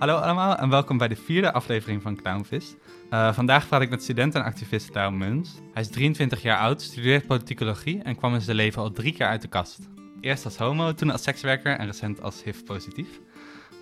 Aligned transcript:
Hallo 0.00 0.16
allemaal 0.16 0.56
en 0.56 0.68
welkom 0.68 0.98
bij 0.98 1.08
de 1.08 1.16
vierde 1.16 1.52
aflevering 1.52 2.02
van 2.02 2.16
Clownvis. 2.16 2.74
Uh, 3.10 3.32
vandaag 3.32 3.68
praat 3.68 3.80
ik 3.80 3.90
met 3.90 4.02
student 4.02 4.34
en 4.34 4.44
activist 4.44 4.94
Lau 4.94 5.12
Muns. 5.12 5.54
Hij 5.72 5.82
is 5.82 5.88
23 5.88 6.42
jaar 6.42 6.58
oud, 6.58 6.82
studeert 6.82 7.26
politicologie 7.26 8.02
en 8.02 8.16
kwam 8.16 8.34
in 8.34 8.40
zijn 8.40 8.56
leven 8.56 8.82
al 8.82 8.90
drie 8.90 9.12
keer 9.12 9.26
uit 9.26 9.42
de 9.42 9.48
kast. 9.48 9.78
Eerst 10.20 10.44
als 10.44 10.56
homo, 10.56 10.94
toen 10.94 11.10
als 11.10 11.22
sekswerker 11.22 11.78
en 11.78 11.86
recent 11.86 12.22
als 12.22 12.42
HIV-positief. 12.44 13.20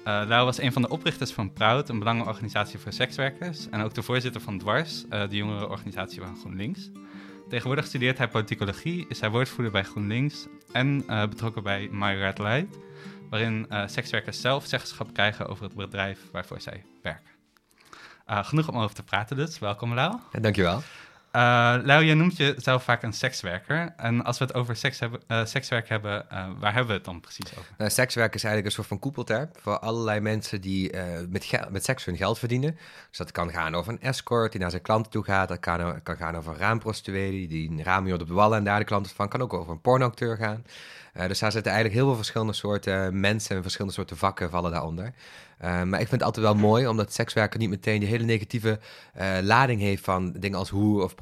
Uh, 0.07 0.29
was 0.29 0.61
een 0.61 0.73
van 0.73 0.83
de 0.83 0.89
oprichters 0.89 1.33
van 1.33 1.53
Proud, 1.53 1.89
een 1.89 1.99
belangenorganisatie 1.99 2.79
voor 2.79 2.93
sekswerkers. 2.93 3.69
En 3.69 3.83
ook 3.83 3.95
de 3.95 4.03
voorzitter 4.03 4.41
van 4.41 4.59
Dwars, 4.59 5.05
uh, 5.11 5.29
de 5.29 5.37
jongere 5.37 5.69
organisatie 5.69 6.21
van 6.21 6.37
GroenLinks. 6.37 6.91
Tegenwoordig 7.49 7.87
studeert 7.87 8.19
hij 8.19 8.29
politicologie, 8.29 9.07
is 9.09 9.21
hij 9.21 9.31
woordvoerder 9.31 9.73
bij 9.73 9.83
GroenLinks 9.83 10.47
en 10.73 11.05
betrokken 11.07 11.63
bij 11.63 11.89
My 11.93 12.15
Red 12.15 12.39
Light, 12.39 12.79
waarin 13.31 13.67
uh, 13.71 13.83
sekswerkers 13.87 14.41
zelf 14.41 14.67
zeggenschap 14.67 15.13
krijgen 15.13 15.47
over 15.47 15.65
het 15.65 15.75
bedrijf 15.75 16.21
waarvoor 16.33 16.61
zij 16.61 16.85
werken. 17.03 17.31
Uh, 18.27 18.45
genoeg 18.45 18.69
om 18.69 18.79
over 18.79 18.95
te 18.95 19.03
praten 19.03 19.37
dus. 19.37 19.59
Welkom 19.59 19.95
Lau. 19.95 20.19
Ja, 20.33 20.41
dankjewel. 20.41 20.83
Uh, 21.39 21.75
Lau, 21.83 22.05
je 22.05 22.15
noemt 22.15 22.37
jezelf 22.37 22.83
vaak 22.83 23.03
een 23.03 23.13
sekswerker. 23.13 23.95
En 23.97 24.25
als 24.25 24.39
we 24.39 24.45
het 24.45 24.55
over 24.55 24.77
seks 24.77 24.99
hebben, 24.99 25.21
uh, 25.29 25.45
sekswerk 25.45 25.89
hebben, 25.89 26.27
uh, 26.33 26.47
waar 26.59 26.73
hebben 26.73 26.87
we 26.87 26.93
het 26.93 27.05
dan 27.05 27.21
precies 27.21 27.51
over? 27.59 27.71
Nou, 27.79 27.91
sekswerk 27.91 28.35
is 28.35 28.45
eigenlijk 28.45 28.67
een 28.67 28.77
soort 28.77 28.87
van 28.87 28.99
koepelterm 28.99 29.51
voor 29.61 29.79
allerlei 29.79 30.21
mensen 30.21 30.61
die 30.61 30.93
met, 31.29 31.61
met 31.71 31.85
seks 31.85 32.05
hun 32.05 32.17
geld 32.17 32.39
verdienen. 32.39 32.79
Dus 33.09 33.19
dat 33.19 33.33
kan 33.33 33.51
gaan 33.51 33.75
over 33.75 33.93
een 33.93 34.01
escort 34.01 34.53
die 34.53 34.61
naar 34.61 34.71
zijn 34.71 34.83
klanten 34.83 35.13
toe 35.13 35.25
gaat. 35.25 35.49
Dat 35.49 35.61
kan, 35.61 36.03
kan 36.03 36.17
gaan 36.17 36.37
over 36.37 36.53
een 36.53 36.59
raamprostituee 36.59 37.49
die 37.49 37.71
een 37.71 37.83
raam 37.83 38.13
op 38.13 38.27
de 38.27 38.35
wallen 38.35 38.59
en 38.59 38.65
daar 38.65 38.79
de 38.79 38.85
klanten 38.85 39.15
van. 39.15 39.29
kan 39.29 39.43
ook 39.43 39.53
over 39.53 39.73
een 39.73 39.81
pornoacteur 39.81 40.37
gaan. 40.37 40.65
dus 41.13 41.39
daar 41.39 41.53
zitten 41.53 41.73
eigenlijk 41.73 41.95
heel 41.95 42.07
veel 42.07 42.17
verschillende 42.17 42.53
soorten 42.53 43.21
mensen 43.21 43.57
en 43.57 43.63
verschillende 43.63 43.95
soorten 43.97 44.17
vakken 44.17 44.51
vallen 44.51 44.71
daaronder. 44.71 45.13
Uh, 45.63 45.83
maar 45.83 46.01
ik 46.01 46.09
vind 46.09 46.11
het 46.11 46.23
altijd 46.23 46.47
wel 46.47 46.55
mooi, 46.55 46.87
omdat 46.87 47.13
sekswerken 47.13 47.61
niet 47.61 47.71
meteen 47.71 48.01
die 48.01 48.09
hele 48.09 48.25
negatieve 48.25 48.79
lading 49.43 49.81
heeft 49.81 50.05
van 50.05 50.33
dingen 50.33 50.59
als 50.59 50.69
hoer 50.69 51.03
of. 51.03 51.15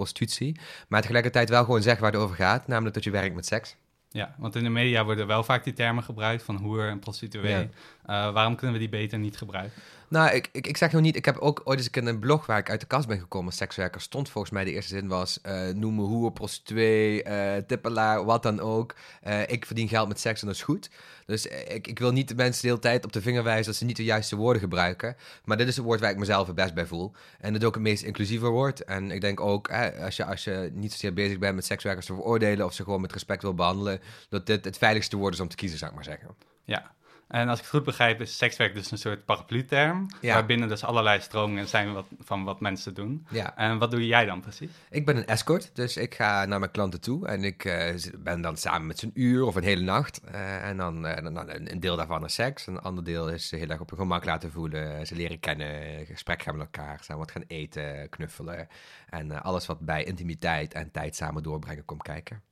Maar 0.88 1.00
tegelijkertijd 1.00 1.48
wel 1.48 1.64
gewoon 1.64 1.82
zegt 1.82 2.00
waar 2.00 2.12
het 2.12 2.20
over 2.20 2.36
gaat, 2.36 2.66
namelijk 2.66 2.94
dat 2.94 3.04
je 3.04 3.10
werkt 3.10 3.34
met 3.34 3.46
seks. 3.46 3.76
Ja, 4.10 4.34
want 4.38 4.56
in 4.56 4.64
de 4.64 4.70
media 4.70 5.04
worden 5.04 5.26
wel 5.26 5.42
vaak 5.42 5.64
die 5.64 5.72
termen 5.72 6.02
gebruikt 6.02 6.42
van 6.42 6.56
hoer 6.56 6.88
en 6.88 6.98
prostituee. 6.98 7.50
Ja. 7.50 7.68
Uh, 8.06 8.32
waarom 8.32 8.56
kunnen 8.56 8.72
we 8.72 8.88
die 8.88 8.98
beter 8.98 9.18
niet 9.18 9.36
gebruiken? 9.36 9.82
Nou, 10.08 10.30
ik, 10.34 10.48
ik, 10.52 10.66
ik 10.66 10.76
zeg 10.76 10.92
nog 10.92 11.02
niet. 11.02 11.16
Ik 11.16 11.24
heb 11.24 11.38
ook 11.38 11.60
ooit 11.64 11.78
eens 11.78 11.88
in 11.90 12.06
een 12.06 12.18
blog 12.18 12.46
waar 12.46 12.58
ik 12.58 12.70
uit 12.70 12.80
de 12.80 12.86
kast 12.86 13.08
ben 13.08 13.18
gekomen 13.18 13.52
sekswerker. 13.52 14.00
Stond 14.00 14.28
volgens 14.30 14.52
mij 14.52 14.64
de 14.64 14.72
eerste 14.72 14.94
zin 14.94 15.08
was: 15.08 15.38
uh, 15.46 15.68
noem 15.68 15.94
me 15.94 16.02
hoer, 16.02 16.32
prostituee, 16.32 17.24
uh, 17.24 17.56
tippelaar, 17.66 18.24
wat 18.24 18.42
dan 18.42 18.60
ook. 18.60 18.94
Uh, 19.26 19.40
ik 19.48 19.66
verdien 19.66 19.88
geld 19.88 20.08
met 20.08 20.20
seks 20.20 20.40
en 20.40 20.46
dat 20.46 20.56
is 20.56 20.62
goed. 20.62 20.90
Dus 21.24 21.46
ik, 21.46 21.86
ik 21.86 21.98
wil 21.98 22.12
niet 22.12 22.28
de 22.28 22.34
mensen 22.34 22.62
de 22.62 22.68
hele 22.68 22.80
tijd 22.80 23.04
op 23.04 23.12
de 23.12 23.22
vinger 23.22 23.42
wijzen 23.42 23.66
dat 23.66 23.74
ze 23.74 23.84
niet 23.84 23.96
de 23.96 24.04
juiste 24.04 24.36
woorden 24.36 24.62
gebruiken. 24.62 25.16
Maar 25.44 25.56
dit 25.56 25.68
is 25.68 25.76
het 25.76 25.84
woord 25.84 26.00
waar 26.00 26.10
ik 26.10 26.18
mezelf 26.18 26.46
het 26.46 26.56
best 26.56 26.74
bij 26.74 26.86
voel. 26.86 27.12
En 27.40 27.52
het 27.52 27.62
is 27.62 27.68
ook 27.68 27.74
het 27.74 27.82
meest 27.82 28.02
inclusieve 28.02 28.46
woord. 28.46 28.84
En 28.84 29.10
ik 29.10 29.20
denk 29.20 29.40
ook, 29.40 29.70
als, 30.00 30.16
je, 30.16 30.24
als 30.24 30.44
je 30.44 30.70
niet 30.72 30.92
zozeer 30.92 31.12
bezig 31.12 31.38
bent 31.38 31.54
met 31.54 31.64
sekswerkers 31.64 32.06
te 32.06 32.14
veroordelen 32.14 32.66
of 32.66 32.72
ze 32.72 32.84
gewoon 32.84 33.00
met 33.00 33.12
respect 33.12 33.42
wil 33.42 33.54
behandelen, 33.54 34.00
dat 34.28 34.46
dit 34.46 34.64
het 34.64 34.78
veiligste 34.78 35.16
woord 35.16 35.34
is 35.34 35.40
om 35.40 35.48
te 35.48 35.56
kiezen, 35.56 35.78
zou 35.78 35.90
ik 35.90 35.96
maar 35.96 36.04
zeggen. 36.04 36.28
Ja, 36.64 36.94
en 37.28 37.48
als 37.48 37.58
ik 37.58 37.64
het 37.64 37.74
goed 37.74 37.84
begrijp, 37.84 38.20
is 38.20 38.36
sekswerk 38.36 38.74
dus 38.74 38.90
een 38.90 38.98
soort 38.98 39.24
paraplu-term. 39.24 40.06
Ja. 40.20 40.34
Waarbinnen 40.34 40.68
dus 40.68 40.84
allerlei 40.84 41.20
stromingen 41.20 41.68
zijn 41.68 41.92
wat, 41.92 42.06
van 42.20 42.44
wat 42.44 42.60
mensen 42.60 42.94
doen. 42.94 43.26
Ja. 43.30 43.56
En 43.56 43.78
wat 43.78 43.90
doe 43.90 44.06
jij 44.06 44.24
dan 44.24 44.40
precies? 44.40 44.70
Ik 44.90 45.06
ben 45.06 45.16
een 45.16 45.26
escort, 45.26 45.70
dus 45.74 45.96
ik 45.96 46.14
ga 46.14 46.44
naar 46.44 46.58
mijn 46.58 46.70
klanten 46.70 47.00
toe. 47.00 47.26
En 47.26 47.44
ik 47.44 47.64
uh, 47.64 47.94
ben 48.18 48.40
dan 48.40 48.56
samen 48.56 48.86
met 48.86 48.98
ze 48.98 49.06
een 49.06 49.12
uur 49.14 49.44
of 49.44 49.54
een 49.54 49.62
hele 49.62 49.82
nacht. 49.82 50.20
Uh, 50.32 50.68
en 50.68 50.76
dan, 50.76 51.06
uh, 51.06 51.16
dan, 51.16 51.50
een 51.50 51.80
deel 51.80 51.96
daarvan 51.96 52.24
is 52.24 52.34
seks. 52.34 52.66
Een 52.66 52.80
ander 52.80 53.04
deel 53.04 53.28
is 53.28 53.50
heel 53.50 53.68
erg 53.68 53.80
op 53.80 53.90
hun 53.90 53.98
gemak 53.98 54.24
laten 54.24 54.52
voelen. 54.52 55.06
Ze 55.06 55.14
leren 55.14 55.40
kennen, 55.40 56.06
gesprek 56.06 56.42
gaan 56.42 56.56
met 56.56 56.66
elkaar. 56.66 56.98
Samen 57.02 57.22
wat 57.22 57.30
gaan 57.30 57.44
eten, 57.46 58.08
knuffelen. 58.08 58.68
En 59.08 59.42
alles 59.42 59.66
wat 59.66 59.80
bij 59.80 60.04
intimiteit 60.04 60.74
en 60.74 60.90
tijd 60.90 61.16
samen 61.16 61.42
doorbrengen 61.42 61.84
komt 61.84 62.02
kijken. 62.02 62.42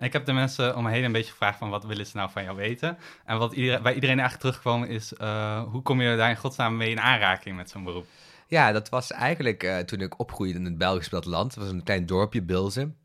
Ik 0.00 0.12
heb 0.12 0.24
de 0.24 0.32
mensen 0.32 0.76
om 0.76 0.84
me 0.84 0.90
heen 0.90 1.04
een 1.04 1.12
beetje 1.12 1.30
gevraagd 1.30 1.58
van 1.58 1.70
wat 1.70 1.84
willen 1.84 2.06
ze 2.06 2.16
nou 2.16 2.30
van 2.30 2.42
jou 2.42 2.56
weten. 2.56 2.98
En 3.24 3.38
wat 3.38 3.52
iedereen, 3.52 3.82
bij 3.82 3.94
iedereen 3.94 4.18
eigenlijk 4.18 4.40
teruggekomen 4.40 4.88
is, 4.88 5.12
uh, 5.20 5.62
hoe 5.62 5.82
kom 5.82 6.00
je 6.00 6.16
daar 6.16 6.30
in 6.30 6.36
godsnaam 6.36 6.76
mee 6.76 6.90
in 6.90 7.00
aanraking 7.00 7.56
met 7.56 7.70
zo'n 7.70 7.84
beroep? 7.84 8.06
Ja, 8.46 8.72
dat 8.72 8.88
was 8.88 9.12
eigenlijk 9.12 9.62
uh, 9.62 9.78
toen 9.78 10.00
ik 10.00 10.18
opgroeide 10.18 10.58
in 10.58 10.64
het 10.64 10.78
Belgisch 10.78 11.08
platteland. 11.08 11.54
Het 11.54 11.62
was 11.62 11.72
een 11.72 11.82
klein 11.82 12.06
dorpje, 12.06 12.42
Bilzen. 12.42 12.96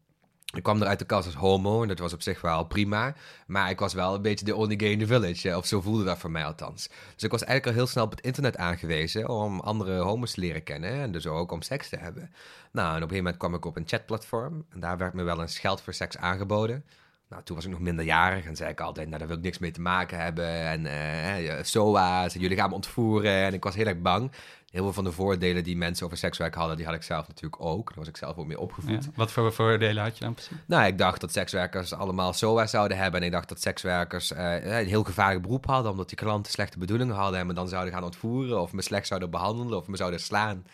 Ik 0.53 0.63
kwam 0.63 0.81
er 0.81 0.87
uit 0.87 0.99
de 0.99 1.05
kast 1.05 1.25
als 1.25 1.35
homo 1.35 1.81
en 1.81 1.87
dat 1.87 1.99
was 1.99 2.13
op 2.13 2.21
zich 2.21 2.41
wel 2.41 2.63
prima. 2.63 3.15
Maar 3.47 3.69
ik 3.69 3.79
was 3.79 3.93
wel 3.93 4.15
een 4.15 4.21
beetje 4.21 4.45
de 4.45 4.55
only 4.55 4.75
gay 4.77 4.89
in 4.89 4.99
the 4.99 5.07
village. 5.07 5.57
Of 5.57 5.65
zo 5.65 5.81
voelde 5.81 6.03
dat 6.03 6.17
voor 6.17 6.31
mij 6.31 6.45
althans. 6.45 6.87
Dus 7.13 7.23
ik 7.23 7.31
was 7.31 7.43
eigenlijk 7.43 7.65
al 7.65 7.83
heel 7.83 7.91
snel 7.91 8.03
op 8.03 8.11
het 8.11 8.21
internet 8.21 8.57
aangewezen 8.57 9.29
om 9.29 9.59
andere 9.59 9.99
homo's 9.99 10.31
te 10.31 10.39
leren 10.39 10.63
kennen. 10.63 10.91
En 10.91 11.11
dus 11.11 11.27
ook 11.27 11.51
om 11.51 11.61
seks 11.61 11.89
te 11.89 11.97
hebben. 11.97 12.31
Nou, 12.71 12.87
en 12.87 12.95
op 12.95 13.01
een 13.01 13.01
gegeven 13.01 13.17
moment 13.17 13.37
kwam 13.37 13.53
ik 13.53 13.65
op 13.65 13.75
een 13.75 13.87
chatplatform. 13.87 14.65
En 14.69 14.79
daar 14.79 14.97
werd 14.97 15.13
me 15.13 15.23
wel 15.23 15.41
eens 15.41 15.59
geld 15.59 15.81
voor 15.81 15.93
seks 15.93 16.17
aangeboden. 16.17 16.83
Nou, 17.29 17.43
toen 17.43 17.55
was 17.55 17.65
ik 17.65 17.71
nog 17.71 17.79
minderjarig 17.79 18.45
en 18.45 18.55
zei 18.55 18.69
ik 18.69 18.79
altijd, 18.79 19.07
nou, 19.07 19.19
daar 19.19 19.27
wil 19.27 19.37
ik 19.37 19.43
niks 19.43 19.57
mee 19.57 19.71
te 19.71 19.81
maken 19.81 20.19
hebben. 20.19 20.47
En 20.47 20.85
uh, 20.85 21.63
SOA's, 21.63 22.35
en 22.35 22.39
jullie 22.39 22.57
gaan 22.57 22.69
me 22.69 22.75
ontvoeren. 22.75 23.31
En 23.31 23.53
ik 23.53 23.63
was 23.63 23.75
heel 23.75 23.85
erg 23.85 24.01
bang. 24.01 24.31
Heel 24.71 24.83
veel 24.83 24.93
van 24.93 25.03
de 25.03 25.11
voordelen 25.11 25.63
die 25.63 25.77
mensen 25.77 26.05
over 26.05 26.17
sekswerk 26.17 26.55
hadden, 26.55 26.77
die 26.77 26.85
had 26.85 26.95
ik 26.95 27.03
zelf 27.03 27.27
natuurlijk 27.27 27.61
ook. 27.61 27.87
Daar 27.87 27.97
was 27.97 28.07
ik 28.07 28.17
zelf 28.17 28.37
ook 28.37 28.45
mee 28.45 28.59
opgevoed. 28.59 29.03
Ja, 29.03 29.11
wat 29.15 29.31
voor 29.31 29.53
voordelen 29.53 30.03
had 30.03 30.17
je 30.17 30.23
dan 30.23 30.33
precies? 30.33 30.57
Nou, 30.65 30.85
ik 30.85 30.97
dacht 30.97 31.21
dat 31.21 31.31
sekswerkers 31.31 31.93
allemaal 31.93 32.33
SOA 32.33 32.67
zouden 32.67 32.97
hebben. 32.97 33.19
En 33.19 33.25
ik 33.25 33.31
dacht 33.31 33.49
dat 33.49 33.61
sekswerkers 33.61 34.31
uh, 34.31 34.79
een 34.79 34.87
heel 34.87 35.03
gevaarlijk 35.03 35.41
beroep 35.41 35.65
hadden, 35.65 35.91
omdat 35.91 36.09
die 36.09 36.17
klanten 36.17 36.51
slechte 36.51 36.79
bedoelingen 36.79 37.15
hadden 37.15 37.39
en 37.39 37.47
me 37.47 37.53
dan 37.53 37.67
zouden 37.67 37.93
gaan 37.93 38.03
ontvoeren, 38.03 38.61
of 38.61 38.73
me 38.73 38.81
slecht 38.81 39.07
zouden 39.07 39.29
behandelen, 39.29 39.77
of 39.77 39.87
me 39.87 39.97
zouden 39.97 40.19
slaan. 40.19 40.65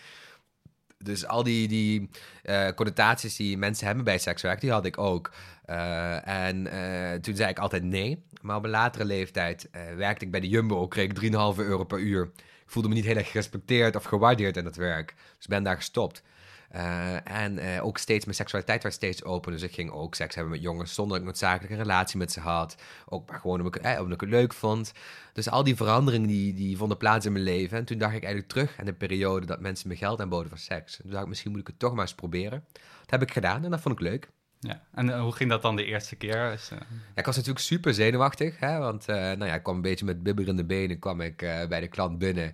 Dus 0.98 1.26
al 1.28 1.44
die, 1.44 1.68
die 1.68 2.10
uh, 2.44 2.68
connotaties 2.68 3.36
die 3.36 3.58
mensen 3.58 3.86
hebben 3.86 4.04
bij 4.04 4.18
sekswerk, 4.18 4.62
die 4.62 4.72
had 4.72 4.86
ik 4.86 4.98
ook. 4.98 5.32
Uh, 5.72 6.28
en 6.28 6.66
uh, 6.66 7.14
toen 7.14 7.36
zei 7.36 7.50
ik 7.50 7.60
altijd 7.60 7.84
nee. 7.84 8.24
Maar 8.42 8.56
op 8.56 8.64
een 8.64 8.70
latere 8.70 9.06
leeftijd 9.06 9.70
werkte 9.96 10.26
ik 10.26 10.32
bij 10.32 10.40
de 10.40 10.50
Jumbo, 10.50 10.88
kreeg 10.88 11.10
ik 11.10 11.32
3,5 11.32 11.32
euro 11.58 11.84
per 11.84 12.00
uur. 12.00 12.32
Ik 12.36 12.78
voelde 12.78 12.90
me 12.90 12.96
niet 12.96 13.06
heel 13.06 13.16
erg 13.16 13.28
gerespecteerd 13.28 13.96
of 13.96 14.04
gewaardeerd 14.04 14.58
in 14.58 14.66
het 14.66 14.76
werk. 14.76 15.16
Dus 15.38 15.48
ben 15.48 15.64
daar 15.64 15.76
gestopt. 15.76 16.24
En 17.24 17.80
ook 17.82 17.98
steeds, 17.98 18.26
mijn 18.26 18.38
seksualiteit 18.38 18.84
werd 18.84 18.96
steeds 18.96 19.24
open. 19.24 19.52
Dus 19.52 19.62
ik 19.62 19.74
ging 19.74 19.92
ook 19.92 20.16
seks 20.16 20.36
hebben 20.36 20.54
met 20.54 20.62
jongens 20.62 20.94
zonder 20.94 21.14
dat 21.14 21.28
ik 21.28 21.32
noodzakelijk 21.32 21.74
een 21.74 21.82
relatie 21.82 22.18
met 22.18 22.32
ze 22.32 22.40
had. 22.40 22.76
Ook 23.06 23.30
maar 23.30 23.40
gewoon 23.40 23.58
omdat 23.58 23.76
ik, 23.76 23.82
eh, 23.82 24.00
omdat 24.00 24.14
ik 24.14 24.22
het 24.22 24.30
leuk 24.30 24.54
vond. 24.54 24.92
Dus 25.34 25.50
al 25.50 25.64
die 25.64 25.76
veranderingen 25.76 26.28
die, 26.28 26.54
die 26.54 26.78
vonden 26.78 26.98
plaats 26.98 27.26
in 27.26 27.32
mijn 27.32 27.44
leven. 27.44 27.78
En 27.78 27.86
toen 27.86 27.98
dacht 27.98 28.16
ik 28.16 28.24
eigenlijk 28.24 28.54
terug 28.54 28.80
aan 28.80 28.86
de 28.86 28.94
periode 28.94 29.46
dat 29.46 29.60
mensen 29.60 29.88
me 29.88 29.96
geld 29.96 30.22
aanboden 30.22 30.50
voor 30.50 30.58
seks. 30.58 30.98
En 30.98 31.02
toen 31.02 31.12
dacht 31.12 31.24
ik, 31.24 31.30
misschien 31.30 31.52
moet 31.52 31.60
ik 31.60 31.68
het 31.68 31.80
toch 31.80 31.94
maar 31.94 32.02
eens 32.02 32.16
proberen. 32.16 32.64
Dat 32.74 33.10
heb 33.10 33.22
ik 33.22 33.32
gedaan 33.32 33.64
en 33.64 33.72
dat 33.72 33.82
vond 33.82 34.00
ik 34.00 34.02
leuk. 34.02 34.30
Ja, 34.64 34.82
en 34.94 35.08
uh, 35.08 35.22
hoe 35.22 35.32
ging 35.32 35.50
dat 35.50 35.62
dan 35.62 35.76
de 35.76 35.86
eerste 35.86 36.16
keer? 36.16 36.52
Uh... 36.52 36.58
ja, 36.70 36.78
ik 37.16 37.26
was 37.26 37.36
natuurlijk 37.36 37.66
super 37.66 37.94
zenuwachtig, 37.94 38.60
hè, 38.60 38.78
want 38.78 39.10
uh, 39.10 39.16
nou 39.16 39.46
ja, 39.46 39.54
ik 39.54 39.64
kwam 39.64 39.76
een 39.76 39.82
beetje 39.82 40.06
met 40.06 40.24
bibberende 40.24 40.64
benen 40.64 41.00
kwam 41.00 41.22
ik 41.22 41.38
bij 41.70 41.80
de 41.80 41.88
klant 41.88 42.18
binnen. 42.18 42.54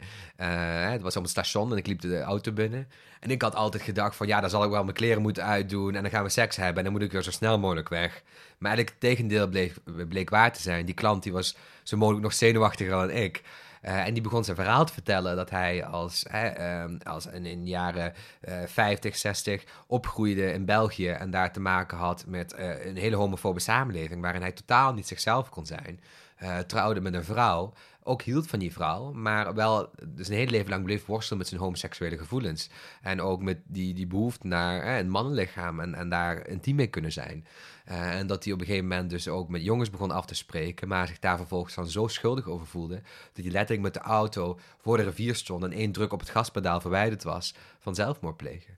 het 0.92 1.02
was 1.02 1.16
op 1.16 1.22
het 1.22 1.32
station 1.32 1.72
en 1.72 1.78
ik 1.78 1.88
liep 1.88 2.02
de 2.02 2.22
auto 2.22 2.52
binnen. 2.52 2.88
En 3.20 3.32
ik 3.32 3.42
had 3.42 3.56
altijd 3.56 3.84
gedacht 3.84 4.16
van, 4.16 4.28
ja, 4.28 4.42
dan 4.42 4.50
zal 4.50 4.64
ik 4.64 4.70
wel 4.70 4.84
mijn 4.84 4.96
kleren 4.96 5.22
moeten 5.22 5.44
uitdoen 5.44 5.96
en 5.96 6.02
dan 6.02 6.12
gaan 6.12 6.24
we 6.24 6.30
seks 6.30 6.56
hebben 6.56 6.78
en 6.78 6.84
dan 6.84 6.92
moet 6.92 7.02
ik 7.02 7.12
weer 7.12 7.24
zo 7.24 7.32
snel 7.32 7.60
mogelijk 7.60 7.90
weg. 7.90 8.24
Maar 8.58 8.72
eigenlijk 8.72 8.90
het 8.90 9.00
tegendeel 9.00 9.48
bleek, 9.48 9.74
bleek 10.10 10.30
waar 10.30 10.54
te 10.54 10.62
zijn. 10.62 10.86
Die 10.86 10.96
klant 10.96 11.24
die 11.24 11.32
was 11.32 11.56
zo 11.84 11.98
mogelijk 11.98 12.24
nog 12.24 12.34
zenuwachtiger 12.34 12.92
dan 12.92 13.10
ik. 13.10 13.42
Uh, 13.82 14.06
en 14.06 14.14
die 14.14 14.24
begon 14.24 14.44
zijn 14.44 14.56
verhaal 14.56 14.86
te 14.86 14.94
vertellen 14.94 15.36
dat 15.36 15.50
hij 15.50 15.86
als, 15.86 16.26
uh, 16.34 16.86
als 17.04 17.26
in, 17.26 17.44
de 17.44 17.70
jaren 17.70 18.14
uh, 18.50 18.56
50, 18.66 19.16
60 19.16 19.64
opgroeide 19.88 20.52
in 20.54 20.66
België 20.66 21.10
en 21.10 21.32
daar 21.32 21.54
te 21.54 21.60
maken 21.60 21.98
had 21.98 22.26
met 22.28 22.54
eh, 22.54 22.86
een 22.86 22.98
hele 22.98 23.16
homofobe 23.16 23.60
samenleving 23.60 24.22
waarin 24.22 24.42
hij 24.42 24.52
totaal 24.52 24.94
niet 24.94 25.08
zichzelf 25.08 25.50
kon 25.50 25.66
zijn. 25.66 26.00
Eh, 26.38 26.60
trouwde 26.60 27.02
met 27.02 27.14
een 27.14 27.24
vrouw, 27.24 27.74
ook 28.04 28.22
hield 28.22 28.48
van 28.48 28.60
die 28.60 28.72
vrouw, 28.72 29.12
maar 29.12 29.54
wel 29.54 29.92
dus 30.06 30.28
een 30.28 30.36
hele 30.36 30.52
leven 30.52 30.70
lang 30.70 30.84
bleef 30.84 31.06
worstelen 31.06 31.38
met 31.38 31.48
zijn 31.48 31.62
homoseksuele 31.62 32.18
gevoelens. 32.18 32.70
En 33.02 33.22
ook 33.22 33.42
met 33.42 33.58
die, 33.66 33.94
die 33.94 34.08
behoefte 34.08 34.48
naar 34.48 35.00
een 35.00 35.10
mannenlichaam 35.10 35.80
en, 35.80 35.96
en 35.96 36.10
daar 36.10 36.48
intiem 36.48 36.76
mee 36.76 36.88
kunnen 36.88 37.12
zijn. 37.12 37.46
Uh, 37.90 38.20
en 38.20 38.28
dat 38.28 38.44
hij 38.44 38.54
op 38.54 38.60
een 38.60 38.66
gegeven 38.66 38.88
moment 38.88 39.10
dus 39.10 39.28
ook 39.28 39.50
met 39.50 39.64
jongens 39.64 39.90
begon 39.90 40.12
af 40.12 40.26
te 40.26 40.36
spreken, 40.36 40.88
maar 40.88 41.08
zich 41.08 41.20
daar 41.20 41.38
vervolgens 41.38 41.76
dan 41.76 41.88
zo 41.88 42.08
schuldig 42.08 42.48
over 42.48 42.68
voelde, 42.68 43.02
dat 43.34 43.44
hij 43.44 43.52
letterlijk 43.52 43.82
met 43.82 43.94
de 43.94 44.10
auto 44.10 44.60
voor 44.78 44.98
de 44.98 45.04
rivier 45.04 45.36
stond 45.36 45.64
en 45.64 45.72
één 45.72 45.92
druk 45.92 46.14
op 46.14 46.20
het 46.20 46.30
gaspedaal 46.30 46.82
verwijderd 46.82 47.24
was 47.24 47.54
van 47.80 47.96
zelfmoord 47.96 48.38
plegen. 48.38 48.78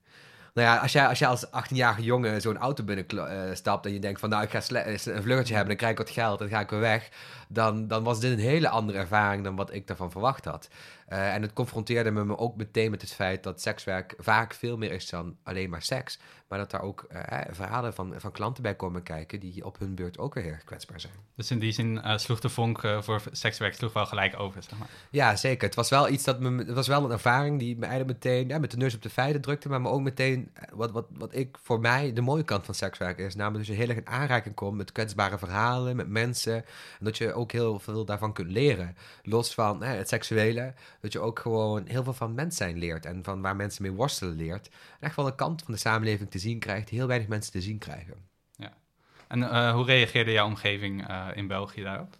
Nou 0.53 0.67
ja, 0.67 0.77
als 0.77 0.91
jij 0.91 1.07
als, 1.07 1.19
jij 1.19 1.27
als 1.27 1.45
18-jarige 1.45 2.03
jongen 2.03 2.41
zo'n 2.41 2.57
auto 2.57 2.83
binnenstapt 2.83 3.85
en 3.85 3.93
je 3.93 3.99
denkt 3.99 4.19
van 4.19 4.29
nou, 4.29 4.43
ik 4.43 4.49
ga 4.49 4.61
een 4.69 5.23
vluchtje 5.23 5.55
hebben, 5.55 5.67
dan 5.67 5.75
krijg 5.75 5.91
ik 5.91 5.97
wat 5.97 6.09
geld 6.09 6.41
en 6.41 6.47
dan 6.47 6.55
ga 6.55 6.63
ik 6.63 6.69
weer 6.69 6.79
weg. 6.79 7.09
Dan, 7.47 7.87
dan 7.87 8.03
was 8.03 8.19
dit 8.19 8.31
een 8.31 8.39
hele 8.39 8.69
andere 8.69 8.97
ervaring 8.97 9.43
dan 9.43 9.55
wat 9.55 9.73
ik 9.73 9.87
daarvan 9.87 10.11
verwacht 10.11 10.45
had. 10.45 10.67
Uh, 11.09 11.33
en 11.33 11.41
het 11.41 11.53
confronteerde 11.53 12.11
me 12.11 12.37
ook 12.37 12.55
meteen 12.55 12.91
met 12.91 13.01
het 13.01 13.13
feit 13.13 13.43
dat 13.43 13.61
sekswerk 13.61 14.13
vaak 14.17 14.53
veel 14.53 14.77
meer 14.77 14.91
is 14.91 15.09
dan 15.09 15.37
alleen 15.43 15.69
maar 15.69 15.81
seks. 15.81 16.19
Maar 16.47 16.59
dat 16.59 16.71
daar 16.71 16.81
ook 16.81 17.07
uh, 17.11 17.21
verhalen 17.49 17.93
van, 17.93 18.13
van 18.17 18.31
klanten 18.31 18.63
bij 18.63 18.75
komen 18.75 19.03
kijken 19.03 19.39
die 19.39 19.65
op 19.65 19.79
hun 19.79 19.95
beurt 19.95 20.17
ook 20.17 20.33
weer 20.33 20.43
heel 20.43 20.55
kwetsbaar 20.65 20.99
zijn. 20.99 21.13
Dus 21.35 21.51
in 21.51 21.59
die 21.59 21.71
zin 21.71 21.95
uh, 21.95 22.17
sloeg 22.17 22.39
de 22.39 22.49
vonk 22.49 22.81
voor 22.99 23.21
sekswerk 23.31 23.73
sloeg 23.73 23.93
wel 23.93 24.05
gelijk 24.05 24.39
over, 24.39 24.63
zeg 24.63 24.79
maar. 24.79 24.89
Ja, 25.09 25.35
zeker. 25.35 25.65
Het 25.67 25.75
was 25.75 25.89
wel 25.89 26.09
iets 26.09 26.23
dat 26.23 26.39
me, 26.39 26.57
het 26.57 26.73
was 26.73 26.87
wel 26.87 27.03
een 27.03 27.11
ervaring 27.11 27.59
die 27.59 27.77
me 27.77 27.85
eigenlijk 27.85 28.23
meteen 28.23 28.47
ja, 28.47 28.57
met 28.59 28.71
de 28.71 28.77
neus 28.77 28.95
op 28.95 29.01
de 29.01 29.09
feiten 29.09 29.41
drukte, 29.41 29.69
maar 29.69 29.81
me 29.81 29.89
ook 29.89 30.01
meteen 30.01 30.51
wat, 30.73 30.91
wat, 30.91 31.07
wat 31.09 31.35
ik 31.35 31.57
voor 31.61 31.79
mij 31.79 32.13
de 32.13 32.21
mooie 32.21 32.43
kant 32.43 32.65
van 32.65 32.75
sekswerk 32.75 33.17
is. 33.17 33.35
Namelijk 33.35 33.65
dat 33.65 33.75
je 33.75 33.81
heel 33.81 33.89
erg 33.89 33.97
in 33.97 34.07
aanraking 34.07 34.55
komt 34.55 34.77
met 34.77 34.91
kwetsbare 34.91 35.37
verhalen, 35.37 35.95
met 35.95 36.09
mensen. 36.09 36.55
En 36.55 36.65
dat 37.05 37.17
je 37.17 37.33
ook 37.33 37.51
heel 37.51 37.79
veel 37.79 38.05
daarvan 38.05 38.33
kunt 38.33 38.51
leren. 38.51 38.95
Los 39.23 39.53
van 39.53 39.83
het 39.83 40.09
seksuele, 40.09 40.73
dat 40.99 41.13
je 41.13 41.19
ook 41.19 41.39
gewoon 41.39 41.85
heel 41.85 42.03
veel 42.03 42.13
van 42.13 42.33
mens 42.33 42.55
zijn 42.55 42.77
leert 42.77 43.05
en 43.05 43.23
van 43.23 43.41
waar 43.41 43.55
mensen 43.55 43.81
mee 43.81 43.91
worstelen 43.91 44.35
leert. 44.35 44.67
En 44.67 45.07
echt 45.07 45.15
wel 45.15 45.27
een 45.27 45.35
kant 45.35 45.63
van 45.63 45.73
de 45.73 45.79
samenleving 45.79 46.31
te 46.31 46.39
zien 46.39 46.59
krijgt 46.59 46.87
die 46.87 46.97
heel 46.97 47.07
weinig 47.07 47.27
mensen 47.27 47.51
te 47.51 47.61
zien 47.61 47.77
krijgen. 47.77 48.15
Ja. 48.55 48.73
En 49.27 49.39
uh, 49.39 49.73
hoe 49.73 49.85
reageerde 49.85 50.31
jouw 50.31 50.45
omgeving 50.45 51.09
uh, 51.09 51.27
in 51.33 51.47
België 51.47 51.83
daarop? 51.83 52.17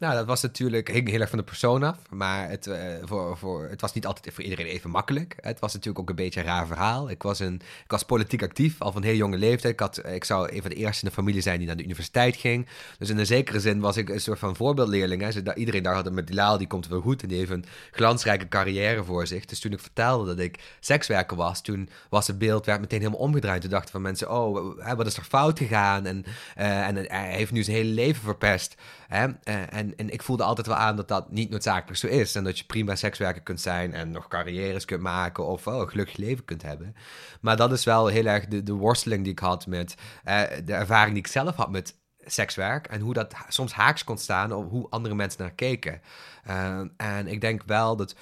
Nou, 0.00 0.14
dat 0.14 0.26
was 0.26 0.42
natuurlijk, 0.42 0.88
hing 0.88 1.08
heel 1.08 1.20
erg 1.20 1.28
van 1.28 1.38
de 1.38 1.44
persoon 1.44 1.82
af. 1.82 1.96
Maar 2.10 2.48
het, 2.48 2.66
uh, 2.66 2.76
voor, 3.02 3.38
voor, 3.38 3.68
het 3.68 3.80
was 3.80 3.92
niet 3.92 4.06
altijd 4.06 4.34
voor 4.34 4.44
iedereen 4.44 4.66
even 4.66 4.90
makkelijk. 4.90 5.36
Het 5.40 5.58
was 5.58 5.72
natuurlijk 5.72 5.98
ook 5.98 6.08
een 6.08 6.24
beetje 6.24 6.40
een 6.40 6.46
raar 6.46 6.66
verhaal. 6.66 7.10
Ik 7.10 7.22
was, 7.22 7.38
een, 7.38 7.54
ik 7.54 7.90
was 7.90 8.02
politiek 8.02 8.42
actief, 8.42 8.80
al 8.80 8.92
van 8.92 9.02
heel 9.02 9.14
jonge 9.14 9.36
leeftijd. 9.36 9.72
Ik, 9.72 9.80
had, 9.80 10.06
ik 10.06 10.24
zou 10.24 10.52
een 10.52 10.60
van 10.60 10.70
de 10.70 10.76
eerste 10.76 11.02
in 11.02 11.08
de 11.08 11.14
familie 11.14 11.40
zijn 11.40 11.58
die 11.58 11.66
naar 11.66 11.76
de 11.76 11.84
universiteit 11.84 12.36
ging. 12.36 12.66
Dus 12.98 13.10
in 13.10 13.18
een 13.18 13.26
zekere 13.26 13.60
zin 13.60 13.80
was 13.80 13.96
ik 13.96 14.08
een 14.08 14.20
soort 14.20 14.38
van 14.38 14.56
voorbeeldleerling. 14.56 15.22
Hè. 15.22 15.54
Iedereen 15.54 15.82
dacht 15.82 16.04
dat 16.04 16.12
met 16.12 16.26
Dilal, 16.26 16.58
die 16.58 16.66
komt 16.66 16.88
wel 16.88 17.00
goed. 17.00 17.22
En 17.22 17.28
die 17.28 17.38
heeft 17.38 17.50
een 17.50 17.64
glansrijke 17.90 18.48
carrière 18.48 19.04
voor 19.04 19.26
zich. 19.26 19.44
Dus 19.44 19.60
toen 19.60 19.72
ik 19.72 19.80
vertelde 19.80 20.26
dat 20.26 20.38
ik 20.44 20.76
sekswerker 20.80 21.36
was, 21.36 21.62
toen 21.62 21.88
was 22.08 22.26
het 22.26 22.38
beeld 22.38 22.66
werd 22.66 22.80
meteen 22.80 23.00
helemaal 23.00 23.20
omgedraaid. 23.20 23.60
Toen 23.60 23.70
dachten 23.70 23.90
van 23.90 24.02
mensen, 24.02 24.30
oh, 24.30 24.94
wat 24.96 25.06
is 25.06 25.16
er 25.16 25.22
fout 25.22 25.58
gegaan? 25.58 26.06
En, 26.06 26.24
uh, 26.58 26.86
en 26.86 26.96
hij 26.96 27.32
heeft 27.32 27.52
nu 27.52 27.62
zijn 27.62 27.76
hele 27.76 27.90
leven 27.90 28.22
verpest. 28.22 28.74
Hè? 29.08 29.26
Uh, 29.26 29.89
en 29.96 30.10
ik 30.10 30.22
voelde 30.22 30.42
altijd 30.42 30.66
wel 30.66 30.76
aan 30.76 30.96
dat 30.96 31.08
dat 31.08 31.30
niet 31.30 31.50
noodzakelijk 31.50 31.98
zo 31.98 32.06
is. 32.06 32.34
En 32.34 32.44
dat 32.44 32.58
je 32.58 32.64
prima 32.64 32.94
sekswerker 32.94 33.42
kunt 33.42 33.60
zijn 33.60 33.94
en 33.94 34.10
nog 34.10 34.28
carrières 34.28 34.84
kunt 34.84 35.02
maken 35.02 35.46
of 35.46 35.64
wel 35.64 35.80
een 35.80 35.88
gelukkig 35.88 36.16
leven 36.16 36.44
kunt 36.44 36.62
hebben. 36.62 36.94
Maar 37.40 37.56
dat 37.56 37.72
is 37.72 37.84
wel 37.84 38.06
heel 38.06 38.26
erg 38.26 38.46
de, 38.46 38.62
de 38.62 38.72
worsteling 38.72 39.22
die 39.22 39.32
ik 39.32 39.38
had 39.38 39.66
met 39.66 39.94
eh, 40.24 40.42
de 40.64 40.72
ervaring 40.72 41.14
die 41.14 41.24
ik 41.24 41.30
zelf 41.30 41.56
had 41.56 41.70
met 41.70 41.98
sekswerk 42.24 42.86
en 42.86 43.00
hoe 43.00 43.14
dat 43.14 43.34
soms 43.48 43.72
haaks 43.72 44.04
kon 44.04 44.18
staan 44.18 44.52
op 44.52 44.70
hoe 44.70 44.86
andere 44.90 45.14
mensen 45.14 45.40
naar 45.42 45.52
keken. 45.52 46.00
Uh, 46.48 46.80
en 46.96 47.26
ik 47.26 47.40
denk 47.40 47.62
wel 47.66 47.96
dat 47.96 48.14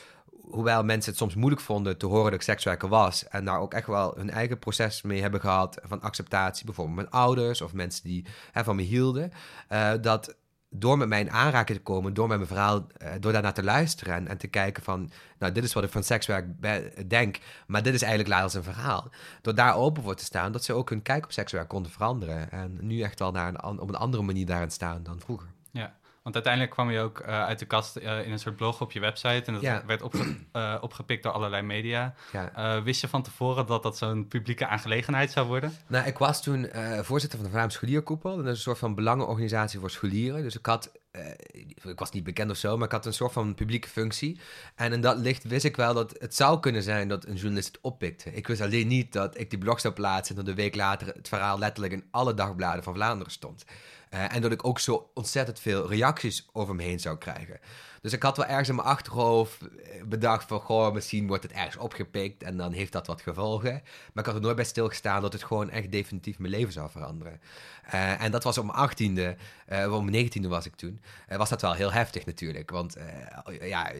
hoewel 0.50 0.84
mensen 0.84 1.10
het 1.10 1.20
soms 1.20 1.34
moeilijk 1.34 1.62
vonden 1.62 1.98
te 1.98 2.06
horen 2.06 2.24
dat 2.24 2.34
ik 2.34 2.42
sekswerker 2.42 2.88
was 2.88 3.28
en 3.28 3.44
daar 3.44 3.60
ook 3.60 3.74
echt 3.74 3.86
wel 3.86 4.14
hun 4.16 4.30
eigen 4.30 4.58
proces 4.58 5.02
mee 5.02 5.20
hebben 5.20 5.40
gehad 5.40 5.78
van 5.82 6.00
acceptatie, 6.00 6.64
bijvoorbeeld 6.64 6.96
mijn 6.96 7.10
ouders 7.10 7.60
of 7.60 7.72
mensen 7.72 8.04
die 8.04 8.26
van 8.52 8.76
me 8.76 8.82
hielden, 8.82 9.32
uh, 9.72 9.92
dat 10.00 10.36
door 10.70 10.98
met 10.98 11.08
mij 11.08 11.20
in 11.20 11.30
aanraking 11.30 11.78
te 11.78 11.84
komen, 11.84 12.14
door 12.14 12.28
met 12.28 12.36
mijn 12.36 12.48
verhaal, 12.48 12.86
uh, 13.02 13.08
door 13.20 13.32
daarnaar 13.32 13.54
te 13.54 13.62
luisteren 13.62 14.14
en, 14.14 14.28
en, 14.28 14.38
te 14.38 14.46
kijken 14.46 14.82
van, 14.82 15.10
nou, 15.38 15.52
dit 15.52 15.64
is 15.64 15.72
wat 15.72 15.84
ik 15.84 15.90
van 15.90 16.02
sekswerk 16.02 16.46
denk, 17.08 17.38
maar 17.66 17.82
dit 17.82 17.94
is 17.94 18.02
eigenlijk 18.02 18.42
als 18.42 18.54
een 18.54 18.62
verhaal. 18.62 19.10
Door 19.42 19.54
daar 19.54 19.74
open 19.74 20.02
voor 20.02 20.14
te 20.14 20.24
staan, 20.24 20.52
dat 20.52 20.64
ze 20.64 20.72
ook 20.72 20.90
hun 20.90 21.02
kijk 21.02 21.24
op 21.24 21.32
sekswerk 21.32 21.68
konden 21.68 21.92
veranderen. 21.92 22.50
En 22.50 22.78
nu 22.80 23.00
echt 23.00 23.18
wel 23.18 23.30
naar 23.30 23.48
een, 23.48 23.80
op 23.80 23.88
een 23.88 23.94
andere 23.94 24.22
manier 24.22 24.46
daarin 24.46 24.70
staan 24.70 25.02
dan 25.02 25.20
vroeger. 25.20 25.48
Ja. 25.70 25.96
Want 26.28 26.46
uiteindelijk 26.46 26.74
kwam 26.74 26.90
je 26.90 27.00
ook 27.00 27.20
uh, 27.20 27.44
uit 27.44 27.58
de 27.58 27.64
kast 27.64 27.96
uh, 27.96 28.26
in 28.26 28.32
een 28.32 28.38
soort 28.38 28.56
blog 28.56 28.80
op 28.80 28.92
je 28.92 29.00
website. 29.00 29.42
En 29.44 29.52
dat 29.52 29.62
ja. 29.62 29.82
werd 29.86 30.02
opge 30.02 30.36
uh, 30.52 30.74
opgepikt 30.80 31.22
door 31.22 31.32
allerlei 31.32 31.62
media. 31.62 32.14
Ja. 32.32 32.82
wist 32.82 33.00
je 33.00 33.08
van 33.08 33.22
tevoren 33.22 33.66
dat 33.66 33.82
dat 33.82 33.96
zo'n 33.96 34.28
publieke 34.28 34.66
aangelegenheid 34.66 35.30
zou 35.30 35.46
worden? 35.46 35.72
Nou, 35.86 36.06
ik 36.06 36.18
was 36.18 36.42
toen 36.42 36.70
voorzitter 37.00 37.38
van 37.38 37.48
de 37.48 37.54
Vlaamse 37.54 37.76
Scholierkoepel. 37.76 38.36
Dat 38.36 38.44
is 38.44 38.50
een 38.50 38.56
soort 38.56 38.78
van 38.78 38.94
belangenorganisatie 38.94 39.80
voor 39.80 39.90
scholieren. 39.90 40.42
Dus 40.42 40.58
ik 40.58 40.66
had 40.66 40.92
ik 41.82 41.98
was 41.98 42.10
niet 42.10 42.24
bekend 42.24 42.50
of 42.50 42.56
zo, 42.56 42.76
maar 42.76 42.86
ik 42.86 42.92
had 42.92 43.06
een 43.06 43.12
soort 43.12 43.32
van 43.32 43.54
publieke 43.54 43.88
functie. 43.88 44.40
En 44.74 44.92
in 44.92 45.00
dat 45.00 45.18
licht 45.18 45.44
wist 45.44 45.64
ik 45.64 45.76
wel 45.76 45.94
dat 45.94 46.14
het 46.18 46.34
zou 46.34 46.60
kunnen 46.60 46.82
zijn 46.82 47.08
dat 47.08 47.26
een 47.26 47.34
journalist 47.34 47.66
het 47.66 47.78
oppikte. 47.80 48.34
Ik 48.34 48.46
wist 48.46 48.60
alleen 48.60 48.86
niet 48.86 49.12
dat 49.12 49.38
ik 49.38 49.50
die 49.50 49.58
blog 49.58 49.80
zou 49.80 49.94
plaatsen 49.94 50.36
en 50.36 50.40
dat 50.40 50.50
een 50.50 50.60
week 50.60 50.74
later 50.74 51.06
het 51.06 51.28
verhaal 51.28 51.58
letterlijk 51.58 51.92
in 51.94 52.04
alle 52.10 52.34
dagbladen 52.34 52.82
van 52.82 52.94
Vlaanderen 52.94 53.32
stond. 53.32 53.64
Uh, 54.14 54.34
en 54.34 54.42
dat 54.42 54.52
ik 54.52 54.64
ook 54.64 54.78
zo 54.78 55.10
ontzettend 55.14 55.60
veel 55.60 55.88
reacties 55.88 56.48
over 56.52 56.74
me 56.74 56.82
heen 56.82 57.00
zou 57.00 57.18
krijgen. 57.18 57.60
Dus 58.00 58.12
ik 58.12 58.22
had 58.22 58.36
wel 58.36 58.46
ergens 58.46 58.68
in 58.68 58.74
mijn 58.74 58.86
achterhoofd 58.86 59.60
eh, 59.60 60.02
bedacht 60.04 60.48
van, 60.48 60.60
goh, 60.60 60.92
misschien 60.92 61.26
wordt 61.26 61.42
het 61.42 61.52
ergens 61.52 61.76
opgepikt 61.76 62.42
en 62.42 62.56
dan 62.56 62.72
heeft 62.72 62.92
dat 62.92 63.06
wat 63.06 63.22
gevolgen. 63.22 63.72
Maar 64.12 64.24
ik 64.24 64.26
had 64.26 64.34
er 64.34 64.40
nooit 64.40 64.56
bij 64.56 64.64
stilgestaan 64.64 65.22
dat 65.22 65.32
het 65.32 65.44
gewoon 65.44 65.70
echt 65.70 65.92
definitief 65.92 66.38
mijn 66.38 66.52
leven 66.52 66.72
zou 66.72 66.90
veranderen. 66.90 67.40
Uh, 67.94 68.22
en 68.22 68.30
dat 68.30 68.44
was 68.44 68.58
op 68.58 68.64
mijn 68.64 68.76
achttiende, 68.76 69.36
uh, 69.72 69.92
op 69.92 70.00
mijn 70.00 70.12
negentiende 70.12 70.48
was 70.48 70.66
ik 70.66 70.74
toen, 70.74 71.00
was 71.28 71.48
dat 71.48 71.60
wel 71.60 71.72
heel 71.72 71.92
heftig 71.92 72.26
natuurlijk. 72.26 72.70
Want 72.70 72.96
ja, 73.60 73.90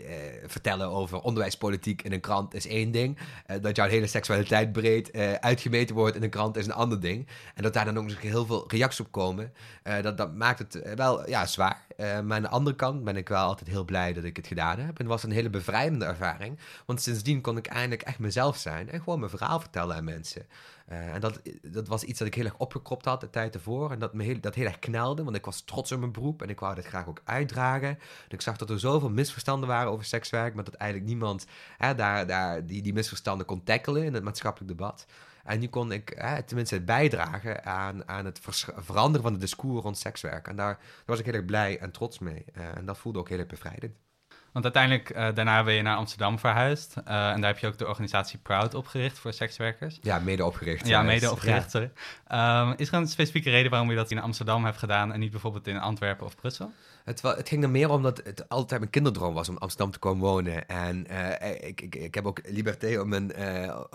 vertellen 0.47 0.89
over 0.89 1.21
onderwijspolitiek 1.21 2.03
in 2.03 2.13
een 2.13 2.21
krant 2.21 2.55
is 2.55 2.67
één 2.67 2.91
ding. 2.91 3.19
dat 3.61 3.77
jouw 3.77 3.89
hele 3.89 4.07
seksualiteit 4.07 4.73
breed 4.73 5.13
uitgemeten 5.41 5.95
wordt 5.95 6.17
in 6.17 6.23
een 6.23 6.31
krant 6.31 6.57
is 6.57 6.67
een 6.67 6.73
ander 6.73 7.01
ding. 7.01 7.27
En 7.55 7.63
dat 7.63 7.73
daar 7.73 7.85
dan 7.85 7.99
ook 7.99 8.11
heel 8.11 8.47
veel 8.47 8.65
reacties 8.69 9.01
op 9.01 9.13
komen, 9.13 9.53
dat, 10.03 10.17
dat 10.17 10.35
maakt 10.35 10.59
het 10.59 10.95
wel 10.95 11.29
ja, 11.29 11.47
zwaar. 11.47 11.87
maar 11.97 12.37
aan 12.37 12.43
de 12.43 12.49
andere 12.49 12.77
kant 12.77 13.05
ben 13.05 13.17
ik 13.17 13.29
wel 13.29 13.45
altijd 13.45 13.69
heel 13.69 13.85
blij 13.89 14.13
dat 14.13 14.25
ik 14.25 14.37
het 14.37 14.47
gedaan 14.47 14.79
heb. 14.79 14.99
En 14.99 15.07
was 15.07 15.23
een 15.23 15.31
hele 15.31 15.51
bevrijdende 15.51 16.05
ervaring. 16.05 16.59
Want 16.87 17.03
sindsdien 17.03 17.41
kon 17.41 17.57
ik 17.57 17.67
eindelijk 17.67 18.03
echt 18.03 18.19
mezelf 18.19 18.57
zijn 18.57 18.91
en 18.91 18.99
gewoon 19.03 19.19
mijn 19.19 19.31
verhaal 19.31 19.61
vertellen 19.61 19.97
aan 19.97 20.05
mensen. 20.05 20.47
Uh, 20.93 21.15
en 21.15 21.21
dat, 21.21 21.41
dat 21.63 21.89
was 21.89 22.03
iets 22.03 22.19
dat 22.19 22.29
ik 22.29 22.35
heel 22.35 22.45
erg 22.45 22.59
opgekropt 22.59 23.05
had 23.05 23.21
de 23.21 23.31
tijd 23.31 23.55
ervoor. 23.55 23.91
En 23.91 23.99
dat 23.99 24.15
me 24.15 24.23
heel, 24.23 24.41
dat 24.41 24.55
heel 24.55 24.67
erg 24.67 24.79
knelde, 24.79 25.25
want 25.25 25.37
ik 25.37 25.45
was 25.45 25.61
trots 25.61 25.93
op 25.93 25.99
mijn 25.99 26.13
beroep 26.13 26.43
en 26.43 26.49
ik 26.49 26.61
wou 26.61 26.75
dat 26.75 26.87
graag 26.87 27.09
ook 27.09 27.23
uitdragen. 27.25 27.89
En 27.89 27.99
ik 28.29 28.41
zag 28.41 28.57
dat 28.57 28.71
er 28.71 28.81
zoveel 28.81 29.11
misverstanden 29.11 29.69
waren 29.69 29.93
over 29.93 30.05
sekswerk, 30.05 30.55
maar 30.55 30.65
dat 30.65 30.75
eigenlijk 30.75 31.11
niemand 31.11 31.47
hè, 31.77 31.95
daar, 31.95 32.27
daar 32.27 32.67
die, 32.67 32.83
die 32.83 32.93
misverstanden 32.93 33.47
kon 33.47 33.65
tackelen 33.65 34.05
in 34.05 34.15
het 34.15 34.25
maatschappelijk 34.25 34.71
debat. 34.71 35.07
En 35.49 35.61
nu 35.61 35.67
kon 35.67 35.93
ik 35.93 36.13
hè, 36.17 36.43
tenminste 36.43 36.81
bijdragen 36.81 37.65
aan, 37.65 38.09
aan 38.09 38.25
het 38.25 38.41
veranderen 38.77 39.23
van 39.23 39.33
het 39.33 39.41
discours 39.41 39.83
rond 39.83 39.99
sekswerk. 39.99 40.49
En 40.49 40.57
daar, 40.57 40.75
daar 40.75 41.05
was 41.05 41.19
ik 41.19 41.25
heel 41.25 41.35
erg 41.35 41.45
blij 41.45 41.79
en 41.79 41.91
trots 41.91 42.19
mee. 42.19 42.45
Uh, 42.57 42.77
en 42.77 42.85
dat 42.85 42.99
voelde 42.99 43.19
ook 43.19 43.29
heel 43.29 43.39
erg 43.39 43.47
bevrijdend. 43.47 43.93
Want 44.53 44.65
uiteindelijk, 44.65 45.11
uh, 45.11 45.35
daarna 45.35 45.65
ben 45.65 45.75
je 45.75 45.83
naar 45.83 45.97
Amsterdam 45.97 46.39
verhuisd. 46.39 46.95
Uh, 46.97 47.31
en 47.31 47.41
daar 47.41 47.51
heb 47.51 47.59
je 47.59 47.67
ook 47.67 47.79
de 47.79 47.87
organisatie 47.87 48.39
Proud 48.39 48.75
opgericht 48.75 49.19
voor 49.19 49.33
sekswerkers. 49.33 49.99
Ja, 50.03 50.19
mede 50.19 50.45
opgericht. 50.45 50.87
Ja, 50.87 51.03
mede 51.03 51.31
opgericht, 51.31 51.73
ja. 51.73 51.91
sorry. 52.29 52.71
Um, 52.71 52.75
is 52.77 52.89
er 52.89 52.95
een 52.95 53.09
specifieke 53.09 53.51
reden 53.51 53.71
waarom 53.71 53.91
je 53.91 53.97
dat 53.97 54.11
in 54.11 54.21
Amsterdam 54.21 54.65
hebt 54.65 54.79
gedaan 54.79 55.13
en 55.13 55.21
niet 55.21 55.31
bijvoorbeeld 55.31 55.67
in 55.67 55.79
Antwerpen 55.79 56.27
of 56.27 56.37
Brussel? 56.37 56.73
Het, 57.09 57.23
het, 57.23 57.49
ging 57.49 57.63
er 57.63 57.71
meer 57.71 57.91
om 57.91 58.03
dat 58.03 58.21
het 58.25 58.49
altijd 58.49 58.81
mijn 58.81 58.93
kinderdroom 58.93 59.35
was 59.35 59.49
om 59.49 59.57
Amsterdam 59.57 59.91
te 59.91 59.99
komen 59.99 60.27
wonen. 60.27 60.69
En 60.69 61.07
uh, 61.11 61.69
ik, 61.69 61.81
ik, 61.81 61.95
ik, 61.95 62.15
heb 62.15 62.27
ook 62.27 62.41
Liberté 62.45 63.01
op 63.01 63.07
mijn, 63.07 63.33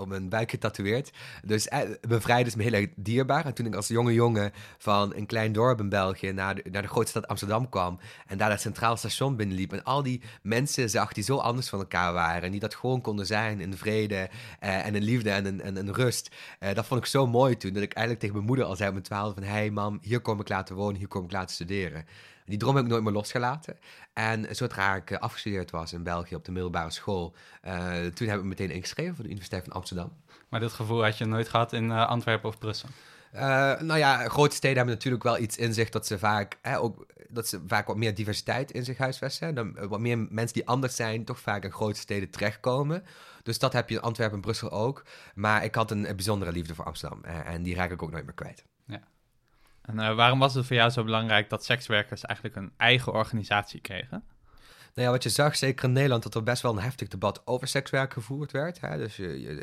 mijn 0.08 0.30
buik 0.30 0.50
getatoeëerd. 0.50 1.12
Dus 1.46 1.68
uh, 1.68 1.80
bevrijd 2.08 2.48
is 2.48 2.56
me 2.56 2.64
heel 2.64 2.74
erg 2.74 2.88
dierbaar. 2.96 3.46
En 3.46 3.54
toen 3.54 3.66
ik 3.66 3.76
als 3.76 3.88
jonge 3.88 4.14
jongen 4.14 4.52
van 4.78 5.16
een 5.16 5.26
klein 5.26 5.52
dorp 5.52 5.80
in 5.80 5.90
België 5.90 6.32
naar 6.32 6.56
de, 6.56 6.64
naar 6.72 6.82
de 6.82 6.88
grote 6.88 7.10
stad 7.10 7.28
Amsterdam 7.28 7.70
kwam... 7.70 8.00
en 8.28 8.38
daar 8.38 8.50
het 8.50 8.62
Centraal 8.62 8.98
Station 8.98 9.36
binnenliep... 9.36 9.74
en 9.74 9.84
al 9.84 10.04
die 10.04 10.22
mensen 10.42 10.90
zag 10.90 11.14
die 11.14 11.24
zo 11.24 11.38
anders 11.38 11.70
van 11.70 11.80
elkaar 11.80 12.14
waren... 12.14 12.42
en 12.42 12.52
die 12.52 12.60
dat 12.60 12.76
gewoon 12.76 13.02
konden 13.02 13.26
zijn 13.26 13.60
in 13.62 13.78
vrede 13.78 14.30
en 14.60 14.96
in 14.96 15.04
liefde 15.04 15.30
en 15.30 15.78
in, 15.78 15.90
rust. 15.90 16.36
dat 16.74 16.86
vond 16.86 17.00
ik 17.00 17.06
zo 17.06 17.28
mooi 17.28 17.58
toen, 17.58 17.74
dat 17.74 17.84
ik 17.84 17.94
eigenlijk 17.94 18.20
tegen 18.20 18.36
mijn 18.36 18.48
moeder 18.48 18.66
al 18.66 18.76
zei 18.76 18.88
op 18.88 18.94
mijn 18.94 19.06
twaalf... 19.06 19.34
van, 19.34 19.44
hey 19.44 19.70
mam, 19.70 20.00
hier 20.02 20.20
kom 20.20 20.40
ik 20.40 20.50
laten 20.50 20.76
wonen, 20.76 20.98
hier 20.98 21.08
kom 21.08 21.24
ik 21.24 21.32
laten 21.32 21.56
studeren... 21.56 22.06
Die 22.46 22.58
droom 22.58 22.76
heb 22.76 22.84
ik 22.84 22.90
nooit 22.92 23.04
meer 23.04 23.14
losgelaten. 23.14 23.78
En 24.14 24.56
zodra 24.56 24.96
ik 24.96 25.12
eh, 25.12 25.20
afgestudeerd 25.20 25.72
was 25.72 25.94
in 25.94 26.04
België 26.04 26.36
op 26.36 26.46
de 26.46 26.52
middelbare 26.52 26.92
school, 26.92 27.36
uh, 27.66 28.06
toen 28.06 28.28
heb 28.28 28.40
ik 28.40 28.46
meteen 28.46 28.72
ingeschreven 28.72 29.14
voor 29.14 29.24
de 29.24 29.30
Universiteit 29.30 29.64
van 29.64 29.74
Amsterdam. 29.74 30.12
Maar 30.50 30.60
dit 30.60 30.74
gevoel 30.74 31.04
had 31.04 31.18
je 31.18 31.26
nooit 31.26 31.50
gehad 31.50 31.74
in 31.74 31.90
uh, 31.90 32.08
Antwerpen 32.08 32.50
of 32.50 32.58
Brussel? 32.58 32.90
Uh, 33.36 33.42
nou 33.80 33.98
ja, 33.98 34.30
grote 34.30 34.56
steden 34.56 34.78
hebben 34.78 34.96
natuurlijk 34.96 35.24
wel 35.24 35.38
iets 35.38 35.58
in 35.58 35.74
zich 35.74 35.90
dat 35.90 36.08
ze 36.08 36.20
vaak, 36.20 36.58
hè, 36.62 36.80
ook, 36.80 37.06
dat 37.30 37.48
ze 37.48 37.62
vaak 37.68 37.88
wat 37.88 37.98
meer 37.98 38.16
diversiteit 38.16 38.72
in 38.72 38.84
zich 38.84 38.98
huisvesten. 38.98 39.56
Dan, 39.56 39.88
wat 39.88 40.00
meer 40.00 40.18
mensen 40.18 40.54
die 40.54 40.68
anders 40.68 40.96
zijn, 40.96 41.26
toch 41.26 41.40
vaak 41.40 41.64
in 41.64 41.72
grote 41.72 42.00
steden 42.00 42.30
terechtkomen. 42.30 43.04
Dus 43.44 43.60
dat 43.60 43.74
heb 43.74 43.90
je 43.90 43.96
in 43.96 44.02
Antwerpen 44.02 44.36
en 44.36 44.42
Brussel 44.42 44.72
ook. 44.72 45.04
Maar 45.36 45.64
ik 45.64 45.76
had 45.76 45.92
een, 45.92 46.10
een 46.10 46.16
bijzondere 46.16 46.52
liefde 46.52 46.76
voor 46.76 46.86
Amsterdam 46.86 47.24
en 47.24 47.64
die 47.64 47.76
raak 47.76 47.92
ik 47.92 48.04
ook 48.04 48.12
nooit 48.12 48.26
meer 48.26 48.34
kwijt. 48.34 48.64
En 49.86 50.00
uh, 50.00 50.16
waarom 50.16 50.40
was 50.40 50.54
het 50.54 50.66
voor 50.66 50.76
jou 50.76 50.90
zo 50.90 51.04
belangrijk 51.04 51.50
dat 51.50 51.66
sekswerkers 51.66 52.22
eigenlijk 52.26 52.58
een 52.58 52.72
eigen 52.78 53.14
organisatie 53.14 53.82
kregen? 53.82 54.24
Nou 54.94 55.08
ja, 55.08 55.14
wat 55.14 55.24
je 55.24 55.30
zag, 55.30 55.56
zeker 55.56 55.86
in 55.86 55.92
Nederland, 55.92 56.24
dat 56.24 56.36
er 56.36 56.44
best 56.44 56.62
wel 56.62 56.72
een 56.72 56.84
heftig 56.84 57.08
debat 57.08 57.42
over 57.46 57.68
sekswerk 57.68 58.14
gevoerd 58.14 58.52
werd. 58.52 58.82
Hè? 58.82 58.98
Dus 58.98 59.16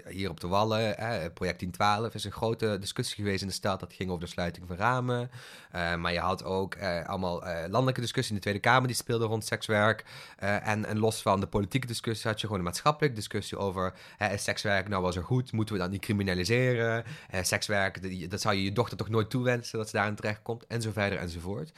hier 0.09 0.31
op 0.31 0.41
de 0.41 0.49
Wallen, 0.49 0.81
hè, 0.81 1.31
project 1.31 1.59
1012 1.59 2.15
is 2.15 2.25
een 2.25 2.33
grote 2.33 2.77
discussie 2.81 3.17
geweest 3.17 3.43
in 3.43 3.47
de 3.47 3.53
stad. 3.53 3.81
Dat 3.81 3.93
ging 3.93 4.11
over 4.11 4.25
de 4.25 4.31
sluiting 4.31 4.67
van 4.67 4.77
ramen. 4.77 5.31
Uh, 5.75 5.95
maar 5.95 6.13
je 6.13 6.19
had 6.19 6.45
ook 6.45 6.75
uh, 6.75 7.09
allemaal 7.09 7.47
uh, 7.47 7.59
landelijke 7.69 8.01
discussie 8.01 8.31
in 8.31 8.37
de 8.37 8.43
Tweede 8.43 8.61
Kamer 8.61 8.87
die 8.87 8.97
speelde 8.97 9.25
rond 9.25 9.45
sekswerk. 9.45 10.05
en, 10.39 10.85
en 10.85 10.99
los 10.99 11.23
van 11.23 11.41
de 11.41 11.47
politieke 11.47 11.87
discussie 11.87 12.31
had 12.31 12.41
je 12.41 12.47
gewoon 12.47 12.59
een 12.59 12.69
maatschappelijke 12.69 13.17
discussie 13.17 13.59
over... 13.59 13.93
Is 14.33 14.45
sekswerk 14.45 14.89
nou 14.89 15.03
wel 15.03 15.13
zo 15.13 15.23
goed? 15.23 15.53
Moeten 15.53 15.75
we 15.75 15.81
dat 15.81 15.91
niet 15.91 16.01
criminaliseren? 16.01 17.05
sekswerk, 17.43 18.31
dat 18.31 18.41
zou 18.41 18.55
je 18.55 18.65
je 18.65 18.73
dochter 18.73 18.97
toch 18.97 19.09
nooit 19.09 19.31
toewensen 19.31 19.79
dat 19.79 19.89
ze 19.89 19.97
daarin 19.97 20.15
terecht 20.15 20.43
komt? 20.43 20.67
En 20.67 20.83
zo 20.83 20.91
verder 20.93 21.19
enzovoort. 21.19 21.73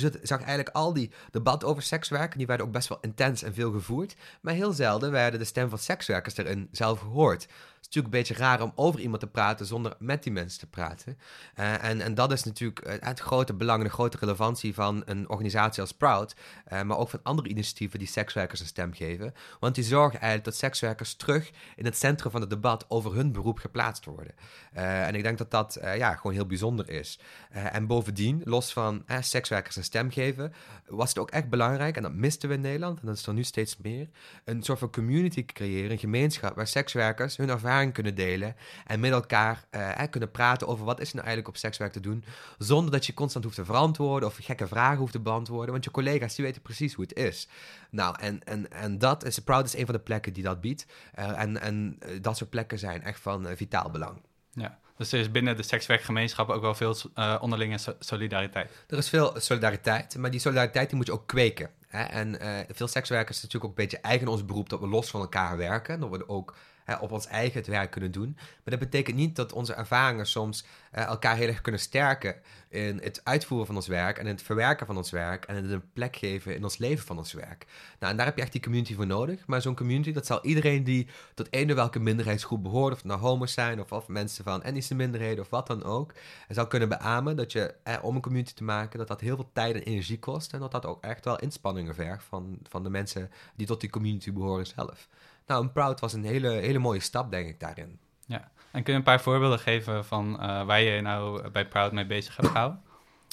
Dus 0.00 0.12
je 0.12 0.20
zag 0.22 0.38
eigenlijk 0.38 0.68
al 0.68 0.92
die 0.92 1.10
debatten 1.30 1.68
over 1.68 1.82
sekswerk, 1.82 2.36
die 2.36 2.46
werden 2.46 2.66
ook 2.66 2.72
best 2.72 2.88
wel 2.88 2.98
intens 3.00 3.42
en 3.42 3.54
veel 3.54 3.72
gevoerd. 3.72 4.16
Maar 4.40 4.54
heel 4.54 4.72
zelden 4.72 5.10
werden 5.10 5.40
de 5.40 5.46
stem 5.46 5.68
van 5.68 5.78
sekswerkers 5.78 6.36
erin 6.36 6.68
zelf 6.72 7.00
gehoord 7.00 7.46
is 7.88 7.94
natuurlijk 7.94 8.14
een 8.14 8.36
beetje 8.36 8.44
raar 8.44 8.62
om 8.62 8.72
over 8.74 9.00
iemand 9.00 9.20
te 9.20 9.26
praten 9.26 9.66
zonder 9.66 9.94
met 9.98 10.22
die 10.22 10.32
mensen 10.32 10.58
te 10.58 10.66
praten. 10.66 11.18
Uh, 11.58 11.84
en, 11.84 12.00
en 12.00 12.14
dat 12.14 12.32
is 12.32 12.44
natuurlijk 12.44 12.78
eh, 12.78 12.94
het 13.00 13.20
grote 13.20 13.54
belang, 13.54 13.82
de 13.82 13.88
grote 13.88 14.16
relevantie 14.20 14.74
van 14.74 15.02
een 15.04 15.28
organisatie 15.28 15.82
als 15.82 15.92
Proud, 15.92 16.34
uh, 16.72 16.82
maar 16.82 16.96
ook 16.96 17.08
van 17.08 17.20
andere 17.22 17.48
initiatieven 17.48 17.98
die 17.98 18.08
sekswerkers 18.08 18.60
een 18.60 18.66
stem 18.66 18.94
geven. 18.94 19.34
Want 19.60 19.74
die 19.74 19.84
zorgen 19.84 20.20
eigenlijk 20.20 20.44
dat 20.44 20.54
sekswerkers 20.56 21.14
terug 21.14 21.50
in 21.76 21.84
het 21.84 21.96
centrum 21.96 22.30
van 22.30 22.40
het 22.40 22.50
debat 22.50 22.84
over 22.88 23.14
hun 23.14 23.32
beroep 23.32 23.58
geplaatst 23.58 24.04
worden. 24.04 24.34
en 24.72 25.14
ik 25.14 25.22
denk 25.22 25.38
dat 25.38 25.50
dat 25.50 25.78
ja, 25.80 26.14
gewoon 26.14 26.32
heel 26.32 26.46
bijzonder 26.46 26.88
is. 26.88 27.18
en 27.50 27.86
bovendien, 27.86 28.40
los 28.44 28.72
van 28.72 29.04
sekswerkers 29.20 29.76
een 29.76 29.84
stem 29.84 30.10
geven, 30.10 30.52
was 30.86 31.08
het 31.08 31.18
ook 31.18 31.30
echt 31.30 31.48
belangrijk, 31.48 31.96
en 31.96 32.02
dat 32.02 32.12
misten 32.12 32.48
we 32.48 32.54
in 32.54 32.60
Nederland, 32.60 33.00
en 33.00 33.06
dat 33.06 33.16
is 33.16 33.26
er 33.26 33.34
nu 33.34 33.42
steeds 33.42 33.76
meer, 33.76 34.08
een 34.44 34.62
soort 34.62 34.78
van 34.78 34.90
community 34.90 35.44
creëren, 35.44 35.90
een 35.90 35.98
gemeenschap 35.98 36.56
waar 36.56 36.66
sekswerkers 36.66 37.36
hun 37.36 37.48
ervaring 37.48 37.75
kunnen 37.84 38.14
delen 38.14 38.56
en 38.86 39.00
met 39.00 39.10
elkaar 39.10 39.64
uh, 39.70 40.02
kunnen 40.10 40.30
praten 40.30 40.66
over 40.66 40.84
wat 40.84 41.00
is 41.00 41.08
er 41.08 41.14
nou 41.14 41.26
eigenlijk 41.26 41.56
op 41.56 41.60
sekswerk 41.60 41.92
te 41.92 42.00
doen, 42.00 42.24
zonder 42.58 42.92
dat 42.92 43.06
je 43.06 43.14
constant 43.14 43.44
hoeft 43.44 43.56
te 43.56 43.64
verantwoorden 43.64 44.28
of 44.28 44.36
gekke 44.40 44.66
vragen 44.66 44.98
hoeft 44.98 45.12
te 45.12 45.20
beantwoorden, 45.20 45.72
want 45.72 45.84
je 45.84 45.90
collega's 45.90 46.34
die 46.34 46.44
weten 46.44 46.62
precies 46.62 46.94
hoe 46.94 47.04
het 47.04 47.16
is. 47.18 47.48
Nou, 47.90 48.16
en, 48.20 48.44
en, 48.44 48.72
en 48.72 48.98
dat 48.98 49.24
is, 49.24 49.38
Proud 49.38 49.64
is 49.64 49.76
een 49.76 49.86
van 49.86 49.94
de 49.94 50.00
plekken 50.00 50.32
die 50.32 50.42
dat 50.42 50.60
biedt. 50.60 50.86
Uh, 51.18 51.40
en 51.40 51.60
en 51.60 51.98
uh, 52.06 52.22
dat 52.22 52.36
soort 52.36 52.50
plekken 52.50 52.78
zijn 52.78 53.02
echt 53.02 53.20
van 53.20 53.46
vitaal 53.56 53.90
belang. 53.90 54.20
Ja. 54.50 54.78
Dus 54.96 55.12
er 55.12 55.20
is 55.20 55.30
binnen 55.30 55.56
de 55.56 55.62
sekswerkgemeenschap 55.62 56.48
ook 56.48 56.60
wel 56.60 56.74
veel 56.74 56.96
uh, 57.14 57.36
onderlinge 57.40 57.78
solidariteit. 57.98 58.70
Er 58.86 58.98
is 58.98 59.08
veel 59.08 59.34
solidariteit, 59.36 60.16
maar 60.16 60.30
die 60.30 60.40
solidariteit 60.40 60.88
die 60.88 60.96
moet 60.96 61.06
je 61.06 61.12
ook 61.12 61.26
kweken. 61.26 61.70
Hè? 61.86 62.02
En 62.02 62.42
uh, 62.42 62.58
veel 62.68 62.88
sekswerkers 62.88 63.36
is 63.36 63.42
natuurlijk 63.42 63.72
ook 63.72 63.78
een 63.78 63.84
beetje 63.84 64.00
eigen 64.00 64.28
ons 64.28 64.44
beroep 64.44 64.68
dat 64.68 64.80
we 64.80 64.86
los 64.86 65.10
van 65.10 65.20
elkaar 65.20 65.56
werken. 65.56 66.00
Dat 66.00 66.10
we 66.10 66.28
ook 66.28 66.54
op 67.00 67.12
ons 67.12 67.26
eigen 67.26 67.70
werk 67.70 67.90
kunnen 67.90 68.12
doen. 68.12 68.32
Maar 68.36 68.46
dat 68.64 68.78
betekent 68.78 69.16
niet 69.16 69.36
dat 69.36 69.52
onze 69.52 69.74
ervaringen 69.74 70.26
soms 70.26 70.64
uh, 70.94 71.04
elkaar 71.04 71.36
heel 71.36 71.48
erg 71.48 71.60
kunnen 71.60 71.80
sterken 71.80 72.36
in 72.76 73.00
het 73.02 73.20
uitvoeren 73.24 73.66
van 73.66 73.76
ons 73.76 73.86
werk 73.86 74.18
en 74.18 74.26
in 74.26 74.32
het 74.32 74.42
verwerken 74.42 74.86
van 74.86 74.96
ons 74.96 75.10
werk 75.10 75.44
en 75.44 75.56
in 75.56 75.70
een 75.70 75.92
plek 75.92 76.16
geven 76.16 76.56
in 76.56 76.62
ons 76.62 76.78
leven 76.78 77.06
van 77.06 77.18
ons 77.18 77.32
werk. 77.32 77.66
Nou, 77.98 78.10
en 78.10 78.16
daar 78.16 78.26
heb 78.26 78.36
je 78.36 78.42
echt 78.42 78.52
die 78.52 78.60
community 78.60 78.94
voor 78.94 79.06
nodig. 79.06 79.46
Maar 79.46 79.62
zo'n 79.62 79.74
community, 79.74 80.12
dat 80.12 80.26
zal 80.26 80.44
iedereen 80.44 80.84
die 80.84 81.06
tot 81.34 81.48
een 81.50 81.70
of 81.70 81.74
welke 81.74 81.98
minderheidsgroep 81.98 82.62
behoort, 82.62 82.92
of 82.92 82.98
het 82.98 83.06
nou 83.06 83.20
homo's 83.20 83.52
zijn 83.52 83.80
of, 83.80 83.92
of 83.92 84.08
mensen 84.08 84.44
van 84.44 84.62
etnische 84.62 84.94
minderheden 84.94 85.44
of 85.44 85.50
wat 85.50 85.66
dan 85.66 85.84
ook, 85.84 86.12
zal 86.48 86.66
kunnen 86.66 86.88
beamen 86.88 87.36
dat 87.36 87.52
je, 87.52 87.74
om 88.02 88.14
een 88.14 88.22
community 88.22 88.54
te 88.54 88.64
maken, 88.64 88.98
dat 88.98 89.08
dat 89.08 89.20
heel 89.20 89.36
veel 89.36 89.50
tijd 89.52 89.74
en 89.74 89.82
energie 89.82 90.18
kost 90.18 90.52
en 90.52 90.60
dat 90.60 90.70
dat 90.70 90.86
ook 90.86 91.04
echt 91.04 91.24
wel 91.24 91.38
inspanningen 91.38 91.94
vergt 91.94 92.24
van, 92.24 92.58
van 92.68 92.82
de 92.82 92.90
mensen 92.90 93.30
die 93.54 93.66
tot 93.66 93.80
die 93.80 93.90
community 93.90 94.32
behoren 94.32 94.66
zelf. 94.66 95.08
Nou, 95.46 95.62
een 95.62 95.72
Proud 95.72 96.00
was 96.00 96.12
een 96.12 96.24
hele, 96.24 96.48
hele 96.48 96.78
mooie 96.78 97.00
stap, 97.00 97.30
denk 97.30 97.48
ik, 97.48 97.60
daarin. 97.60 97.98
Ja, 98.26 98.50
en 98.72 98.82
kun 98.82 98.92
je 98.92 98.98
een 98.98 99.04
paar 99.04 99.20
voorbeelden 99.20 99.58
geven 99.58 100.04
van 100.04 100.38
uh, 100.40 100.64
waar 100.64 100.80
je 100.80 101.00
nou 101.00 101.50
bij 101.50 101.68
Proud 101.68 101.92
mee 101.92 102.06
bezig 102.06 102.36
hebt 102.36 102.48
gehouden? 102.48 102.80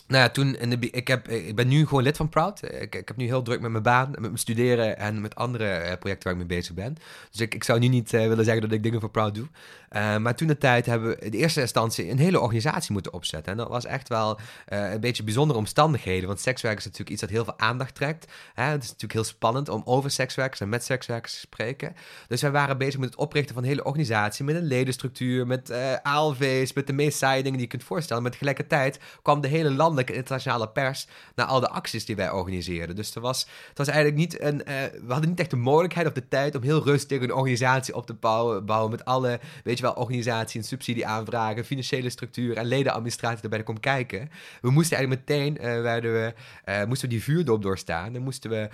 Nou 0.07 0.23
ja, 0.23 0.29
toen 0.29 0.55
in 0.55 0.81
ik, 0.91 1.07
heb, 1.07 1.27
ik 1.27 1.55
ben 1.55 1.67
nu 1.67 1.87
gewoon 1.87 2.03
lid 2.03 2.17
van 2.17 2.29
Proud. 2.29 2.63
Ik, 2.63 2.95
ik 2.95 3.07
heb 3.07 3.17
nu 3.17 3.25
heel 3.25 3.41
druk 3.41 3.61
met 3.61 3.71
mijn 3.71 3.83
baan, 3.83 4.11
met 4.11 4.19
mijn 4.19 4.37
studeren 4.37 4.97
en 4.97 5.21
met 5.21 5.35
andere 5.35 5.65
uh, 5.65 5.93
projecten 5.99 6.23
waar 6.23 6.41
ik 6.41 6.47
mee 6.47 6.57
bezig 6.57 6.73
ben. 6.73 6.97
Dus 7.31 7.39
ik, 7.39 7.55
ik 7.55 7.63
zou 7.63 7.79
nu 7.79 7.87
niet 7.87 8.13
uh, 8.13 8.27
willen 8.27 8.45
zeggen 8.45 8.61
dat 8.61 8.71
ik 8.71 8.83
dingen 8.83 8.99
voor 8.99 9.09
Proud 9.09 9.35
doe. 9.35 9.47
Uh, 9.91 10.17
maar 10.17 10.35
toen 10.35 10.47
de 10.47 10.57
tijd 10.57 10.85
hebben 10.85 11.09
we 11.09 11.17
in 11.19 11.31
de 11.31 11.37
eerste 11.37 11.61
instantie 11.61 12.09
een 12.09 12.17
hele 12.17 12.39
organisatie 12.39 12.93
moeten 12.93 13.13
opzetten. 13.13 13.51
En 13.51 13.57
dat 13.57 13.67
was 13.67 13.85
echt 13.85 14.09
wel 14.09 14.39
een 14.65 14.99
beetje 14.99 15.23
bijzondere 15.23 15.59
omstandigheden. 15.59 16.27
Want 16.27 16.39
sekswerk 16.39 16.77
is 16.77 16.83
natuurlijk 16.83 17.11
iets 17.11 17.21
dat 17.21 17.29
heel 17.29 17.43
veel 17.43 17.59
aandacht 17.59 17.95
trekt. 17.95 18.31
Hè? 18.53 18.63
Het 18.63 18.83
is 18.83 18.87
natuurlijk 18.87 19.13
heel 19.13 19.23
spannend 19.23 19.69
om 19.69 19.81
over 19.85 20.11
sekswerkers 20.11 20.59
en 20.59 20.69
met 20.69 20.83
sekswerkers 20.83 21.33
te 21.33 21.39
spreken. 21.39 21.95
Dus 22.27 22.41
wij 22.41 22.51
waren 22.51 22.77
bezig 22.77 22.99
met 22.99 23.09
het 23.09 23.19
oprichten 23.19 23.53
van 23.53 23.63
een 23.63 23.69
hele 23.69 23.83
organisatie. 23.83 24.45
Met 24.45 24.55
een 24.55 24.67
ledenstructuur, 24.67 25.47
met 25.47 25.73
ALV's, 26.03 26.73
met 26.73 26.87
de 26.87 26.93
meest 26.93 27.17
saaie 27.17 27.43
dingen 27.43 27.57
die 27.57 27.67
je 27.67 27.71
kunt 27.71 27.83
voorstellen. 27.83 28.23
Maar 28.23 28.31
tegelijkertijd 28.31 28.99
kwam 29.21 29.41
de 29.41 29.47
hele 29.47 29.69
landelijke 29.93 30.21
internationale 30.21 30.69
pers 30.69 31.07
naar 31.35 31.45
al 31.45 31.59
de 31.59 31.69
acties 31.69 32.05
die 32.05 32.15
wij 32.15 32.31
organiseerden. 32.31 32.95
Dus 32.95 33.15
er 33.15 33.21
was, 33.21 33.47
het 33.69 33.77
was 33.77 33.87
eigenlijk 33.87 34.17
niet 34.17 34.41
een. 34.41 34.55
Uh, 34.55 34.63
we 35.05 35.11
hadden 35.11 35.29
niet 35.29 35.39
echt 35.39 35.49
de 35.49 35.55
mogelijkheid 35.55 36.07
of 36.07 36.13
de 36.13 36.27
tijd 36.27 36.55
om 36.55 36.61
heel 36.61 36.83
rustig 36.83 37.21
een 37.21 37.33
organisatie 37.33 37.95
op 37.95 38.05
te 38.05 38.13
bouwen, 38.13 38.65
bouwen 38.65 38.91
met 38.91 39.05
alle, 39.05 39.39
weet 39.63 39.77
je 39.77 39.83
wel, 39.83 39.93
organisatie 39.93 40.59
en 40.59 40.65
subsidieaanvragen, 40.65 41.65
financiële 41.65 42.09
structuur 42.09 42.57
en 42.57 42.65
ledenadministratie 42.65 43.43
erbij 43.43 43.63
komen 43.63 43.81
kijken. 43.81 44.29
We 44.61 44.71
moesten 44.71 44.97
eigenlijk 44.97 45.27
meteen, 45.27 45.55
uh, 45.55 45.81
we, 45.81 46.33
uh, 46.65 46.83
moesten 46.83 47.09
we 47.09 47.15
die 47.15 47.23
vuurdoop 47.23 47.61
doorstaan 47.61 48.15
en 48.15 48.21
moesten 48.21 48.49
we 48.49 48.69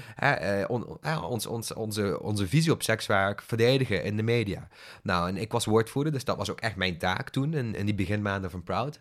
on, 0.67 0.99
ons, 1.23 1.45
ons, 1.45 1.73
onze, 1.73 2.21
onze 2.21 2.47
visie 2.47 2.71
op 2.71 2.83
sekswerk 2.83 3.41
verdedigen 3.41 4.03
in 4.03 4.17
de 4.17 4.23
media. 4.23 4.67
Nou, 5.03 5.27
en 5.27 5.37
ik 5.37 5.51
was 5.51 5.65
woordvoerder, 5.65 6.13
dus 6.13 6.23
dat 6.23 6.37
was 6.37 6.49
ook 6.49 6.59
echt 6.59 6.75
mijn 6.75 6.97
taak 6.97 7.29
toen, 7.29 7.53
in, 7.53 7.75
in 7.75 7.85
die 7.85 7.95
beginmaanden 7.95 8.51
van 8.51 8.63
Proud. 8.63 8.99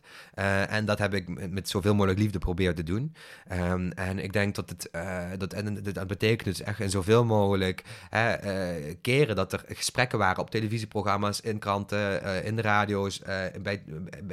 en 0.69 0.85
dat 0.85 0.99
heb 0.99 1.15
ik 1.15 1.51
met 1.51 1.69
zoveel 1.69 1.93
mogelijk 1.95 2.08
liefde 2.17 2.39
probeer 2.39 2.75
te 2.75 2.83
doen. 2.83 3.15
Um, 3.53 3.91
en 3.93 4.19
ik 4.19 4.33
denk 4.33 4.55
dat 4.55 4.69
het, 4.71 4.89
uh, 4.93 5.27
dat, 5.39 5.53
en 5.53 5.83
dat 5.83 6.07
betekent 6.07 6.45
dus 6.45 6.63
echt 6.63 6.81
in 6.81 6.91
zoveel 6.91 7.25
mogelijk 7.25 7.85
uh, 8.15 8.33
keren 9.01 9.37
dat 9.37 9.53
er 9.53 9.65
gesprekken 9.69 10.19
waren 10.19 10.43
op 10.43 10.51
televisieprogramma's, 10.51 11.41
in 11.41 11.59
kranten, 11.59 12.23
uh, 12.25 12.45
in 12.45 12.57
de 12.57 12.63
radio's, 12.63 13.23
bij, 13.63 13.83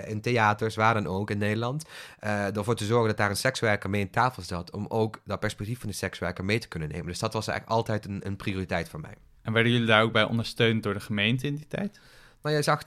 in 0.06 0.22
theaters, 0.22 0.76
waar 0.76 0.94
dan 0.94 1.08
ook 1.08 1.30
in 1.30 1.38
Nederland. 1.38 1.86
ervoor 2.20 2.76
te 2.76 2.86
zorgen 2.86 3.08
dat 3.08 3.18
daar 3.18 3.30
een 3.30 3.36
sekswerker 3.36 3.90
mee 3.90 4.02
in 4.02 4.10
tafel 4.10 4.44
zat, 4.44 4.72
om 4.72 4.86
ook 4.88 5.22
dat 5.26 5.40
perspectief 5.40 5.80
van 5.80 5.90
de 5.90 5.96
sekswerker 5.96 6.46
mee 6.46 6.60
te 6.60 6.68
kunnen 6.68 6.90
nemen. 6.90 7.08
Dus 7.08 7.20
dat 7.20 7.34
was 7.34 7.48
eigenlijk 7.48 7.78
altijd 7.78 8.06
een, 8.06 8.22
een 8.26 8.36
prioriteit 8.36 8.90
voor 8.90 9.00
mij. 9.00 9.16
En 9.42 9.54
werden 9.54 9.72
jullie 9.72 9.88
daar 9.88 10.02
ook 10.02 10.12
bij 10.12 10.24
ondersteund 10.24 10.84
door 10.84 10.94
de 10.94 11.00
gemeente 11.00 11.48
in 11.48 11.56
die 11.56 11.68
tijd? 11.68 12.00
Maar 12.46 12.54
je 12.54 12.62
zag, 12.62 12.84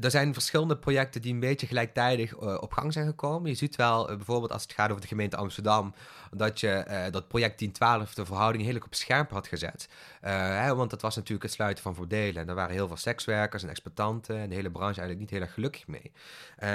er 0.00 0.10
zijn 0.10 0.32
verschillende 0.32 0.76
projecten 0.76 1.22
die 1.22 1.32
een 1.32 1.40
beetje 1.40 1.66
gelijktijdig 1.66 2.32
uh, 2.32 2.56
op 2.60 2.72
gang 2.72 2.92
zijn 2.92 3.06
gekomen. 3.06 3.50
Je 3.50 3.56
ziet 3.56 3.76
wel, 3.76 4.10
uh, 4.10 4.16
bijvoorbeeld 4.16 4.52
als 4.52 4.62
het 4.62 4.72
gaat 4.72 4.90
over 4.90 5.02
de 5.02 5.08
gemeente 5.08 5.36
Amsterdam, 5.36 5.94
dat 6.30 6.60
je 6.60 6.84
dat 7.10 7.28
project 7.28 7.58
1012 7.58 8.14
de 8.14 8.24
verhouding 8.26 8.64
heel 8.64 8.76
op 8.76 8.94
scherp 8.94 9.30
had 9.30 9.46
gezet. 9.46 9.88
Hè, 10.20 10.74
want 10.74 10.90
dat 10.90 11.02
was 11.02 11.16
natuurlijk 11.16 11.42
het 11.42 11.52
sluiten 11.52 11.82
van 11.82 11.94
voordelen. 11.94 12.42
En 12.42 12.48
er 12.48 12.54
waren 12.54 12.74
heel 12.74 12.86
veel 12.86 12.96
sekswerkers 12.96 13.62
en 13.62 13.68
exploitanten 13.68 14.36
en 14.36 14.48
de 14.48 14.54
hele 14.54 14.70
branche 14.70 15.00
eigenlijk 15.00 15.20
niet 15.20 15.30
heel 15.30 15.40
erg 15.40 15.54
gelukkig 15.54 15.86
mee. 15.86 16.12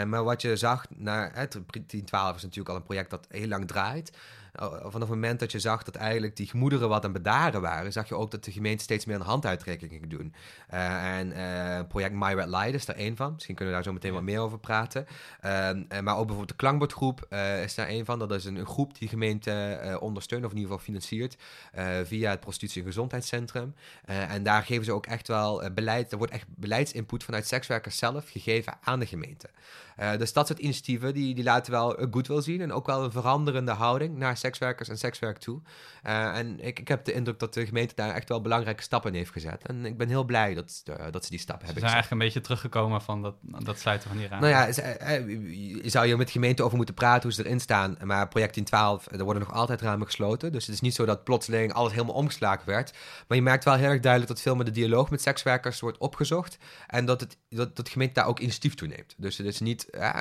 maar 0.05 0.23
wat 0.23 0.41
je 0.41 0.55
zag, 0.55 0.85
hè, 1.03 1.47
1012 1.47 2.35
is 2.35 2.41
natuurlijk 2.41 2.69
al 2.69 2.75
een 2.75 2.83
project 2.83 3.09
dat 3.09 3.27
heel 3.29 3.47
lang 3.47 3.67
draait. 3.67 4.11
Vanaf 4.55 4.93
het 4.93 5.09
moment 5.09 5.39
dat 5.39 5.51
je 5.51 5.59
zag 5.59 5.83
dat 5.83 5.95
eigenlijk 5.95 6.35
die 6.35 6.47
gemoederen 6.47 6.89
wat 6.89 7.05
aan 7.05 7.11
bedaren 7.11 7.61
waren, 7.61 7.91
zag 7.91 8.07
je 8.07 8.15
ook 8.15 8.31
dat 8.31 8.43
de 8.43 8.51
gemeente 8.51 8.83
steeds 8.83 9.05
meer 9.05 9.15
een 9.15 9.21
handuitrekening 9.21 9.93
ging 9.99 10.09
doen. 10.09 10.33
Uh, 10.73 11.17
en 11.17 11.27
uh, 11.27 11.87
project 11.87 12.13
My 12.13 12.33
Red 12.33 12.47
Light 12.47 12.73
is 12.73 12.85
daar 12.85 12.95
één 12.95 13.15
van. 13.15 13.33
Misschien 13.33 13.55
kunnen 13.55 13.73
we 13.73 13.79
daar 13.79 13.89
zo 13.89 13.93
meteen 13.99 14.13
wat 14.13 14.23
meer 14.23 14.39
over 14.39 14.59
praten. 14.59 15.05
Uh, 15.45 15.51
maar 16.01 16.17
ook 16.17 16.25
bijvoorbeeld 16.25 16.47
de 16.47 16.55
klankbordgroep 16.55 17.27
is 17.63 17.75
daar 17.75 17.87
één 17.87 18.05
van. 18.05 18.19
Dat 18.19 18.31
is 18.31 18.45
een, 18.45 18.55
een 18.55 18.65
groep 18.65 18.97
die 18.97 19.07
gemeente 19.07 19.97
ondersteunt, 19.99 20.45
of 20.45 20.51
in 20.51 20.57
ieder 20.57 20.71
geval 20.71 20.85
financiert, 20.85 21.37
via 22.03 22.29
het 22.29 22.39
Prostitutie- 22.39 22.81
en 22.81 22.87
Gezondheidscentrum. 22.87 23.75
en 24.05 24.43
daar 24.43 24.63
geven 24.63 24.85
ze 24.85 24.91
ook 24.91 25.05
echt 25.05 25.27
wel 25.27 25.71
beleid, 25.71 26.11
er 26.11 26.17
wordt 26.17 26.33
echt 26.33 26.47
beleidsinput 26.47 27.23
vanuit 27.23 27.47
sekswerkers 27.47 27.97
zelf 27.97 28.29
gegeven 28.29 28.77
aan 28.83 28.99
de 28.99 29.05
gemeente. 29.05 29.49
Dus 30.17 30.33
dat 30.33 30.47
soort 30.47 30.59
initiatieven, 30.59 31.13
die, 31.13 31.35
die 31.35 31.43
laten 31.43 31.71
wel 31.71 32.07
goed 32.11 32.27
wil 32.27 32.41
zien 32.41 32.61
en 32.61 32.71
ook 32.71 32.85
wel 32.85 33.03
een 33.03 33.11
veranderende 33.11 33.71
houding 33.71 34.17
naar 34.17 34.37
sekswerkers 34.37 34.89
en 34.89 34.97
sekswerk 34.97 35.37
toe. 35.37 35.61
Uh, 36.03 36.37
en 36.37 36.59
ik, 36.59 36.79
ik 36.79 36.87
heb 36.87 37.05
de 37.05 37.13
indruk 37.13 37.39
dat 37.39 37.53
de 37.53 37.65
gemeente 37.65 37.95
daar 37.95 38.13
echt 38.13 38.29
wel 38.29 38.41
belangrijke 38.41 38.83
stappen 38.83 39.11
in 39.11 39.17
heeft 39.17 39.31
gezet. 39.31 39.67
En 39.67 39.85
ik 39.85 39.97
ben 39.97 40.07
heel 40.07 40.23
blij 40.23 40.53
dat, 40.53 40.83
uh, 40.89 40.95
dat 41.11 41.23
ze 41.23 41.29
die 41.29 41.39
stap 41.39 41.57
hebben 41.57 41.73
Ze 41.73 41.79
zijn 41.79 41.91
eigenlijk 41.91 42.11
een 42.11 42.27
beetje 42.27 42.41
teruggekomen 42.41 43.01
van 43.01 43.21
dat, 43.21 43.35
dat 43.41 43.79
sluiten 43.79 44.09
van 44.09 44.17
die 44.17 44.27
raam. 44.27 44.41
Nou 44.41 44.51
ja, 44.51 44.65
je 45.81 45.89
zou 45.89 46.07
je 46.07 46.17
met 46.17 46.25
de 46.25 46.33
gemeente 46.33 46.63
over 46.63 46.77
moeten 46.77 46.95
praten 46.95 47.23
hoe 47.23 47.31
ze 47.33 47.45
erin 47.45 47.59
staan. 47.59 47.97
Maar 48.03 48.27
project 48.27 48.57
in 48.57 48.63
12, 48.63 49.07
er 49.11 49.23
worden 49.23 49.43
nog 49.43 49.53
altijd 49.53 49.81
ramen 49.81 50.05
gesloten. 50.05 50.51
Dus 50.51 50.65
het 50.65 50.75
is 50.75 50.81
niet 50.81 50.95
zo 50.95 51.05
dat 51.05 51.23
plotseling 51.23 51.73
alles 51.73 51.91
helemaal 51.91 52.15
omgeslagen 52.15 52.65
werd. 52.65 52.93
Maar 53.27 53.37
je 53.37 53.43
merkt 53.43 53.63
wel 53.63 53.73
heel 53.73 53.89
erg 53.89 53.99
duidelijk 54.01 54.31
dat 54.31 54.41
veel 54.41 54.55
met 54.55 54.65
de 54.65 54.71
dialoog 54.71 55.09
met 55.09 55.21
sekswerkers 55.21 55.79
wordt 55.79 55.97
opgezocht. 55.97 56.57
En 56.87 57.05
dat, 57.05 57.19
het, 57.19 57.37
dat, 57.49 57.75
dat 57.75 57.85
de 57.85 57.91
gemeente 57.91 58.13
daar 58.13 58.27
ook 58.27 58.39
initiatief 58.39 58.75
toe 58.75 58.87
neemt. 58.87 59.15
Dus 59.17 59.37
het 59.37 59.47
is 59.47 59.59
niet... 59.59 59.82
Uh, 59.91 60.19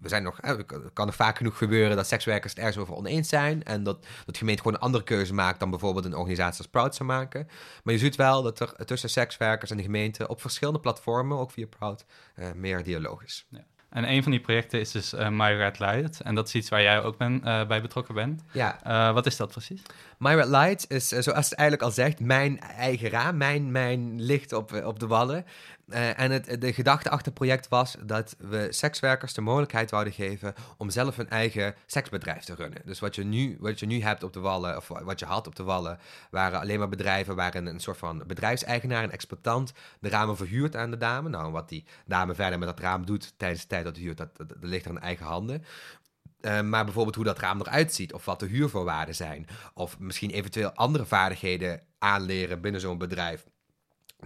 we 0.00 0.08
zijn 0.08 0.22
nog, 0.22 0.38
het 0.40 0.92
kan 0.92 1.06
nog 1.06 1.14
vaak 1.14 1.36
genoeg 1.36 1.58
gebeuren 1.58 1.96
dat 1.96 2.06
sekswerkers 2.06 2.52
het 2.52 2.62
ergens 2.62 2.82
over 2.82 2.94
oneens 2.94 3.28
zijn. 3.28 3.64
En 3.64 3.82
dat, 3.82 4.02
dat 4.02 4.34
de 4.34 4.38
gemeente 4.38 4.62
gewoon 4.62 4.76
een 4.76 4.84
andere 4.84 5.04
keuze 5.04 5.34
maakt 5.34 5.60
dan 5.60 5.70
bijvoorbeeld 5.70 6.04
een 6.04 6.16
organisatie 6.16 6.58
als 6.58 6.68
Proud 6.68 6.94
zou 6.94 7.08
maken. 7.08 7.48
Maar 7.82 7.94
je 7.94 8.00
ziet 8.00 8.16
wel 8.16 8.42
dat 8.42 8.60
er 8.60 8.86
tussen 8.86 9.10
sekswerkers 9.10 9.70
en 9.70 9.76
de 9.76 9.82
gemeente 9.82 10.28
op 10.28 10.40
verschillende 10.40 10.80
platformen, 10.80 11.38
ook 11.38 11.50
via 11.50 11.66
Proud, 11.66 12.04
uh, 12.36 12.46
meer 12.54 12.82
dialoog 12.82 13.24
is. 13.24 13.46
Ja. 13.48 13.64
En 13.88 14.10
een 14.10 14.22
van 14.22 14.32
die 14.32 14.40
projecten 14.40 14.80
is 14.80 14.90
dus 14.90 15.14
uh, 15.14 15.28
My 15.28 15.52
Red 15.52 15.78
Light. 15.78 16.20
En 16.20 16.34
dat 16.34 16.46
is 16.46 16.54
iets 16.54 16.68
waar 16.68 16.82
jij 16.82 17.02
ook 17.02 17.16
ben, 17.16 17.40
uh, 17.44 17.66
bij 17.66 17.82
betrokken 17.82 18.14
bent. 18.14 18.42
Ja. 18.52 18.80
Uh, 18.86 19.14
wat 19.14 19.26
is 19.26 19.36
dat 19.36 19.50
precies? 19.50 19.82
My 20.18 20.34
Red 20.34 20.48
Light 20.48 20.90
is, 20.90 21.08
zoals 21.08 21.48
het 21.48 21.58
eigenlijk 21.58 21.82
al 21.82 21.90
zegt, 21.90 22.20
mijn 22.20 22.60
eigen 22.60 23.10
raam, 23.10 23.36
mijn, 23.36 23.70
mijn 23.70 24.22
licht 24.22 24.52
op, 24.52 24.72
op 24.84 25.00
de 25.00 25.06
wallen. 25.06 25.44
Uh, 25.88 26.20
en 26.20 26.30
het, 26.30 26.60
de 26.60 26.72
gedachte 26.72 27.10
achter 27.10 27.26
het 27.26 27.34
project 27.34 27.68
was 27.68 27.96
dat 28.04 28.36
we 28.38 28.66
sekswerkers 28.70 29.34
de 29.34 29.40
mogelijkheid 29.40 29.90
wouden 29.90 30.12
geven 30.12 30.54
om 30.76 30.90
zelf 30.90 31.16
hun 31.16 31.28
eigen 31.28 31.74
seksbedrijf 31.86 32.44
te 32.44 32.54
runnen. 32.54 32.82
Dus 32.84 33.00
wat 33.00 33.14
je 33.14 33.24
nu, 33.24 33.56
wat 33.60 33.80
je 33.80 33.86
nu 33.86 34.02
hebt 34.02 34.22
op 34.22 34.32
de 34.32 34.40
wallen, 34.40 34.76
of 34.76 34.88
wat 34.88 35.18
je 35.18 35.26
had 35.26 35.46
op 35.46 35.56
de 35.56 35.62
wallen, 35.62 35.98
waren 36.30 36.60
alleen 36.60 36.78
maar 36.78 36.88
bedrijven 36.88 37.36
waarin 37.36 37.66
een 37.66 37.80
soort 37.80 37.98
van 37.98 38.22
bedrijfseigenaar, 38.26 39.04
een 39.04 39.10
exploitant, 39.10 39.72
de 40.00 40.08
ramen 40.08 40.36
verhuurt 40.36 40.76
aan 40.76 40.90
de 40.90 40.96
dame. 40.96 41.28
Nou, 41.28 41.52
wat 41.52 41.68
die 41.68 41.84
dame 42.06 42.34
verder 42.34 42.58
met 42.58 42.68
dat 42.68 42.80
raam 42.80 43.06
doet 43.06 43.32
tijdens 43.36 43.60
de 43.60 43.66
tijd 43.66 43.84
dat 43.84 43.96
huurt, 43.96 44.16
dat, 44.16 44.36
dat, 44.36 44.48
dat 44.48 44.58
ligt 44.60 44.86
in 44.86 44.98
eigen 44.98 45.26
handen. 45.26 45.64
Uh, 46.46 46.60
maar 46.60 46.84
bijvoorbeeld 46.84 47.14
hoe 47.14 47.24
dat 47.24 47.38
raam 47.38 47.60
eruit 47.60 47.94
ziet, 47.94 48.12
of 48.12 48.24
wat 48.24 48.40
de 48.40 48.46
huurvoorwaarden 48.46 49.14
zijn, 49.14 49.46
of 49.74 49.98
misschien 49.98 50.30
eventueel 50.30 50.72
andere 50.72 51.04
vaardigheden 51.04 51.80
aanleren 51.98 52.60
binnen 52.60 52.80
zo'n 52.80 52.98
bedrijf. 52.98 53.46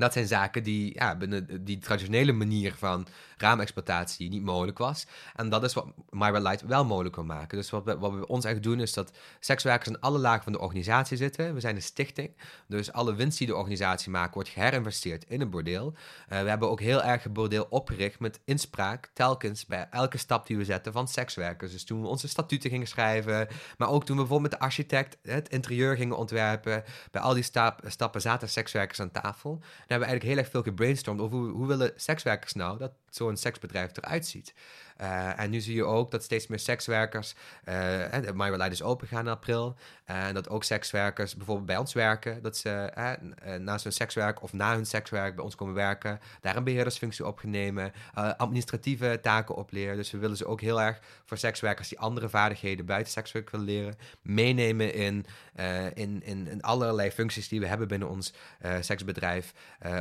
Dat 0.01 0.13
zijn 0.13 0.27
zaken 0.27 0.63
die 0.63 0.95
ja, 0.95 1.17
binnen 1.17 1.65
die 1.65 1.79
traditionele 1.79 2.33
manier 2.33 2.75
van 2.75 3.07
raamexploitatie 3.37 4.29
niet 4.29 4.43
mogelijk 4.43 4.79
was. 4.79 5.07
En 5.35 5.49
dat 5.49 5.65
is 5.65 5.75
wat 5.75 5.87
MyRed 6.11 6.43
Light 6.43 6.63
wel 6.63 6.85
mogelijk 6.85 7.15
kan 7.15 7.27
maken. 7.27 7.59
Dus 7.59 7.71
wat 7.71 7.85
we, 7.85 7.99
wat 7.99 8.13
we 8.13 8.27
ons 8.27 8.45
echt 8.45 8.63
doen 8.63 8.81
is 8.81 8.93
dat 8.93 9.13
sekswerkers 9.41 9.89
in 9.89 10.01
alle 10.01 10.19
lagen 10.19 10.43
van 10.43 10.53
de 10.53 10.61
organisatie 10.61 11.17
zitten. 11.17 11.55
We 11.55 11.61
zijn 11.61 11.77
een 11.77 11.83
stichting, 11.83 12.37
dus 12.67 12.93
alle 12.93 13.15
winst 13.15 13.39
die 13.39 13.47
de 13.47 13.57
organisatie 13.57 14.11
maakt 14.11 14.35
wordt 14.35 14.49
geherinvesteerd 14.49 15.25
in 15.29 15.41
een 15.41 15.51
bordeel. 15.51 15.95
Uh, 16.33 16.43
we 16.43 16.49
hebben 16.49 16.71
ook 16.71 16.81
heel 16.81 17.03
erg 17.03 17.23
het 17.23 17.33
bordeel 17.33 17.67
opgericht 17.71 18.21
met 18.21 18.41
inspraak 18.45 19.11
telkens 19.13 19.67
bij 19.67 19.87
elke 19.91 20.19
stap 20.19 20.47
die 20.47 20.57
we 20.57 20.65
zetten 20.65 20.93
van 20.93 21.09
sekswerkers. 21.09 21.73
Dus 21.73 21.85
toen 21.85 22.01
we 22.01 22.07
onze 22.07 22.29
statuten 22.29 22.71
gingen 22.71 22.87
schrijven, 22.87 23.49
maar 23.79 23.89
ook 23.89 24.05
toen 24.05 24.17
we 24.17 24.23
bijvoorbeeld 24.23 24.51
met 24.51 24.61
de 24.61 24.67
architect 24.67 25.19
het 25.23 25.49
interieur 25.49 25.97
gingen 25.97 26.17
ontwerpen. 26.17 26.85
Bij 27.11 27.23
al 27.23 27.35
die 27.35 27.43
stap, 27.43 27.81
stappen 27.87 28.21
zaten 28.21 28.49
sekswerkers 28.49 29.01
aan 29.01 29.11
tafel. 29.11 29.61
Hebben 29.91 30.09
we 30.09 30.15
eigenlijk 30.15 30.25
heel 30.25 30.37
erg 30.37 30.51
veel 30.51 30.73
gebrainstormd 30.73 31.21
over 31.21 31.39
hoe, 31.39 31.51
hoe 31.51 31.67
willen 31.67 31.93
sekswerkers 31.97 32.53
nou 32.53 32.79
dat 32.79 32.93
zo'n 33.09 33.37
seksbedrijf 33.37 33.97
eruit 33.97 34.27
ziet. 34.27 34.55
Uh, 35.01 35.41
en 35.41 35.51
nu 35.51 35.61
zie 35.61 35.75
je 35.75 35.85
ook 35.85 36.11
dat 36.11 36.23
steeds 36.23 36.47
meer 36.47 36.59
sekswerkers, 36.59 37.35
uh, 37.69 37.75
de 38.23 38.33
My 38.35 38.69
is 38.71 38.83
open 38.83 39.09
gaan 39.09 39.25
in 39.25 39.33
april, 39.33 39.77
en 40.05 40.35
dat 40.35 40.49
ook 40.49 40.65
sekswerkers 40.65 41.37
bijvoorbeeld 41.37 41.67
bij 41.67 41.77
ons 41.77 41.93
werken, 41.93 42.43
dat 42.43 42.57
ze 42.57 42.93
naast 43.61 43.85
hun 43.85 43.93
sekswerk 43.93 44.43
of 44.43 44.53
na 44.53 44.75
hun 44.75 44.87
sekswerk 44.87 45.35
bij 45.35 45.45
ons 45.45 45.55
komen 45.55 45.75
werken, 45.75 46.21
daar 46.41 46.57
een 46.57 46.65
beheerdersfunctie 46.65 47.27
op 47.27 47.41
administratieve 48.37 49.19
taken 49.23 49.55
opleren. 49.55 49.97
Dus 49.97 50.11
we 50.11 50.19
willen 50.19 50.37
ze 50.37 50.47
ook 50.47 50.61
heel 50.61 50.81
erg 50.81 51.01
voor 51.25 51.39
sekswerkers 51.39 51.89
die 51.89 51.99
andere 51.99 52.29
vaardigheden 52.29 52.87
buiten 52.87 53.13
sekswerk 53.13 53.51
willen 53.51 53.67
leren, 53.67 53.97
meenemen 54.23 54.95
in, 54.95 55.27
in, 55.95 56.23
in, 56.25 56.47
in, 56.49 56.63
allerlei 56.63 57.11
functies 57.11 57.49
die 57.49 57.61
we 57.61 57.67
hebben 57.67 57.89
binnen 57.89 58.09
ons 58.09 58.33
seksbedrijf, 58.81 59.53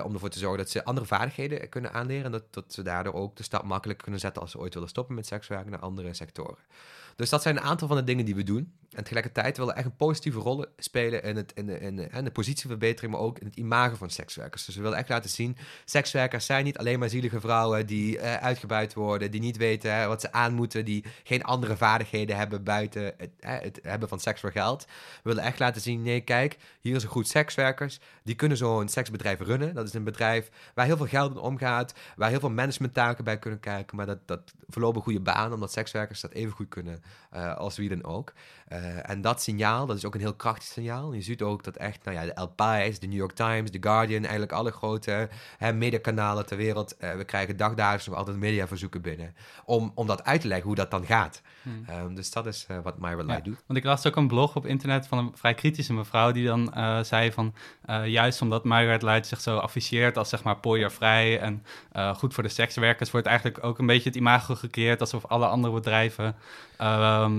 om 0.03 0.13
ervoor 0.13 0.29
te 0.29 0.39
zorgen 0.39 0.57
dat 0.57 0.69
ze 0.69 0.83
andere 0.83 1.07
vaardigheden 1.07 1.69
kunnen 1.69 1.93
aanleren 1.93 2.25
en 2.25 2.31
dat, 2.31 2.53
dat 2.53 2.73
ze 2.73 2.81
daardoor 2.81 3.13
ook 3.13 3.35
de 3.35 3.43
stap 3.43 3.63
makkelijk 3.63 3.99
kunnen 3.99 4.19
zetten 4.19 4.41
als 4.41 4.51
ze 4.51 4.59
ooit 4.59 4.73
willen 4.73 4.88
stoppen 4.89 5.15
met 5.15 5.25
sekswerk 5.25 5.69
naar 5.69 5.79
andere 5.79 6.13
sectoren. 6.13 6.57
Dus 7.19 7.29
dat 7.29 7.41
zijn 7.41 7.57
een 7.57 7.63
aantal 7.63 7.87
van 7.87 7.97
de 7.97 8.03
dingen 8.03 8.25
die 8.25 8.35
we 8.35 8.43
doen. 8.43 8.73
En 8.89 9.03
tegelijkertijd 9.03 9.57
willen 9.57 9.73
we 9.73 9.79
echt 9.79 9.89
een 9.89 9.95
positieve 9.95 10.39
rol 10.39 10.65
spelen 10.77 11.23
in, 11.23 11.35
het, 11.35 11.51
in, 11.55 11.65
de, 11.65 11.79
in, 11.79 11.95
de, 11.95 12.07
in 12.11 12.23
de 12.23 12.31
positieverbetering, 12.31 13.11
maar 13.13 13.21
ook 13.21 13.39
in 13.39 13.45
het 13.45 13.55
imago 13.55 13.95
van 13.95 14.09
sekswerkers. 14.09 14.65
Dus 14.65 14.75
we 14.75 14.81
willen 14.81 14.97
echt 14.97 15.09
laten 15.09 15.29
zien, 15.29 15.57
sekswerkers 15.85 16.45
zijn 16.45 16.63
niet 16.63 16.77
alleen 16.77 16.99
maar 16.99 17.09
zielige 17.09 17.39
vrouwen 17.39 17.85
die 17.85 18.17
uh, 18.17 18.33
uitgebuit 18.33 18.93
worden, 18.93 19.31
die 19.31 19.41
niet 19.41 19.57
weten 19.57 19.95
hè, 19.95 20.07
wat 20.07 20.21
ze 20.21 20.31
aan 20.31 20.53
moeten, 20.53 20.85
die 20.85 21.05
geen 21.23 21.43
andere 21.43 21.77
vaardigheden 21.77 22.37
hebben 22.37 22.63
buiten 22.63 23.03
het, 23.17 23.31
hè, 23.39 23.57
het 23.57 23.79
hebben 23.83 24.09
van 24.09 24.19
seks 24.19 24.39
voor 24.41 24.51
geld. 24.51 24.85
We 24.85 25.29
willen 25.29 25.43
echt 25.43 25.59
laten 25.59 25.81
zien, 25.81 26.01
nee 26.01 26.21
kijk, 26.21 26.57
hier 26.81 26.95
is 26.95 27.03
een 27.03 27.09
goed 27.09 27.27
sekswerkers, 27.27 27.99
die 28.23 28.35
kunnen 28.35 28.57
zo'n 28.57 28.89
seksbedrijf 28.89 29.39
runnen. 29.39 29.73
Dat 29.73 29.87
is 29.87 29.93
een 29.93 30.03
bedrijf 30.03 30.49
waar 30.73 30.85
heel 30.85 30.97
veel 30.97 31.05
geld 31.05 31.31
in 31.31 31.37
omgaat, 31.37 31.93
waar 32.15 32.29
heel 32.29 32.39
veel 32.39 32.49
managementtaken 32.49 33.23
bij 33.23 33.39
kunnen 33.39 33.59
kijken, 33.59 33.97
maar 33.97 34.05
dat, 34.05 34.27
dat 34.27 34.53
verlopen 34.67 35.01
goede 35.01 35.21
baan, 35.21 35.53
omdat 35.53 35.71
sekswerkers 35.71 36.21
dat 36.21 36.31
even 36.31 36.53
goed 36.53 36.69
kunnen 36.69 37.01
uh, 37.35 37.55
als 37.55 37.77
wie 37.77 37.89
dan 37.89 38.03
ook. 38.03 38.33
Uh, 38.69 39.09
en 39.09 39.21
dat 39.21 39.41
signaal, 39.41 39.85
dat 39.85 39.97
is 39.97 40.05
ook 40.05 40.13
een 40.13 40.19
heel 40.19 40.33
krachtig 40.33 40.63
signaal. 40.63 41.13
Je 41.13 41.21
ziet 41.21 41.41
ook 41.41 41.63
dat 41.63 41.75
echt, 41.75 42.03
nou 42.03 42.17
ja, 42.17 42.25
de 42.25 42.33
El 42.33 42.47
Pais, 42.47 42.99
de 42.99 43.07
New 43.07 43.17
York 43.17 43.31
Times, 43.31 43.71
The 43.71 43.77
Guardian, 43.81 44.21
eigenlijk 44.21 44.51
alle 44.51 44.71
grote 44.71 45.29
hè, 45.57 45.73
mediakanalen 45.73 46.45
ter 46.45 46.57
wereld, 46.57 46.95
uh, 46.99 47.13
we 47.15 47.23
krijgen 47.23 47.57
dagdagelijks 47.57 48.07
nog 48.07 48.15
altijd 48.15 48.37
mediaverzoeken 48.37 49.01
binnen. 49.01 49.35
Om, 49.65 49.91
om 49.95 50.07
dat 50.07 50.23
uit 50.23 50.41
te 50.41 50.47
leggen 50.47 50.67
hoe 50.67 50.75
dat 50.75 50.91
dan 50.91 51.05
gaat. 51.05 51.41
Hmm. 51.61 51.85
Um, 51.89 52.15
dus 52.15 52.31
dat 52.31 52.45
is 52.45 52.67
wat 52.83 52.99
My 52.99 53.09
ja, 53.27 53.39
doet. 53.39 53.63
Want 53.67 53.79
ik 53.79 53.85
las 53.85 54.07
ook 54.07 54.15
een 54.15 54.27
blog 54.27 54.55
op 54.55 54.65
internet 54.65 55.07
van 55.07 55.17
een 55.17 55.31
vrij 55.35 55.53
kritische 55.53 55.93
mevrouw 55.93 56.31
die 56.31 56.45
dan 56.45 56.73
zei 57.05 57.31
van, 57.31 57.53
juist 58.05 58.41
omdat 58.41 58.63
My 58.63 58.97
Light 59.01 59.27
zich 59.27 59.41
zo 59.41 59.57
afficheert 59.57 60.17
als 60.17 60.29
zeg 60.29 60.43
maar 60.43 60.57
pooiervrij 60.57 61.39
en 61.39 61.63
goed 62.15 62.33
voor 62.33 62.43
de 62.43 62.49
sekswerkers, 62.49 63.11
wordt 63.11 63.27
eigenlijk 63.27 63.63
ook 63.63 63.79
een 63.79 63.85
beetje 63.85 64.09
het 64.09 64.17
imago 64.17 64.55
gecreëerd 64.55 64.99
alsof 64.99 65.25
alle 65.25 65.47
andere 65.47 65.73
bedrijven 65.73 66.35
uh, 66.81 66.88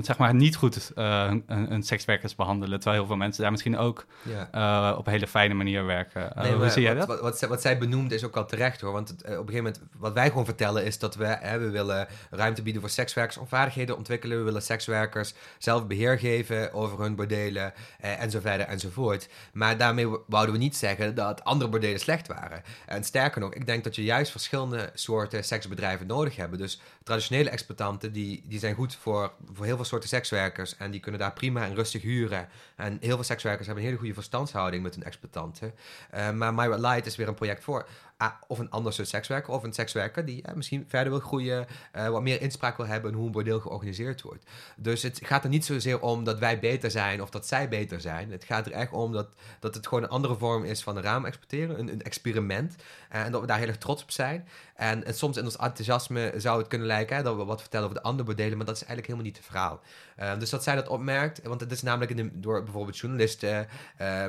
zeg 0.02 0.18
maar 0.18 0.34
niet 0.34 0.56
goed 0.56 0.92
een, 0.94 1.44
een, 1.46 1.82
sekswerkers 1.82 2.34
behandelen. 2.34 2.78
Terwijl 2.78 3.00
heel 3.00 3.06
veel 3.06 3.16
mensen 3.16 3.42
daar 3.42 3.50
misschien 3.50 3.78
ook 3.78 4.06
uh, 4.54 4.94
op 4.98 5.06
een 5.06 5.12
hele 5.12 5.26
fijne 5.26 5.54
manier 5.54 5.84
werken. 5.84 6.32
Nee, 6.34 6.52
hoe 6.52 6.70
zie 6.70 6.82
jij 6.82 6.94
dat? 6.94 7.06
Wat, 7.06 7.20
wat, 7.20 7.40
wat, 7.40 7.60
zij 7.60 7.78
benoemde 7.78 8.14
is 8.14 8.24
ook 8.24 8.36
al 8.36 8.46
terecht 8.46 8.80
hoor. 8.80 8.92
Want 8.92 9.08
het, 9.08 9.22
op 9.22 9.28
een 9.28 9.34
gegeven 9.34 9.56
moment, 9.56 9.80
wat 9.98 10.12
wij 10.12 10.28
gewoon 10.28 10.44
vertellen 10.44 10.84
is 10.84 10.98
dat 10.98 11.14
we, 11.14 11.24
hè, 11.26 11.58
we 11.58 11.70
willen 11.70 12.06
ruimte 12.30 12.62
bieden 12.62 12.82
voor 12.82 12.90
sekswerkers 12.90 13.36
om 13.36 13.48
vaardigheden 13.48 13.96
ontwikkelen. 13.96 14.38
We 14.38 14.44
willen 14.44 14.62
sekswerkers 14.62 15.34
zelf 15.58 15.86
beheer 15.86 16.18
geven 16.18 16.72
over 16.72 17.00
hun 17.00 17.14
bordelen 17.14 17.72
en 18.00 18.30
zo 18.30 18.40
verder 18.40 18.66
enzovoort. 18.66 19.28
Maar 19.52 19.76
daarmee 19.76 20.08
wouden 20.26 20.54
we 20.54 20.60
niet 20.60 20.76
zeggen 20.76 21.14
dat 21.14 21.44
andere 21.44 21.70
bordelen 21.70 22.00
slecht 22.00 22.26
waren. 22.26 22.62
En 22.86 23.04
sterker 23.04 23.40
nog, 23.40 23.54
ik 23.54 23.66
denk 23.66 23.84
dat 23.84 23.96
je 23.96 24.04
juist 24.04 24.30
verschillende 24.30 24.90
soorten 24.94 25.44
seksbedrijven 25.44 26.06
nodig 26.06 26.36
hebt. 26.36 26.58
Dus 26.58 26.80
traditionele 27.02 27.50
exploitanten, 27.50 28.12
die, 28.12 28.42
die 28.46 28.58
zijn 28.58 28.74
goed 28.74 28.94
voor 28.94 29.32
voor, 29.52 29.64
heel 29.64 29.76
veel 29.76 29.84
soorten 29.84 30.08
sekswerkers. 30.08 30.76
En 30.76 30.90
die 30.90 31.00
kunnen 31.00 31.20
daar 31.20 31.32
prima 31.32 31.64
en 31.64 31.74
rustig 31.74 32.02
huren. 32.02 32.48
En 32.76 32.98
heel 33.00 33.14
veel 33.14 33.24
sekswerkers 33.24 33.66
hebben 33.66 33.84
een 33.84 33.90
hele 33.90 34.00
goede 34.00 34.20
verstandshouding 34.20 34.82
met 34.82 34.94
hun 34.94 35.04
exploitanten. 35.04 35.74
Uh, 36.14 36.30
maar 36.30 36.54
My 36.54 36.66
Red 36.66 36.78
Light 36.78 37.06
is 37.06 37.16
weer 37.16 37.28
een 37.28 37.34
project 37.34 37.64
voor 37.64 37.86
ah, 38.20 38.32
of 38.46 38.58
een 38.58 38.70
ander 38.70 38.92
soort 38.92 39.08
sekswerker 39.08 39.52
of 39.52 39.62
een 39.62 39.72
sekswerker 39.72 40.24
die 40.24 40.42
ja, 40.46 40.52
misschien 40.54 40.84
verder 40.88 41.12
wil 41.12 41.20
groeien, 41.20 41.66
wat 41.92 42.22
meer 42.22 42.40
inspraak 42.40 42.76
wil 42.76 42.86
hebben 42.86 43.10
in 43.10 43.16
hoe 43.16 43.26
een 43.26 43.32
bordeel 43.32 43.60
georganiseerd 43.60 44.22
wordt. 44.22 44.44
Dus 44.76 45.02
het 45.02 45.20
gaat 45.22 45.44
er 45.44 45.50
niet 45.50 45.64
zozeer 45.64 46.00
om 46.00 46.24
dat 46.24 46.38
wij 46.38 46.58
beter 46.58 46.90
zijn 46.90 47.22
of 47.22 47.30
dat 47.30 47.46
zij 47.46 47.68
beter 47.68 48.00
zijn. 48.00 48.30
Het 48.30 48.44
gaat 48.44 48.66
er 48.66 48.72
echt 48.72 48.92
om 48.92 49.12
dat, 49.12 49.28
dat 49.60 49.74
het 49.74 49.86
gewoon 49.86 50.02
een 50.02 50.08
andere 50.08 50.36
vorm 50.36 50.64
is 50.64 50.82
van 50.82 50.96
een 50.96 51.02
raam 51.02 51.24
exporteren, 51.24 51.78
een, 51.78 51.92
een 51.92 52.02
experiment. 52.02 52.76
En 53.08 53.32
dat 53.32 53.40
we 53.40 53.46
daar 53.46 53.58
heel 53.58 53.68
erg 53.68 53.78
trots 53.78 54.02
op 54.02 54.10
zijn. 54.10 54.48
En, 54.80 55.04
en, 55.04 55.14
soms 55.14 55.36
in 55.36 55.44
ons 55.44 55.56
enthousiasme 55.56 56.32
zou 56.36 56.58
het 56.58 56.68
kunnen 56.68 56.86
lijken 56.86 57.16
hè, 57.16 57.22
dat 57.22 57.36
we 57.36 57.44
wat 57.44 57.60
vertellen 57.60 57.86
over 57.86 57.98
de 57.98 58.06
andere 58.06 58.24
bordelen, 58.24 58.56
maar 58.56 58.66
dat 58.66 58.74
is 58.74 58.84
eigenlijk 58.84 59.06
helemaal 59.06 59.30
niet 59.30 59.36
het 59.36 59.46
verhaal. 59.46 59.80
Uh, 60.20 60.38
dus 60.38 60.50
dat 60.50 60.62
zij 60.62 60.74
dat 60.74 60.88
opmerkt, 60.88 61.42
want 61.42 61.60
het 61.60 61.72
is 61.72 61.82
namelijk 61.82 62.10
in 62.10 62.16
de, 62.16 62.40
door 62.40 62.62
bijvoorbeeld 62.62 62.98
journalisten, 62.98 63.68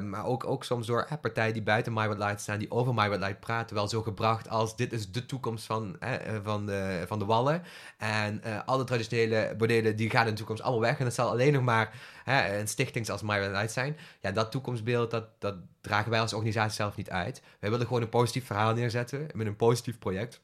maar 0.01 0.25
ook, 0.25 0.45
ook 0.45 0.63
soms 0.63 0.87
door 0.87 1.07
partijen 1.21 1.53
die 1.53 1.61
buiten 1.61 1.93
My 1.93 2.07
Light 2.07 2.41
staan, 2.41 2.59
die 2.59 2.71
over 2.71 2.93
My 2.93 3.07
Light 3.07 3.39
praten, 3.39 3.75
wel 3.75 3.87
zo 3.87 4.01
gebracht 4.01 4.49
als 4.49 4.75
dit 4.75 4.93
is 4.93 5.11
de 5.11 5.25
toekomst 5.25 5.65
van, 5.65 5.99
eh, 5.99 6.11
van, 6.43 6.65
de, 6.65 7.03
van 7.07 7.19
de 7.19 7.25
wallen. 7.25 7.63
En 7.97 8.41
uh, 8.45 8.59
alle 8.65 8.83
traditionele 8.83 9.55
bordelen 9.57 9.95
die 9.95 10.09
gaan 10.09 10.25
in 10.25 10.31
de 10.31 10.37
toekomst 10.37 10.61
allemaal 10.61 10.81
weg. 10.81 10.99
En 10.99 11.05
het 11.05 11.13
zal 11.13 11.29
alleen 11.29 11.53
nog 11.53 11.63
maar 11.63 11.93
een 12.25 12.67
stichting 12.67 13.09
als 13.09 13.21
Myron 13.21 13.51
Light 13.51 13.71
zijn. 13.71 13.97
Ja, 14.21 14.31
dat 14.31 14.51
toekomstbeeld, 14.51 15.11
dat, 15.11 15.25
dat 15.39 15.55
dragen 15.81 16.11
wij 16.11 16.19
als 16.19 16.33
organisatie 16.33 16.75
zelf 16.75 16.95
niet 16.95 17.09
uit. 17.09 17.41
Wij 17.59 17.69
willen 17.69 17.85
gewoon 17.85 18.01
een 18.01 18.09
positief 18.09 18.45
verhaal 18.45 18.73
neerzetten 18.73 19.27
met 19.33 19.47
een 19.47 19.55
positief 19.55 19.99
project. 19.99 20.40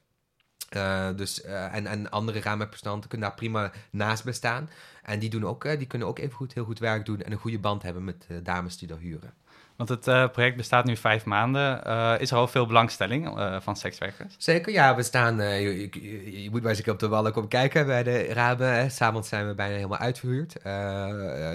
Uh, 0.76 1.08
dus, 1.16 1.44
uh, 1.44 1.74
en, 1.74 1.86
en 1.86 2.10
andere 2.10 2.40
raamrepresentanten 2.40 3.08
kunnen 3.08 3.28
daar 3.28 3.36
prima 3.36 3.72
naast 3.90 4.24
bestaan. 4.24 4.70
En 5.02 5.18
die, 5.18 5.30
doen 5.30 5.46
ook, 5.46 5.64
uh, 5.64 5.78
die 5.78 5.86
kunnen 5.86 6.08
ook 6.08 6.18
even 6.18 6.34
goed, 6.34 6.54
heel 6.54 6.64
goed 6.64 6.78
werk 6.78 7.04
doen 7.04 7.20
en 7.20 7.32
een 7.32 7.38
goede 7.38 7.58
band 7.58 7.82
hebben 7.82 8.04
met 8.04 8.26
dames 8.42 8.78
die 8.78 8.88
daar 8.88 8.98
huren. 8.98 9.32
Want 9.78 9.90
het 9.90 10.06
uh, 10.06 10.28
project 10.28 10.56
bestaat 10.56 10.84
nu 10.84 10.96
vijf 10.96 11.24
maanden. 11.24 11.80
Uh, 11.86 12.14
is 12.18 12.30
er 12.30 12.36
al 12.36 12.48
veel 12.48 12.66
belangstelling 12.66 13.38
uh, 13.38 13.56
van 13.60 13.76
sekswerkers? 13.76 14.34
Zeker, 14.38 14.72
ja. 14.72 14.96
We 14.96 15.02
staan, 15.02 15.36
je, 15.36 16.48
moet 16.50 16.62
maar 16.62 16.70
eens 16.70 16.88
op 16.88 16.98
de 16.98 17.08
wallen 17.08 17.32
komen 17.32 17.48
kijken 17.48 17.86
bij 17.86 18.02
de 18.02 18.32
ramen. 18.32 18.90
S'avonds 18.90 19.28
zijn 19.28 19.46
we 19.46 19.54
bijna 19.54 19.74
helemaal 19.74 19.98
uitverhuurd. 19.98 20.56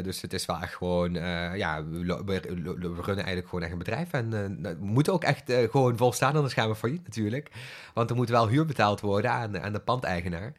dus 0.03 0.21
het 0.21 0.33
is 0.33 0.45
wel 0.45 0.59
echt 0.61 0.75
gewoon, 0.75 1.13
ja, 1.55 1.83
we, 1.83 2.39
runnen 3.01 3.25
eigenlijk 3.25 3.47
gewoon 3.47 3.63
echt 3.63 3.71
een 3.71 3.77
bedrijf. 3.77 4.11
En 4.11 4.29
we 4.61 4.75
moeten 4.79 5.13
ook 5.13 5.23
echt 5.23 5.53
gewoon 5.71 5.97
volstaan, 5.97 6.35
anders 6.35 6.53
gaan 6.53 6.69
we 6.69 6.75
failliet 6.75 7.03
natuurlijk. 7.03 7.49
Want 7.93 8.09
er 8.09 8.15
moet 8.15 8.29
wel 8.29 8.47
huur 8.47 8.65
betaald 8.65 9.01
worden 9.01 9.31
aan, 9.31 9.61
aan 9.61 9.73
de 9.73 9.79
pandeigenaar. 9.79 10.53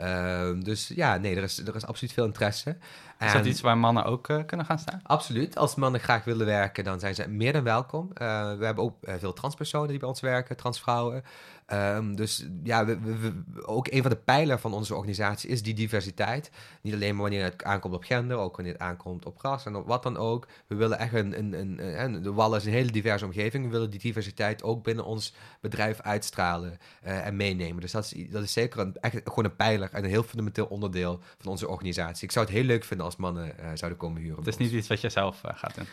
Uh, 0.00 0.50
dus 0.62 0.88
ja, 0.88 1.16
nee, 1.16 1.36
er 1.36 1.42
is, 1.42 1.58
er 1.66 1.76
is 1.76 1.86
absoluut 1.86 2.12
veel 2.14 2.24
interesse. 2.24 2.76
Is 3.18 3.32
dat 3.32 3.44
iets 3.44 3.60
waar 3.60 3.78
mannen 3.78 4.04
ook 4.04 4.28
eh, 4.28 4.44
kunnen 4.46 4.66
gaan 4.66 4.78
staan? 4.78 5.00
Absoluut. 5.02 5.56
Als 5.56 5.74
mannen 5.74 6.00
graag 6.00 6.24
willen 6.24 6.46
werken, 6.46 6.84
dan 6.84 7.00
zijn 7.00 7.14
ze 7.14 7.28
meer 7.28 7.52
dan 7.52 7.62
welkom. 7.62 8.10
Eh, 8.14 8.26
we 8.58 8.64
hebben 8.64 8.84
ook 8.84 9.02
eh, 9.02 9.14
veel 9.18 9.32
transpersonen 9.32 9.88
die 9.88 9.98
bij 9.98 10.08
ons 10.08 10.20
werken, 10.20 10.56
transvrouwen. 10.56 11.24
Ehm, 11.66 12.14
dus 12.14 12.46
ja, 12.62 12.84
we, 12.84 12.98
we- 13.00 13.18
we- 13.18 13.66
ook 13.66 13.88
een 13.90 14.02
van 14.02 14.10
de 14.10 14.16
pijlers 14.16 14.60
van 14.60 14.72
onze 14.74 14.94
organisatie 14.94 15.50
is 15.50 15.62
die 15.62 15.74
diversiteit. 15.74 16.50
Niet 16.80 16.94
alleen 16.94 17.12
maar 17.12 17.22
wanneer 17.22 17.44
het 17.44 17.64
aankomt 17.64 17.94
op 17.94 18.04
gender, 18.04 18.36
ook 18.36 18.56
wanneer 18.56 18.72
het 18.74 18.82
aankomt 18.82 19.24
op 19.24 19.38
ras 19.40 19.66
en 19.66 19.74
op 19.76 19.86
wat 19.86 20.02
dan 20.02 20.16
ook. 20.16 20.46
We 20.66 20.74
willen 20.74 20.98
echt 20.98 21.14
een, 21.14 21.38
een, 21.38 21.52
een, 21.52 22.02
een- 22.04 22.22
de 22.22 22.32
Wallen 22.32 22.58
is 22.58 22.64
een 22.66 22.72
hele 22.72 22.90
diverse 22.90 23.24
omgeving. 23.24 23.64
We 23.64 23.70
willen 23.70 23.90
die 23.90 24.00
diversiteit 24.00 24.62
ook 24.62 24.82
binnen 24.84 25.04
ons 25.04 25.34
bedrijf 25.60 26.00
uitstralen 26.00 26.78
eh, 27.02 27.26
en 27.26 27.36
meenemen. 27.36 27.80
Dus 27.80 27.92
dat 27.92 28.04
is, 28.14 28.30
dat 28.30 28.42
is 28.42 28.52
zeker 28.52 28.80
een, 28.80 28.96
echt 29.00 29.20
gewoon 29.24 29.44
een 29.44 29.56
pijler 29.56 29.88
en 29.92 30.04
een 30.04 30.10
heel 30.10 30.22
fundamenteel 30.22 30.66
onderdeel 30.66 31.20
van 31.38 31.50
onze 31.50 31.68
organisatie. 31.68 32.24
Ik 32.24 32.32
zou 32.32 32.46
het 32.46 32.54
heel 32.54 32.64
leuk 32.64 32.84
vinden 32.84 33.06
als 33.06 33.16
mannen 33.16 33.58
eh, 33.58 33.68
zouden 33.74 33.98
komen 33.98 34.20
huren. 34.22 34.38
Het 34.38 34.46
is 34.46 34.56
niet 34.56 34.72
iets 34.72 34.88
wat 34.88 35.00
je 35.00 35.08
zelf 35.08 35.44
eh, 35.44 35.50
gaat 35.56 35.74
doen. 35.74 35.86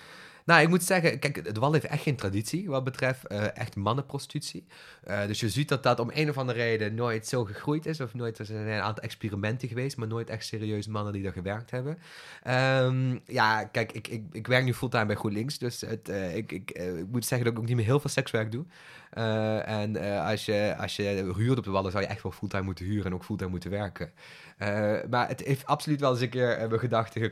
Nou, 0.46 0.62
ik 0.62 0.70
moet 0.70 0.84
zeggen, 0.84 1.20
kijk, 1.20 1.54
de 1.54 1.60
Wal 1.60 1.74
heeft 1.74 1.86
echt 1.86 2.04
geen 2.04 2.16
traditie 2.16 2.70
wat 2.70 2.84
betreft 2.84 3.28
eh, 3.28 3.58
echt 3.58 3.76
mannenprostitutie. 3.76 4.66
Eh, 5.04 5.26
dus 5.28 5.40
je 5.40 5.50
ziet 5.50 5.70
dat 5.70 5.84
dat 5.84 6.00
om 6.00 6.12
een 6.14 6.30
of 6.30 6.38
andere 6.38 6.60
reden 6.60 6.96
nooit 6.96 7.28
zo 7.28 7.46
gegroeid 7.46 7.86
is. 7.86 8.00
Of 8.02 8.14
nooit, 8.14 8.40
er 8.40 8.46
zijn 8.46 8.68
een 8.68 8.82
aantal 8.82 9.04
experimenten 9.04 9.68
geweest, 9.68 9.98
maar 9.98 10.08
nooit 10.08 10.30
echt 10.30 10.46
serieus 10.46 10.88
mannen 10.88 11.14
die 11.14 11.24
daar 11.24 11.34
gewerkt 11.34 11.72
hebben. 11.72 11.98
Ehm, 12.44 13.18
ja, 13.26 13.64
kijk, 13.64 13.92
ik, 13.92 14.08
ik, 14.08 14.24
ik 14.32 14.48
werk 14.48 14.64
nu 14.64 14.74
fulltime 14.74 15.06
bij 15.06 15.16
GroenLinks, 15.16 15.58
dus 15.58 15.82
het, 15.82 16.10
eh, 16.10 16.36
ik, 16.36 16.52
ik, 16.52 16.72
ik 16.72 17.08
moet 17.12 17.26
zeggen 17.26 17.48
dat 17.48 17.58
ik 17.58 17.62
ook 17.62 17.68
niet 17.68 17.76
meer 17.76 17.86
heel 17.86 18.00
veel 18.00 18.10
sekswerk 18.10 18.52
doe. 18.52 18.66
Eh, 19.14 19.68
en 19.68 19.96
eh, 19.96 20.28
als, 20.28 20.46
je, 20.46 20.76
als 20.78 20.96
je 20.96 21.32
huurt 21.36 21.58
op 21.58 21.64
de 21.64 21.72
Wallen, 21.72 21.92
zou 21.92 22.04
je 22.04 22.10
echt 22.10 22.24
wel 22.24 22.32
fulltime 22.32 22.64
moeten 22.64 22.86
huren 22.86 23.06
en 23.06 23.14
ook 23.14 23.24
fulltime 23.24 23.50
moeten 23.50 23.70
werken. 23.70 24.12
Eh, 24.58 24.94
maar 25.10 25.28
het 25.28 25.40
heeft 25.40 25.66
absoluut 25.66 26.00
wel 26.00 26.12
eens 26.12 26.22
een 26.22 26.30
keer 26.30 26.66
mijn 26.68 26.80
gedachten. 26.80 27.32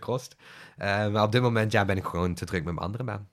Eh, 0.78 1.08
maar 1.08 1.24
op 1.24 1.32
dit 1.32 1.42
moment 1.42 1.72
ja, 1.72 1.86
ben 1.86 1.98
ik 1.98 2.06
gewoon 2.06 2.34
te 2.34 2.46
druk 2.46 2.64
met 2.64 2.74
mijn 2.74 2.86
andere 2.86 3.04
baan. 3.04 3.28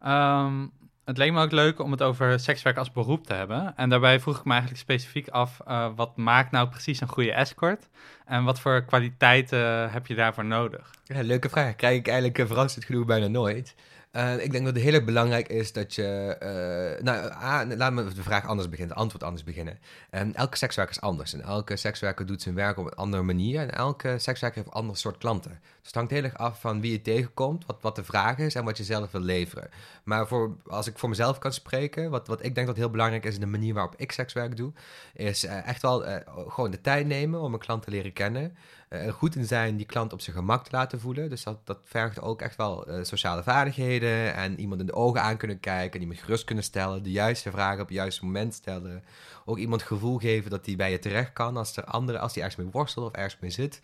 Ehm, 0.00 0.66
het 1.04 1.16
leek 1.18 1.32
me 1.32 1.42
ook 1.42 1.52
leuk 1.52 1.80
om 1.80 1.90
het 1.90 2.02
over 2.02 2.40
sekswerk 2.40 2.76
als 2.76 2.92
beroep 2.92 3.26
te 3.26 3.34
hebben. 3.34 3.76
En 3.76 3.88
daarbij 3.88 4.20
vroeg 4.20 4.38
ik 4.38 4.44
me 4.44 4.50
eigenlijk 4.50 4.80
specifiek 4.80 5.28
af, 5.28 5.60
wat 5.96 6.16
maakt 6.16 6.50
nou 6.50 6.68
precies 6.68 7.00
een 7.00 7.08
goede 7.08 7.32
escort? 7.32 7.88
En 8.26 8.44
wat 8.44 8.60
voor 8.60 8.84
kwaliteiten 8.84 9.90
heb 9.90 10.06
je 10.06 10.14
daarvoor 10.14 10.44
nodig? 10.44 10.90
Ja, 11.04 11.22
leuke 11.22 11.48
vraag. 11.48 11.76
Krijg 11.76 11.98
ik 11.98 12.08
eigenlijk 12.08 12.46
verrassend 12.46 12.84
genoeg 12.84 13.04
bijna 13.04 13.26
nooit. 13.26 13.74
Eh, 14.10 14.44
ik 14.44 14.52
denk 14.52 14.64
dat 14.64 14.74
het 14.74 14.82
heel 14.82 14.94
erg 14.94 15.04
belangrijk 15.04 15.48
is 15.48 15.72
dat 15.72 15.94
je... 15.94 16.36
eh, 16.40 17.02
nou, 17.02 17.32
A, 17.32 17.66
laat 17.76 17.92
me 17.92 18.04
de 18.04 18.22
vraag 18.22 18.46
anders 18.46 18.68
beginnen, 18.68 18.92
het 18.94 19.02
antwoord 19.02 19.24
anders 19.24 19.44
beginnen. 19.44 19.78
En 20.10 20.34
elke 20.34 20.56
sekswerker 20.56 20.94
is 20.94 21.00
anders. 21.00 21.32
En 21.32 21.42
elke 21.42 21.76
sekswerker 21.76 22.26
doet 22.26 22.42
zijn 22.42 22.54
werk 22.54 22.78
op 22.78 22.86
een 22.86 22.94
andere 22.94 23.22
manier. 23.22 23.60
En 23.60 23.70
elke 23.70 24.18
sekswerker 24.18 24.58
heeft 24.58 24.74
een 24.74 24.80
ander 24.80 24.96
soort 24.96 25.18
klanten. 25.18 25.50
Dus 25.50 25.86
het 25.86 25.94
hangt 25.94 26.10
heel 26.10 26.22
erg 26.22 26.36
af 26.36 26.60
van 26.60 26.80
wie 26.80 26.92
je 26.92 27.02
tegenkomt, 27.02 27.66
wat, 27.66 27.76
wat 27.80 27.96
de 27.96 28.04
vraag 28.04 28.38
is 28.38 28.54
en 28.54 28.64
wat 28.64 28.76
je 28.76 28.84
zelf 28.84 29.10
wil 29.10 29.20
leveren. 29.20 29.68
Maar 30.04 30.26
voor, 30.28 30.56
als 30.66 30.86
ik 30.86 30.98
voor 30.98 31.08
mezelf 31.08 31.38
kan 31.38 31.52
spreken, 31.52 32.10
wat, 32.10 32.26
wat 32.26 32.44
ik 32.44 32.54
denk 32.54 32.66
dat 32.66 32.76
heel 32.76 32.90
belangrijk 32.90 33.24
is 33.24 33.34
in 33.34 33.40
de 33.40 33.46
manier 33.46 33.74
waarop 33.74 33.94
ik 33.96 34.12
sekswerk 34.12 34.56
doe, 34.56 34.72
is 35.14 35.44
eh, 35.44 35.66
echt 35.68 35.82
wel 35.82 36.04
gewoon 36.48 36.70
de 36.70 36.80
tijd 36.80 37.06
nemen 37.06 37.40
om 37.40 37.52
een 37.52 37.58
klant 37.60 37.82
te 37.82 37.90
leren 37.90 38.12
kennen. 38.12 38.56
Eh, 38.90 39.06
er 39.06 39.12
goed 39.12 39.36
in 39.36 39.44
zijn 39.44 39.76
die 39.76 39.86
klant 39.86 40.12
op 40.12 40.20
zijn 40.20 40.36
gemak 40.36 40.64
te 40.64 40.76
laten 40.76 41.00
voelen. 41.00 41.28
Dus 41.28 41.42
dat, 41.42 41.66
dat 41.66 41.78
vergt 41.84 42.20
ook 42.20 42.42
echt 42.42 42.56
wel 42.56 42.86
eh, 42.86 43.04
sociale 43.04 43.42
vaardigheden 43.42 44.34
en 44.34 44.60
iemand 44.60 44.80
in 44.80 44.86
de 44.86 44.94
ogen 44.94 45.22
aan 45.22 45.36
kunnen 45.36 45.60
kijken, 45.60 46.00
iemand 46.00 46.18
gerust 46.18 46.44
kunnen 46.44 46.64
stellen, 46.64 47.02
de 47.02 47.10
juiste 47.10 47.50
vragen 47.50 47.80
op 47.80 47.86
het 47.86 47.96
juiste 47.96 48.24
moment 48.24 48.54
stellen. 48.54 49.04
Ook 49.44 49.58
iemand 49.58 49.82
gevoel 49.82 50.18
geven 50.18 50.50
dat 50.50 50.66
hij 50.66 50.76
bij 50.76 50.90
je 50.90 50.98
terecht 50.98 51.32
kan 51.32 51.56
als 51.56 51.76
er 51.76 51.84
andere, 51.84 52.18
als 52.18 52.34
hij 52.34 52.42
ergens 52.42 52.62
mee 52.62 52.72
worstelt 52.72 53.06
of 53.06 53.12
ergens 53.12 53.40
mee 53.40 53.50
zit. 53.50 53.80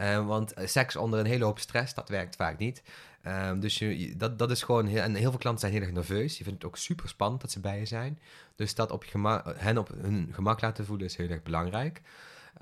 Uh, 0.00 0.26
want 0.26 0.52
seks 0.56 0.96
onder 0.96 1.20
een 1.20 1.26
hele 1.26 1.44
hoop 1.44 1.58
stress, 1.58 1.94
dat 1.94 2.08
werkt 2.08 2.36
vaak 2.36 2.58
niet. 2.58 2.82
Um, 3.26 3.60
dus 3.60 3.84
dat, 4.16 4.38
dat 4.38 4.50
is 4.50 4.62
gewoon, 4.62 4.86
heel, 4.86 5.02
en 5.02 5.14
heel 5.14 5.30
veel 5.30 5.38
klanten 5.38 5.60
zijn 5.60 5.72
heel 5.72 5.82
erg 5.82 5.92
nerveus. 5.92 6.38
Je 6.38 6.44
vindt 6.44 6.62
het 6.62 6.70
ook 6.70 6.76
super 6.76 7.08
spannend 7.08 7.40
dat 7.40 7.50
ze 7.50 7.60
bij 7.60 7.78
je 7.78 7.86
zijn. 7.86 8.18
Dus 8.56 8.74
dat 8.74 8.90
op 8.90 9.04
gemak, 9.06 9.54
hen 9.56 9.78
op 9.78 9.88
hun 10.00 10.28
gemak 10.32 10.60
laten 10.60 10.84
voelen 10.84 11.06
is 11.06 11.16
heel 11.16 11.28
erg 11.28 11.42
belangrijk. 11.42 12.00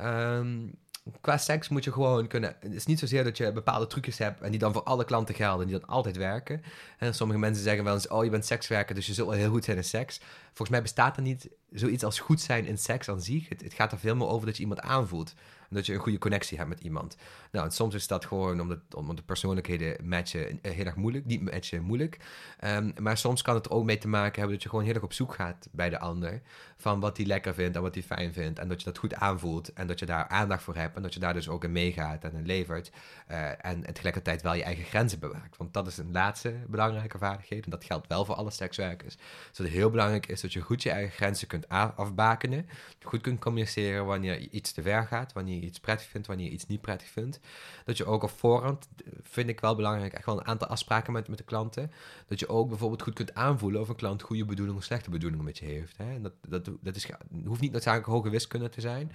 Um, 0.00 0.74
qua 1.20 1.36
seks 1.36 1.68
moet 1.68 1.84
je 1.84 1.92
gewoon 1.92 2.26
kunnen. 2.26 2.56
Het 2.60 2.74
is 2.74 2.86
niet 2.86 2.98
zozeer 2.98 3.24
dat 3.24 3.36
je 3.36 3.52
bepaalde 3.52 3.86
trucjes 3.86 4.18
hebt 4.18 4.40
en 4.40 4.50
die 4.50 4.58
dan 4.58 4.72
voor 4.72 4.82
alle 4.82 5.04
klanten 5.04 5.34
gelden, 5.34 5.66
die 5.66 5.78
dan 5.78 5.88
altijd 5.88 6.16
werken. 6.16 6.62
En 6.98 7.14
sommige 7.14 7.38
mensen 7.38 7.62
zeggen 7.62 7.84
wel 7.84 7.94
eens: 7.94 8.08
Oh, 8.08 8.24
je 8.24 8.30
bent 8.30 8.46
sekswerker, 8.46 8.94
dus 8.94 9.06
je 9.06 9.14
zult 9.14 9.28
wel 9.28 9.38
heel 9.38 9.50
goed 9.50 9.64
zijn 9.64 9.76
in 9.76 9.84
seks. 9.84 10.20
Volgens 10.46 10.68
mij 10.68 10.82
bestaat 10.82 11.16
er 11.16 11.22
niet 11.22 11.48
zoiets 11.70 12.04
als 12.04 12.20
goed 12.20 12.40
zijn 12.40 12.66
in 12.66 12.78
seks 12.78 13.08
aan 13.08 13.20
zich. 13.20 13.48
Het, 13.48 13.62
het 13.62 13.74
gaat 13.74 13.92
er 13.92 13.98
veel 13.98 14.16
meer 14.16 14.26
over 14.26 14.46
dat 14.46 14.56
je 14.56 14.62
iemand 14.62 14.80
aanvoelt. 14.80 15.34
Dat 15.72 15.86
je 15.86 15.94
een 15.94 16.00
goede 16.00 16.18
connectie 16.18 16.56
hebt 16.56 16.68
met 16.68 16.80
iemand. 16.80 17.16
Nou, 17.50 17.66
en 17.66 17.72
soms 17.72 17.94
is 17.94 18.06
dat 18.06 18.24
gewoon 18.24 18.60
omdat, 18.60 18.78
omdat 18.94 19.16
de 19.16 19.22
persoonlijkheden 19.22 20.08
matchen 20.08 20.58
heel 20.62 20.84
erg 20.84 20.96
moeilijk. 20.96 21.26
Niet 21.26 21.50
matchen 21.50 21.82
moeilijk. 21.82 22.18
Um, 22.64 22.92
maar 23.00 23.16
soms 23.16 23.42
kan 23.42 23.54
het 23.54 23.66
er 23.66 23.72
ook 23.72 23.84
mee 23.84 23.98
te 23.98 24.08
maken 24.08 24.34
hebben 24.34 24.52
dat 24.52 24.62
je 24.62 24.68
gewoon 24.68 24.84
heel 24.84 24.94
erg 24.94 25.02
op 25.02 25.12
zoek 25.12 25.34
gaat 25.34 25.68
bij 25.70 25.90
de 25.90 25.98
ander. 25.98 26.40
Van 26.76 27.00
wat 27.00 27.16
hij 27.16 27.26
lekker 27.26 27.54
vindt 27.54 27.76
en 27.76 27.82
wat 27.82 27.94
hij 27.94 28.02
fijn 28.02 28.32
vindt. 28.32 28.58
En 28.58 28.68
dat 28.68 28.78
je 28.78 28.84
dat 28.84 28.98
goed 28.98 29.14
aanvoelt. 29.14 29.72
En 29.72 29.86
dat 29.86 29.98
je 29.98 30.06
daar 30.06 30.28
aandacht 30.28 30.62
voor 30.62 30.76
hebt. 30.76 30.96
En 30.96 31.02
dat 31.02 31.14
je 31.14 31.20
daar 31.20 31.34
dus 31.34 31.48
ook 31.48 31.64
in 31.64 31.72
meegaat 31.72 32.24
en 32.24 32.34
in 32.34 32.46
levert. 32.46 32.90
Uh, 33.30 33.64
en, 33.64 33.82
tegelijkertijd 33.82 34.42
wel 34.42 34.54
je 34.54 34.62
eigen 34.62 34.84
grenzen 34.84 35.18
bewaakt. 35.18 35.56
Want 35.56 35.72
dat 35.72 35.86
is 35.86 35.98
een 35.98 36.12
laatste 36.12 36.54
belangrijke 36.66 37.18
vaardigheid. 37.18 37.64
En 37.64 37.70
dat 37.70 37.84
geldt 37.84 38.06
wel 38.06 38.24
voor 38.24 38.34
alle 38.34 38.50
sekswerkers. 38.50 39.16
Dus 39.48 39.58
het 39.58 39.68
heel 39.68 39.90
belangrijk 39.90 40.26
is 40.26 40.40
dat 40.40 40.52
je 40.52 40.60
goed 40.60 40.82
je 40.82 40.90
eigen 40.90 41.12
grenzen 41.12 41.48
kunt 41.48 41.68
afbakenen. 41.68 42.68
Goed 43.02 43.20
kunt 43.20 43.40
communiceren 43.40 44.06
wanneer 44.06 44.38
iets 44.38 44.72
te 44.72 44.82
ver 44.82 45.06
gaat. 45.06 45.32
Wanneer 45.32 45.59
iets 45.66 45.80
prettig 45.80 46.08
vindt, 46.08 46.26
wanneer 46.26 46.46
je 46.46 46.52
iets 46.52 46.66
niet 46.66 46.80
prettig 46.80 47.08
vindt. 47.08 47.40
Dat 47.84 47.96
je 47.96 48.04
ook 48.04 48.22
op 48.22 48.30
voorhand, 48.30 48.88
vind 49.22 49.48
ik 49.48 49.60
wel 49.60 49.76
belangrijk, 49.76 50.12
echt 50.12 50.26
wel 50.26 50.38
een 50.38 50.46
aantal 50.46 50.68
afspraken 50.68 51.12
met, 51.12 51.28
met 51.28 51.38
de 51.38 51.44
klanten. 51.44 51.90
Dat 52.26 52.40
je 52.40 52.48
ook 52.48 52.68
bijvoorbeeld 52.68 53.02
goed 53.02 53.14
kunt 53.14 53.34
aanvoelen 53.34 53.80
of 53.80 53.88
een 53.88 53.96
klant 53.96 54.22
goede 54.22 54.44
bedoelingen 54.44 54.80
of 54.80 54.84
slechte 54.84 55.10
bedoelingen 55.10 55.44
met 55.44 55.58
je 55.58 55.64
heeft. 55.64 55.96
Hè? 55.96 56.20
Dat, 56.20 56.32
dat, 56.48 56.70
dat 56.80 56.96
is, 56.96 57.08
hoeft 57.44 57.60
niet 57.60 57.72
noodzakelijk 57.72 58.08
hoge 58.08 58.30
wiskunde 58.30 58.68
te 58.68 58.80
zijn. 58.80 59.12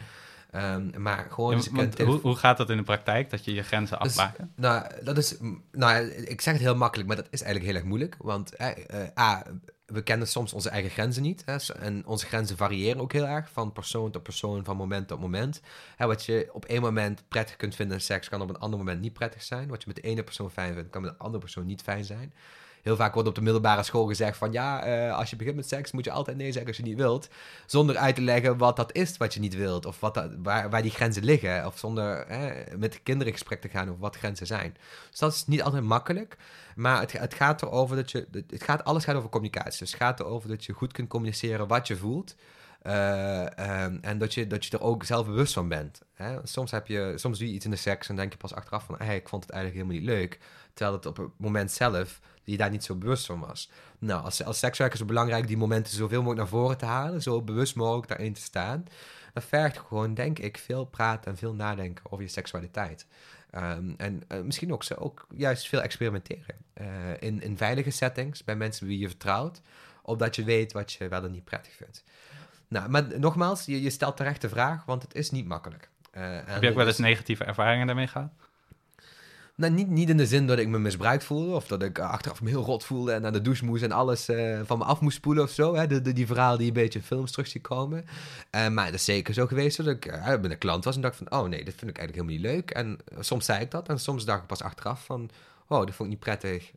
Um, 0.55 0.91
maar 0.97 1.27
gewoon... 1.29 1.61
Ja, 1.61 1.71
want 1.71 2.01
hoe, 2.01 2.19
hoe 2.19 2.35
gaat 2.35 2.57
dat 2.57 2.69
in 2.69 2.77
de 2.77 2.83
praktijk, 2.83 3.29
dat 3.29 3.45
je 3.45 3.53
je 3.53 3.63
grenzen 3.63 3.99
dus, 3.99 4.07
afbaken? 4.07 4.51
Nou, 4.55 4.85
dat 5.03 5.17
is... 5.17 5.37
Nou, 5.71 6.05
ik 6.07 6.41
zeg 6.41 6.53
het 6.53 6.63
heel 6.63 6.75
makkelijk, 6.75 7.07
maar 7.07 7.17
dat 7.17 7.27
is 7.29 7.41
eigenlijk 7.41 7.71
heel 7.71 7.81
erg 7.81 7.89
moeilijk. 7.89 8.15
Want 8.17 8.53
uh, 8.59 8.69
A, 9.19 9.43
we 9.85 10.01
kennen 10.01 10.27
soms 10.27 10.53
onze 10.53 10.69
eigen 10.69 10.91
grenzen 10.91 11.23
niet. 11.23 11.43
Hè, 11.45 11.73
en 11.73 12.05
onze 12.05 12.25
grenzen 12.25 12.57
variëren 12.57 13.01
ook 13.01 13.13
heel 13.13 13.27
erg 13.27 13.49
van 13.51 13.71
persoon 13.71 14.11
tot 14.11 14.23
persoon, 14.23 14.63
van 14.63 14.77
moment 14.77 15.07
tot 15.07 15.19
moment. 15.19 15.61
Hè, 15.95 16.05
wat 16.05 16.25
je 16.25 16.49
op 16.53 16.65
één 16.65 16.81
moment 16.81 17.23
prettig 17.27 17.55
kunt 17.55 17.75
vinden 17.75 17.97
in 17.97 18.03
seks, 18.03 18.29
kan 18.29 18.41
op 18.41 18.49
een 18.49 18.59
ander 18.59 18.79
moment 18.79 19.01
niet 19.01 19.13
prettig 19.13 19.43
zijn. 19.43 19.67
Wat 19.67 19.81
je 19.81 19.87
met 19.87 19.95
de 19.95 20.01
ene 20.09 20.23
persoon 20.23 20.51
fijn 20.51 20.73
vindt, 20.73 20.89
kan 20.89 21.01
met 21.01 21.11
een 21.11 21.17
andere 21.17 21.39
persoon 21.39 21.65
niet 21.65 21.81
fijn 21.81 22.05
zijn. 22.05 22.33
Heel 22.85 22.95
vaak 22.95 23.13
wordt 23.13 23.29
op 23.29 23.35
de 23.35 23.41
middelbare 23.41 23.83
school 23.83 24.05
gezegd 24.05 24.37
van 24.37 24.51
ja, 24.51 24.87
uh, 24.87 25.17
als 25.17 25.29
je 25.29 25.35
begint 25.35 25.55
met 25.55 25.67
seks 25.67 25.91
moet 25.91 26.05
je 26.05 26.11
altijd 26.11 26.37
nee 26.37 26.51
zeggen 26.51 26.67
als 26.67 26.77
je 26.77 26.83
niet 26.83 26.97
wilt. 26.97 27.27
Zonder 27.65 27.97
uit 27.97 28.15
te 28.15 28.21
leggen 28.21 28.57
wat 28.57 28.75
dat 28.75 28.93
is 28.95 29.17
wat 29.17 29.33
je 29.33 29.39
niet 29.39 29.55
wilt. 29.55 29.85
Of 29.85 29.99
wat 29.99 30.29
waar, 30.43 30.69
waar 30.69 30.81
die 30.81 30.91
grenzen 30.91 31.23
liggen. 31.23 31.65
Of 31.65 31.77
zonder 31.77 32.27
met 32.77 32.93
de 32.93 32.99
kinderen 32.99 33.27
in 33.27 33.39
gesprek 33.39 33.61
te 33.61 33.69
gaan 33.69 33.87
over 33.87 33.99
wat 33.99 34.15
grenzen 34.15 34.47
zijn. 34.47 34.77
Dus 35.09 35.19
dat 35.19 35.33
is 35.33 35.45
niet 35.45 35.61
altijd 35.61 35.83
makkelijk. 35.83 36.37
Maar 36.75 36.99
het, 36.99 37.11
het 37.11 37.33
gaat 37.33 37.61
erover 37.61 37.95
dat 37.95 38.11
je. 38.11 38.27
Het 38.31 38.63
gaat, 38.63 38.83
alles 38.83 39.03
gaat 39.03 39.15
over 39.15 39.29
communicatie. 39.29 39.79
Dus 39.79 39.91
het 39.91 40.01
gaat 40.01 40.19
erover 40.19 40.49
dat 40.49 40.65
je 40.65 40.73
goed 40.73 40.91
kunt 40.91 41.09
communiceren 41.09 41.67
wat 41.67 41.87
je 41.87 41.97
voelt. 41.97 42.35
Uh, 42.87 43.41
um, 43.83 43.99
en 44.01 44.17
dat 44.17 44.33
je, 44.33 44.47
dat 44.47 44.65
je 44.65 44.77
er 44.77 44.83
ook 44.83 45.03
zelf 45.03 45.25
bewust 45.25 45.53
van 45.53 45.67
bent. 45.67 46.01
Hè? 46.13 46.37
Soms, 46.43 46.71
heb 46.71 46.87
je, 46.87 47.13
soms 47.15 47.39
doe 47.39 47.47
je 47.47 47.53
iets 47.53 47.65
in 47.65 47.71
de 47.71 47.77
seks 47.77 48.09
en 48.09 48.15
denk 48.15 48.31
je 48.31 48.37
pas 48.37 48.53
achteraf 48.53 48.83
van... 48.83 48.95
Hey, 48.97 49.15
ik 49.15 49.29
vond 49.29 49.43
het 49.43 49.51
eigenlijk 49.51 49.83
helemaal 49.83 50.03
niet 50.03 50.19
leuk. 50.19 50.39
Terwijl 50.73 50.97
het 50.97 51.05
op 51.05 51.17
het 51.17 51.29
moment 51.37 51.71
zelf 51.71 52.19
je 52.43 52.57
daar 52.57 52.69
niet 52.69 52.83
zo 52.83 52.95
bewust 52.95 53.25
van 53.25 53.39
was. 53.39 53.69
Nou, 53.99 54.23
als, 54.23 54.43
als 54.43 54.59
sekswerker 54.59 54.95
is 54.95 54.99
het 54.99 55.09
belangrijk 55.09 55.47
die 55.47 55.57
momenten 55.57 55.93
zoveel 55.93 56.21
mogelijk 56.21 56.39
naar 56.39 56.59
voren 56.59 56.77
te 56.77 56.85
halen. 56.85 57.21
Zo 57.21 57.41
bewust 57.41 57.75
mogelijk 57.75 58.07
daarin 58.07 58.33
te 58.33 58.41
staan. 58.41 58.85
Dat 59.33 59.43
vergt 59.43 59.77
gewoon, 59.77 60.13
denk 60.13 60.39
ik, 60.39 60.57
veel 60.57 60.85
praten 60.85 61.31
en 61.31 61.37
veel 61.37 61.53
nadenken 61.53 62.05
over 62.11 62.23
je 62.23 62.31
seksualiteit. 62.31 63.05
Um, 63.55 63.93
en 63.97 64.23
uh, 64.27 64.41
misschien 64.41 64.73
ook, 64.73 64.83
ook 64.97 65.27
juist 65.35 65.67
veel 65.67 65.81
experimenteren. 65.81 66.55
Uh, 66.81 66.87
in, 67.19 67.41
in 67.41 67.57
veilige 67.57 67.91
settings, 67.91 68.43
bij 68.43 68.55
mensen 68.55 68.87
wie 68.87 68.99
je 68.99 69.07
vertrouwt. 69.07 69.61
Opdat 70.01 70.35
je 70.35 70.43
weet 70.43 70.71
wat 70.71 70.93
je 70.93 71.07
wel 71.07 71.23
en 71.23 71.31
niet 71.31 71.43
prettig 71.43 71.73
vindt. 71.73 72.03
Nou, 72.67 72.89
maar 72.89 73.19
nogmaals, 73.19 73.65
je, 73.65 73.81
je 73.81 73.89
stelt 73.89 74.17
terecht 74.17 74.41
de 74.41 74.49
vraag, 74.49 74.85
want 74.85 75.01
het 75.01 75.15
is 75.15 75.31
niet 75.31 75.47
makkelijk. 75.47 75.89
Uh, 76.17 76.21
Heb 76.45 76.61
je 76.61 76.69
ook 76.69 76.75
wel 76.75 76.87
eens 76.87 76.97
negatieve 76.97 77.43
ervaringen 77.43 77.87
daarmee 77.87 78.07
gehad? 78.07 78.29
Nou, 79.55 79.73
niet, 79.73 79.87
niet 79.87 80.09
in 80.09 80.17
de 80.17 80.25
zin 80.25 80.47
dat 80.47 80.57
ik 80.57 80.67
me 80.67 80.79
misbruikt 80.79 81.23
voelde. 81.23 81.55
Of 81.55 81.67
dat 81.67 81.83
ik 81.83 81.99
achteraf 81.99 82.41
me 82.41 82.49
heel 82.49 82.63
rot 82.63 82.83
voelde 82.83 83.11
en 83.11 83.21
naar 83.21 83.31
de 83.31 83.41
douche 83.41 83.65
moest 83.65 83.83
en 83.83 83.91
alles 83.91 84.29
uh, 84.29 84.59
van 84.63 84.77
me 84.77 84.83
af 84.83 84.99
moest 84.99 85.15
spoelen 85.15 85.43
of 85.43 85.49
zo. 85.49 85.75
Hè? 85.75 85.87
De, 85.87 86.01
de, 86.01 86.13
die 86.13 86.25
verhalen 86.25 86.57
die 86.57 86.67
een 86.67 86.73
beetje 86.73 86.99
in 86.99 87.05
films 87.05 87.31
terug 87.31 87.47
zien 87.47 87.61
komen. 87.61 88.05
Uh, 88.55 88.67
maar 88.67 88.85
het 88.85 88.93
is 88.93 89.05
zeker 89.05 89.33
zo 89.33 89.45
geweest 89.45 89.77
dat 89.77 89.87
ik 89.87 90.05
uh, 90.05 90.27
met 90.27 90.51
een 90.51 90.57
klant 90.57 90.83
was 90.83 90.95
en 90.95 91.01
dacht 91.01 91.15
van... 91.15 91.31
Oh 91.31 91.47
nee, 91.47 91.63
dat 91.63 91.73
vind 91.73 91.91
ik 91.91 91.97
eigenlijk 91.97 92.29
helemaal 92.29 92.51
niet 92.51 92.65
leuk. 92.65 92.71
En 92.71 92.97
soms 93.19 93.45
zei 93.45 93.61
ik 93.61 93.71
dat 93.71 93.89
en 93.89 93.99
soms 93.99 94.25
dacht 94.25 94.41
ik 94.41 94.47
pas 94.47 94.61
achteraf 94.61 95.05
van... 95.05 95.29
Oh, 95.67 95.79
dat 95.79 95.95
vond 95.95 95.99
ik 95.99 96.07
niet 96.07 96.19
prettig. 96.19 96.71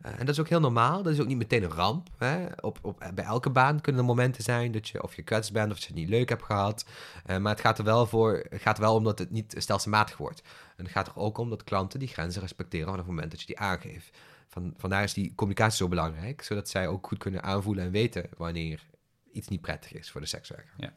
En 0.00 0.18
dat 0.18 0.28
is 0.28 0.40
ook 0.40 0.48
heel 0.48 0.60
normaal. 0.60 1.02
Dat 1.02 1.12
is 1.12 1.20
ook 1.20 1.26
niet 1.26 1.36
meteen 1.36 1.62
een 1.62 1.70
ramp. 1.70 2.08
Hè? 2.18 2.46
Op, 2.60 2.78
op, 2.82 3.10
bij 3.14 3.24
elke 3.24 3.50
baan 3.50 3.80
kunnen 3.80 4.00
er 4.00 4.06
momenten 4.06 4.42
zijn 4.42 4.72
dat 4.72 4.88
je 4.88 5.02
of 5.02 5.16
je 5.16 5.22
kwets 5.22 5.50
bent 5.50 5.72
of 5.72 5.78
je 5.78 5.86
het 5.86 5.94
niet 5.94 6.08
leuk 6.08 6.28
hebt 6.28 6.42
gehad. 6.42 6.84
maar 7.26 7.52
het 7.52 7.60
gaat 7.60 7.78
er 7.78 7.84
wel 7.84 8.06
voor, 8.06 8.44
het 8.48 8.62
gaat 8.62 8.78
wel 8.78 8.94
om 8.94 9.04
dat 9.04 9.18
het 9.18 9.30
niet 9.30 9.54
stelselmatig 9.58 10.16
wordt. 10.16 10.42
En 10.76 10.84
het 10.84 10.92
gaat 10.92 11.06
er 11.06 11.16
ook 11.16 11.38
om 11.38 11.50
dat 11.50 11.64
klanten 11.64 11.98
die 11.98 12.08
grenzen 12.08 12.40
respecteren 12.40 12.86
vanaf 12.86 13.00
het 13.00 13.08
moment 13.14 13.30
dat 13.30 13.40
je 13.40 13.46
die 13.46 13.58
aangeeft. 13.58 14.18
Van, 14.48 14.74
vandaar 14.76 15.02
is 15.02 15.12
die 15.12 15.34
communicatie 15.34 15.76
zo 15.76 15.88
belangrijk, 15.88 16.42
zodat 16.42 16.68
zij 16.68 16.88
ook 16.88 17.06
goed 17.06 17.18
kunnen 17.18 17.42
aanvoelen 17.42 17.84
en 17.84 17.90
weten 17.90 18.28
wanneer 18.36 18.82
iets 19.32 19.48
niet 19.48 19.60
prettig 19.60 19.92
is 19.92 20.10
voor 20.10 20.20
de 20.20 20.26
sekswerker. 20.26 20.74
Ja. 20.76 20.92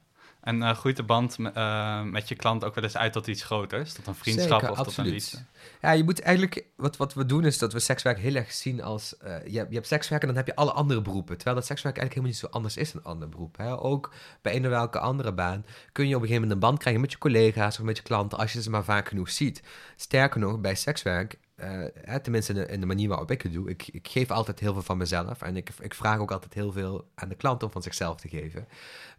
En 0.45 0.61
uh, 0.61 0.71
groeit 0.71 0.95
de 0.95 1.03
band 1.03 1.37
uh, 1.39 2.01
met 2.01 2.29
je 2.29 2.35
klant 2.35 2.63
ook 2.63 2.75
wel 2.75 2.83
eens 2.83 2.97
uit 2.97 3.13
tot 3.13 3.27
iets 3.27 3.43
groters? 3.43 3.93
Tot 3.93 4.07
een 4.07 4.15
vriendschap 4.15 4.59
Zeker, 4.59 4.71
of 4.71 4.77
absoluut. 4.77 4.95
tot 4.95 5.05
een 5.05 5.11
liefde? 5.11 5.37
Ja, 5.81 5.91
je 5.91 6.03
moet 6.03 6.21
eigenlijk... 6.21 6.65
Wat, 6.75 6.97
wat 6.97 7.13
we 7.13 7.25
doen 7.25 7.45
is 7.45 7.57
dat 7.57 7.73
we 7.73 7.79
sekswerk 7.79 8.19
heel 8.19 8.35
erg 8.35 8.51
zien 8.51 8.83
als... 8.83 9.15
Uh, 9.23 9.29
je, 9.47 9.57
hebt, 9.57 9.69
je 9.69 9.75
hebt 9.75 9.87
sekswerk 9.87 10.21
en 10.21 10.27
dan 10.27 10.37
heb 10.37 10.47
je 10.47 10.55
alle 10.55 10.71
andere 10.71 11.01
beroepen. 11.01 11.35
Terwijl 11.35 11.55
dat 11.55 11.65
sekswerk 11.65 11.97
eigenlijk 11.97 12.27
helemaal 12.27 12.51
niet 12.51 12.51
zo 12.51 12.57
anders 12.57 12.77
is 12.77 12.91
dan 12.91 13.03
andere 13.03 13.31
beroepen. 13.31 13.65
Hè? 13.65 13.79
Ook 13.79 14.13
bij 14.41 14.55
een 14.55 14.63
of 14.63 14.69
welke 14.69 14.99
andere 14.99 15.33
baan 15.33 15.65
kun 15.91 16.07
je 16.07 16.15
op 16.15 16.21
een 16.21 16.27
gegeven 16.27 16.47
moment 16.47 16.51
een 16.51 16.69
band 16.69 16.79
krijgen 16.79 17.01
met 17.01 17.11
je 17.11 17.17
collega's 17.17 17.79
of 17.79 17.85
met 17.85 17.97
je 17.97 18.03
klanten 18.03 18.37
als 18.37 18.53
je 18.53 18.61
ze 18.61 18.69
maar 18.69 18.83
vaak 18.83 19.07
genoeg 19.07 19.29
ziet. 19.29 19.63
Sterker 19.95 20.39
nog, 20.39 20.59
bij 20.59 20.75
sekswerk 20.75 21.37
uh, 21.59 22.15
tenminste 22.15 22.53
in 22.53 22.59
de, 22.59 22.67
in 22.67 22.79
de, 22.79 22.85
manier 22.85 23.07
waarop 23.07 23.31
ik 23.31 23.41
het 23.41 23.53
doe, 23.53 23.69
ik, 23.69 23.87
ik, 23.87 24.07
geef 24.07 24.31
altijd 24.31 24.59
heel 24.59 24.73
veel 24.73 24.81
van 24.81 24.97
mezelf. 24.97 25.41
En 25.41 25.55
ik, 25.55 25.69
ik, 25.79 25.93
vraag 25.93 26.19
ook 26.19 26.31
altijd 26.31 26.53
heel 26.53 26.71
veel 26.71 27.07
aan 27.15 27.29
de 27.29 27.35
klant 27.35 27.63
om 27.63 27.71
van 27.71 27.81
zichzelf 27.81 28.19
te 28.19 28.27
geven. 28.27 28.67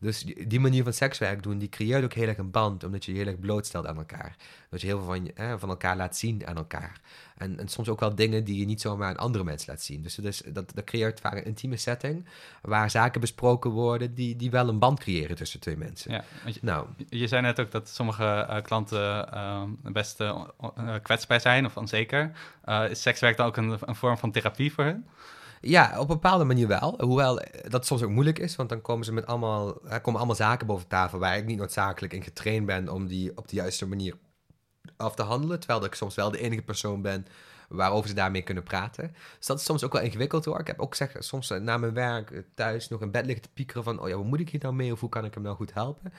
Dus 0.00 0.22
die, 0.22 0.46
die, 0.46 0.60
manier 0.60 0.82
van 0.82 0.92
sekswerk 0.92 1.42
doen, 1.42 1.58
die 1.58 1.68
creëert 1.68 2.04
ook 2.04 2.12
heel 2.12 2.28
erg 2.28 2.38
een 2.38 2.50
band, 2.50 2.84
omdat 2.84 3.04
je 3.04 3.12
je 3.12 3.18
heel 3.18 3.26
erg 3.26 3.38
blootstelt 3.38 3.86
aan 3.86 3.96
elkaar. 3.96 4.36
Dat 4.70 4.80
je 4.80 4.86
heel 4.86 4.98
veel 4.98 5.06
van, 5.06 5.30
eh, 5.34 5.54
van 5.58 5.68
elkaar 5.68 5.96
laat 5.96 6.16
zien 6.16 6.46
aan 6.46 6.56
elkaar. 6.56 7.00
En, 7.36 7.58
en, 7.58 7.68
soms 7.68 7.88
ook 7.88 8.00
wel 8.00 8.14
dingen 8.14 8.44
die 8.44 8.58
je 8.58 8.64
niet 8.64 8.80
zomaar 8.80 9.08
aan 9.08 9.16
andere 9.16 9.44
mensen 9.44 9.70
laat 9.70 9.82
zien. 9.82 10.02
Dus, 10.02 10.14
dat, 10.46 10.72
dat 10.74 10.84
creëert 10.84 11.20
vaak 11.20 11.34
een 11.34 11.44
intieme 11.44 11.76
setting, 11.76 12.24
waar 12.62 12.90
zaken 12.90 13.20
besproken 13.20 13.70
worden 13.70 14.14
die, 14.14 14.36
die 14.36 14.50
wel 14.50 14.68
een 14.68 14.78
band 14.78 15.00
creëren 15.00 15.36
tussen 15.36 15.60
twee 15.60 15.76
mensen. 15.76 16.12
Ja, 16.12 16.24
je, 16.44 16.58
nou, 16.62 16.86
je 17.08 17.26
zei 17.26 17.42
net 17.42 17.60
ook 17.60 17.70
dat 17.70 17.88
sommige 17.88 18.46
uh, 18.50 18.62
klanten 18.62 19.28
uh, 19.34 19.62
best 19.82 20.20
uh, 20.20 20.44
kwetsbaar 21.02 21.40
zijn 21.40 21.66
of 21.66 21.76
onzeker. 21.76 22.25
Is 22.90 23.02
sekswerk 23.02 23.36
dan 23.36 23.46
ook 23.46 23.56
een, 23.56 23.78
vorm 23.86 24.18
van 24.18 24.30
therapie 24.30 24.72
voor 24.72 24.84
hen? 24.84 25.06
Ja, 25.60 25.92
op 25.92 26.00
een 26.00 26.06
bepaalde 26.06 26.44
manier 26.44 26.68
wel. 26.68 26.94
Hoewel 26.98 27.40
dat 27.68 27.86
soms 27.86 28.02
ook 28.02 28.10
moeilijk 28.10 28.38
is, 28.38 28.56
want 28.56 28.68
dan 28.68 28.80
komen 28.80 29.04
ze 29.04 29.12
met 29.12 29.26
allemaal, 29.26 29.88
er 29.88 30.00
komen 30.00 30.18
allemaal 30.18 30.36
zaken 30.36 30.66
boven 30.66 30.88
tafel 30.88 31.18
waar 31.18 31.36
ik 31.36 31.44
niet 31.44 31.58
noodzakelijk 31.58 32.12
in 32.12 32.22
getraind 32.22 32.66
ben 32.66 32.88
om 32.88 33.06
die 33.06 33.36
op 33.36 33.48
de 33.48 33.56
juiste 33.56 33.86
manier 33.86 34.14
af 34.96 35.14
te 35.14 35.22
handelen. 35.22 35.58
Terwijl 35.58 35.84
ik 35.84 35.94
soms 35.94 36.14
wel 36.14 36.30
de 36.30 36.40
enige 36.40 36.62
persoon 36.62 37.02
ben 37.02 37.26
waarover 37.68 38.08
ze 38.08 38.14
daarmee 38.14 38.42
kunnen 38.42 38.62
praten. 38.62 39.14
Dus 39.36 39.46
dat 39.46 39.58
is 39.58 39.64
soms 39.64 39.84
ook 39.84 39.92
wel 39.92 40.02
ingewikkeld 40.02 40.44
hoor. 40.44 40.60
Ik 40.60 40.66
heb 40.66 40.80
ook 40.80 40.94
zeg, 40.94 41.12
soms 41.18 41.50
eh, 41.50 41.60
na 41.60 41.76
mijn 41.76 41.94
werk 41.94 42.30
eh, 42.30 42.40
thuis 42.54 42.88
nog 42.88 43.00
in 43.00 43.10
bed 43.10 43.26
liggen 43.26 43.42
te 43.42 43.50
piekeren 43.54 43.82
van... 43.82 44.00
oh 44.00 44.08
ja, 44.08 44.16
wat 44.16 44.24
moet 44.24 44.40
ik 44.40 44.48
hier 44.48 44.60
nou 44.62 44.74
mee 44.74 44.92
of 44.92 45.00
hoe 45.00 45.08
kan 45.08 45.24
ik 45.24 45.34
hem 45.34 45.42
nou 45.42 45.56
goed 45.56 45.74
helpen? 45.74 46.12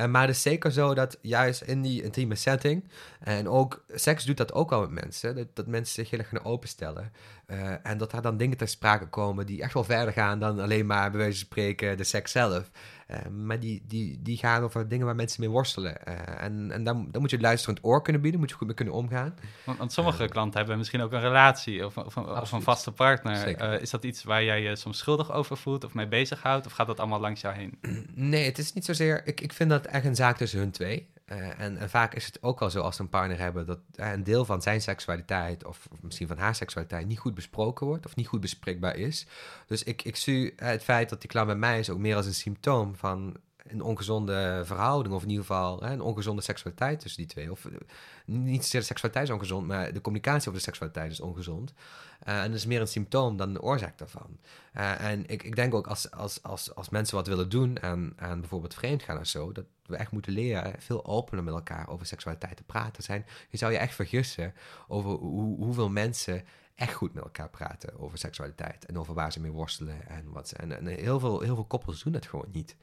Uh, 0.00 0.06
maar 0.06 0.26
het 0.26 0.36
is 0.36 0.42
zeker 0.42 0.72
zo 0.72 0.94
dat 0.94 1.18
juist 1.20 1.62
in 1.62 1.82
die 1.82 2.02
intieme 2.02 2.34
setting... 2.34 2.88
en 3.20 3.48
ook 3.48 3.84
seks 3.88 4.24
doet 4.24 4.36
dat 4.36 4.52
ook 4.52 4.72
al 4.72 4.80
met 4.80 4.90
mensen... 4.90 5.34
dat, 5.34 5.46
dat 5.54 5.66
mensen 5.66 5.94
zich 5.94 6.10
heel 6.10 6.18
erg 6.18 6.28
gaan 6.28 6.44
openstellen. 6.44 7.12
Uh, 7.50 7.86
en 7.86 7.98
dat 7.98 8.10
daar 8.10 8.22
dan 8.22 8.36
dingen 8.36 8.56
ter 8.56 8.68
sprake 8.68 9.06
komen 9.08 9.46
die 9.46 9.62
echt 9.62 9.74
wel 9.74 9.84
verder 9.84 10.12
gaan... 10.12 10.38
dan 10.38 10.60
alleen 10.60 10.86
maar 10.86 11.10
bij 11.10 11.20
wijze 11.20 11.38
van 11.38 11.46
spreken 11.46 11.96
de 11.96 12.04
seks 12.04 12.32
zelf... 12.32 12.70
Uh, 13.10 13.16
maar 13.26 13.60
die, 13.60 13.82
die, 13.86 14.18
die 14.22 14.36
gaan 14.36 14.62
over 14.62 14.88
dingen 14.88 15.06
waar 15.06 15.14
mensen 15.14 15.40
mee 15.40 15.50
worstelen. 15.50 15.96
Uh, 16.08 16.42
en 16.42 16.70
en 16.70 16.84
dan, 16.84 17.08
dan 17.10 17.20
moet 17.20 17.30
je 17.30 17.36
het 17.36 17.44
luisterend 17.44 17.78
oor 17.82 18.02
kunnen 18.02 18.22
bieden, 18.22 18.40
moet 18.40 18.50
je 18.50 18.56
goed 18.56 18.66
mee 18.66 18.76
kunnen 18.76 18.94
omgaan. 18.94 19.34
Want, 19.64 19.78
want 19.78 19.92
sommige 19.92 20.28
klanten 20.28 20.58
hebben 20.58 20.78
misschien 20.78 21.00
ook 21.00 21.12
een 21.12 21.20
relatie 21.20 21.86
of, 21.86 21.96
of, 21.96 22.16
of 22.16 22.52
een 22.52 22.62
vaste 22.62 22.92
partner. 22.92 23.80
Is 23.80 23.90
dat 23.90 24.04
iets 24.04 24.24
waar 24.24 24.44
jij 24.44 24.62
je 24.62 24.76
soms 24.76 24.98
schuldig 24.98 25.32
over 25.32 25.56
voelt 25.56 25.84
of 25.84 25.94
mee 25.94 26.08
bezighoudt? 26.08 26.66
Of 26.66 26.72
gaat 26.72 26.86
dat 26.86 27.00
allemaal 27.00 27.20
langs 27.20 27.40
jou 27.40 27.54
heen? 27.54 27.78
Nee, 28.14 28.44
het 28.44 28.58
is 28.58 28.72
niet 28.72 28.84
zozeer... 28.84 29.26
Ik, 29.26 29.40
ik 29.40 29.52
vind 29.52 29.70
dat 29.70 29.86
echt 29.86 30.04
een 30.04 30.16
zaak 30.16 30.36
tussen 30.36 30.58
hun 30.58 30.70
twee. 30.70 31.08
Uh, 31.32 31.60
en, 31.60 31.76
en, 31.76 31.90
vaak 31.90 32.14
is 32.14 32.26
het 32.26 32.42
ook 32.42 32.58
wel 32.58 32.70
zo 32.70 32.80
als 32.80 32.96
ze 32.96 33.02
een 33.02 33.08
partner 33.08 33.38
hebben 33.38 33.66
dat 33.66 33.78
uh, 33.96 34.12
een 34.12 34.24
deel 34.24 34.44
van 34.44 34.62
zijn 34.62 34.82
seksualiteit 34.82 35.64
of, 35.64 35.88
misschien 36.00 36.26
van 36.26 36.38
haar 36.38 36.54
seksualiteit 36.54 37.06
niet 37.06 37.18
goed 37.18 37.34
besproken 37.34 37.86
wordt 37.86 38.06
of 38.06 38.16
niet 38.16 38.26
goed 38.26 38.40
bespreekbaar 38.40 38.96
is. 38.96 39.26
Dus 39.66 39.82
ik, 39.82 40.02
ik 40.02 40.16
zie 40.16 40.52
het 40.56 40.82
feit 40.82 41.08
dat 41.08 41.20
die 41.20 41.30
klant 41.30 41.46
bij 41.46 41.56
mij 41.56 41.78
is 41.78 41.90
ook 41.90 41.98
meer 41.98 42.16
als 42.16 42.26
een 42.26 42.34
symptoom 42.34 42.96
van 42.96 43.36
een 43.66 43.82
ongezonde 43.82 44.62
verhouding, 44.64 45.14
of 45.14 45.22
in 45.22 45.28
ieder 45.28 45.44
geval 45.44 45.82
een 45.82 46.00
ongezonde 46.00 46.42
seksualiteit 46.42 47.00
tussen 47.00 47.20
die 47.20 47.30
twee. 47.30 47.50
Of 47.50 47.66
niet 48.24 48.62
zozeer 48.62 48.80
de 48.80 48.86
seksualiteit 48.86 49.28
is 49.28 49.34
ongezond, 49.34 49.66
maar 49.66 49.92
de 49.92 50.00
communicatie 50.00 50.48
over 50.48 50.60
de 50.60 50.66
seksualiteit 50.66 51.10
is 51.10 51.20
ongezond. 51.20 51.72
En 52.20 52.46
dat 52.46 52.58
is 52.58 52.66
meer 52.66 52.80
een 52.80 52.88
symptoom 52.88 53.36
dan 53.36 53.52
de 53.52 53.62
oorzaak 53.62 53.98
daarvan. 53.98 54.38
En 54.72 55.26
ik, 55.26 55.42
ik 55.42 55.56
denk 55.56 55.74
ook 55.74 55.86
als, 55.86 56.10
als, 56.10 56.42
als, 56.42 56.74
als 56.74 56.88
mensen 56.88 57.16
wat 57.16 57.26
willen 57.26 57.48
doen 57.48 57.82
aan, 57.82 58.12
aan 58.16 58.40
bijvoorbeeld 58.40 58.74
vreemdgaan 58.74 59.18
of 59.18 59.26
zo, 59.26 59.52
dat 59.52 59.64
we 59.90 59.96
echt 59.96 60.12
moeten 60.12 60.32
leren 60.32 60.74
veel 60.78 61.04
opener 61.04 61.44
met 61.44 61.54
elkaar 61.54 61.88
over 61.88 62.06
seksualiteit 62.06 62.56
te 62.56 62.62
praten 62.62 63.02
zijn. 63.02 63.26
Je 63.48 63.56
zou 63.56 63.72
je 63.72 63.78
echt 63.78 63.94
vergissen 63.94 64.54
over 64.88 65.10
hoe, 65.10 65.56
hoeveel 65.56 65.90
mensen 65.90 66.44
echt 66.74 66.92
goed 66.92 67.14
met 67.14 67.24
elkaar 67.24 67.50
praten 67.50 67.98
over 67.98 68.18
seksualiteit 68.18 68.86
en 68.86 68.98
over 68.98 69.14
waar 69.14 69.32
ze 69.32 69.40
mee 69.40 69.50
worstelen 69.50 70.08
en 70.08 70.30
wat. 70.30 70.52
En, 70.52 70.76
en 70.76 70.86
heel, 70.86 71.20
veel, 71.20 71.40
heel 71.40 71.54
veel 71.54 71.64
koppels 71.64 72.02
doen 72.02 72.12
dat 72.12 72.26
gewoon 72.26 72.48
niet. 72.52 72.76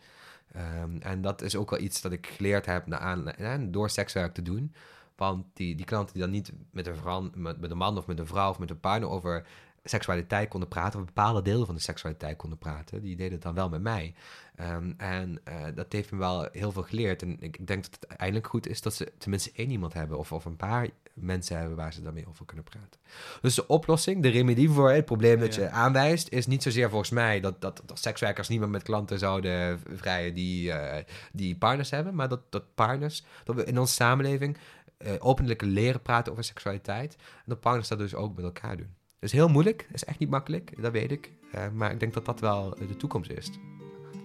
Um, 0.55 1.01
en 1.01 1.21
dat 1.21 1.41
is 1.41 1.55
ook 1.55 1.69
wel 1.69 1.79
iets 1.79 2.01
dat 2.01 2.11
ik 2.11 2.27
geleerd 2.27 2.65
heb 2.65 2.87
na 2.87 2.99
aan, 2.99 3.71
door 3.71 3.89
sekswerk 3.89 4.33
te 4.33 4.41
doen. 4.41 4.73
Want 5.15 5.45
die, 5.53 5.75
die 5.75 5.85
klanten 5.85 6.13
die 6.13 6.21
dan 6.21 6.31
niet 6.31 6.51
met 6.71 6.87
een, 6.87 6.95
vrouw, 6.95 7.29
met, 7.33 7.59
met 7.59 7.71
een 7.71 7.77
man 7.77 7.97
of 7.97 8.07
met 8.07 8.19
een 8.19 8.27
vrouw 8.27 8.49
of 8.49 8.59
met 8.59 8.69
een 8.69 8.79
partner 8.79 9.09
over 9.09 9.47
seksualiteit 9.89 10.49
konden 10.49 10.69
praten, 10.69 10.99
of 10.99 11.05
bepaalde 11.05 11.41
delen 11.41 11.65
van 11.65 11.75
de 11.75 11.81
seksualiteit 11.81 12.37
konden 12.37 12.57
praten, 12.57 13.01
die 13.01 13.15
deden 13.15 13.33
het 13.33 13.41
dan 13.41 13.53
wel 13.53 13.69
met 13.69 13.81
mij. 13.81 14.13
Um, 14.61 14.93
en 14.97 15.41
uh, 15.49 15.53
dat 15.75 15.91
heeft 15.91 16.11
me 16.11 16.17
wel 16.17 16.47
heel 16.51 16.71
veel 16.71 16.83
geleerd. 16.83 17.21
En 17.21 17.31
ik, 17.39 17.57
ik, 17.57 17.67
denk 17.67 17.83
dat 17.83 17.97
het 17.99 18.19
eindelijk 18.19 18.47
goed 18.47 18.67
is 18.67 18.81
dat 18.81 18.93
ze 18.93 19.11
tenminste 19.17 19.51
één 19.55 19.71
iemand 19.71 19.93
hebben, 19.93 20.17
of, 20.17 20.31
of 20.31 20.45
een 20.45 20.55
paar 20.55 20.87
mensen 21.13 21.57
hebben 21.57 21.75
waar 21.75 21.93
ze 21.93 22.01
daarmee 22.01 22.27
over 22.27 22.45
kunnen 22.45 22.65
praten. 22.65 22.99
Dus 23.41 23.55
de 23.55 23.67
oplossing, 23.67 24.21
de 24.21 24.29
remedie 24.29 24.69
voor 24.69 24.91
het 24.91 25.05
probleem 25.05 25.39
dat 25.39 25.55
je 25.55 25.69
aanwijst, 25.69 26.29
is 26.29 26.47
niet 26.47 26.63
zozeer 26.63 26.89
volgens 26.89 27.09
mij 27.09 27.39
dat, 27.39 27.61
dat, 27.61 27.81
dat 27.85 27.99
sekswerkers 27.99 28.47
niet 28.47 28.59
meer 28.59 28.69
met 28.69 28.83
klanten 28.83 29.19
zouden 29.19 29.79
vrijen 29.93 30.33
die, 30.33 30.67
uh, 30.67 30.95
die 31.31 31.57
partners 31.57 31.89
hebben, 31.89 32.15
maar 32.15 32.29
dat, 32.29 32.41
dat 32.49 32.63
partners, 32.75 33.23
dat 33.43 33.55
we 33.55 33.63
in 33.63 33.79
onze 33.79 33.93
samenleving 33.93 34.57
uh, 34.97 35.11
openlijk 35.19 35.61
leren 35.61 36.01
praten 36.01 36.31
over 36.31 36.43
seksualiteit. 36.43 37.15
En 37.15 37.43
dat 37.45 37.59
partners 37.59 37.87
dat 37.87 37.97
dus 37.97 38.15
ook 38.15 38.35
met 38.35 38.45
elkaar 38.45 38.77
doen. 38.77 38.95
Dat 39.19 39.29
is 39.29 39.31
heel 39.31 39.47
moeilijk, 39.47 39.77
dat 39.77 39.95
is 39.95 40.05
echt 40.05 40.19
niet 40.19 40.29
makkelijk, 40.29 40.81
dat 40.81 40.91
weet 40.91 41.11
ik. 41.11 41.31
Uh, 41.55 41.61
maar 41.73 41.91
ik 41.91 41.99
denk 41.99 42.13
dat 42.13 42.25
dat 42.25 42.39
wel 42.39 42.77
de 42.87 42.95
toekomst 42.97 43.31
is. 43.31 43.51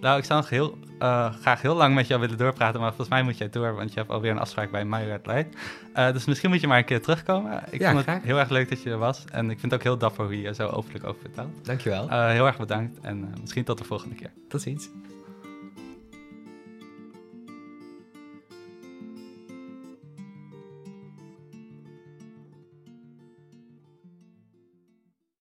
Nou, 0.01 0.17
ik 0.17 0.23
zou 0.23 0.39
nog 0.39 0.49
heel, 0.49 0.77
uh, 0.99 1.33
graag 1.33 1.61
heel 1.61 1.75
lang 1.75 1.95
met 1.95 2.07
jou 2.07 2.21
willen 2.21 2.37
doorpraten, 2.37 2.79
maar 2.79 2.89
volgens 2.89 3.09
mij 3.09 3.23
moet 3.23 3.37
jij 3.37 3.49
door, 3.49 3.75
want 3.75 3.93
je 3.93 3.99
hebt 3.99 4.11
alweer 4.11 4.31
een 4.31 4.39
afspraak 4.39 4.71
bij 4.71 4.85
My 4.85 5.03
Red 5.03 5.25
Light. 5.25 5.55
Uh, 5.95 6.11
dus 6.11 6.25
misschien 6.25 6.49
moet 6.49 6.61
je 6.61 6.67
maar 6.67 6.77
een 6.77 6.85
keer 6.85 7.01
terugkomen. 7.01 7.63
Ik 7.69 7.81
ja, 7.81 7.91
vond 7.91 8.03
graag. 8.03 8.15
het 8.15 8.23
heel 8.23 8.39
erg 8.39 8.49
leuk 8.49 8.69
dat 8.69 8.83
je 8.83 8.89
er 8.89 8.97
was 8.97 9.25
en 9.25 9.49
ik 9.49 9.59
vind 9.59 9.71
het 9.71 9.73
ook 9.73 9.87
heel 9.87 9.97
dapper 9.97 10.25
hoe 10.25 10.41
je 10.41 10.53
zo 10.53 10.67
openlijk 10.67 11.05
over 11.05 11.21
vertelt. 11.21 11.65
Dankjewel. 11.65 12.05
Uh, 12.05 12.27
heel 12.27 12.45
erg 12.45 12.57
bedankt 12.57 12.99
en 12.99 13.33
misschien 13.41 13.63
tot 13.63 13.77
de 13.77 13.83
volgende 13.83 14.15
keer. 14.15 14.31
Tot 14.47 14.61
ziens. 14.61 14.89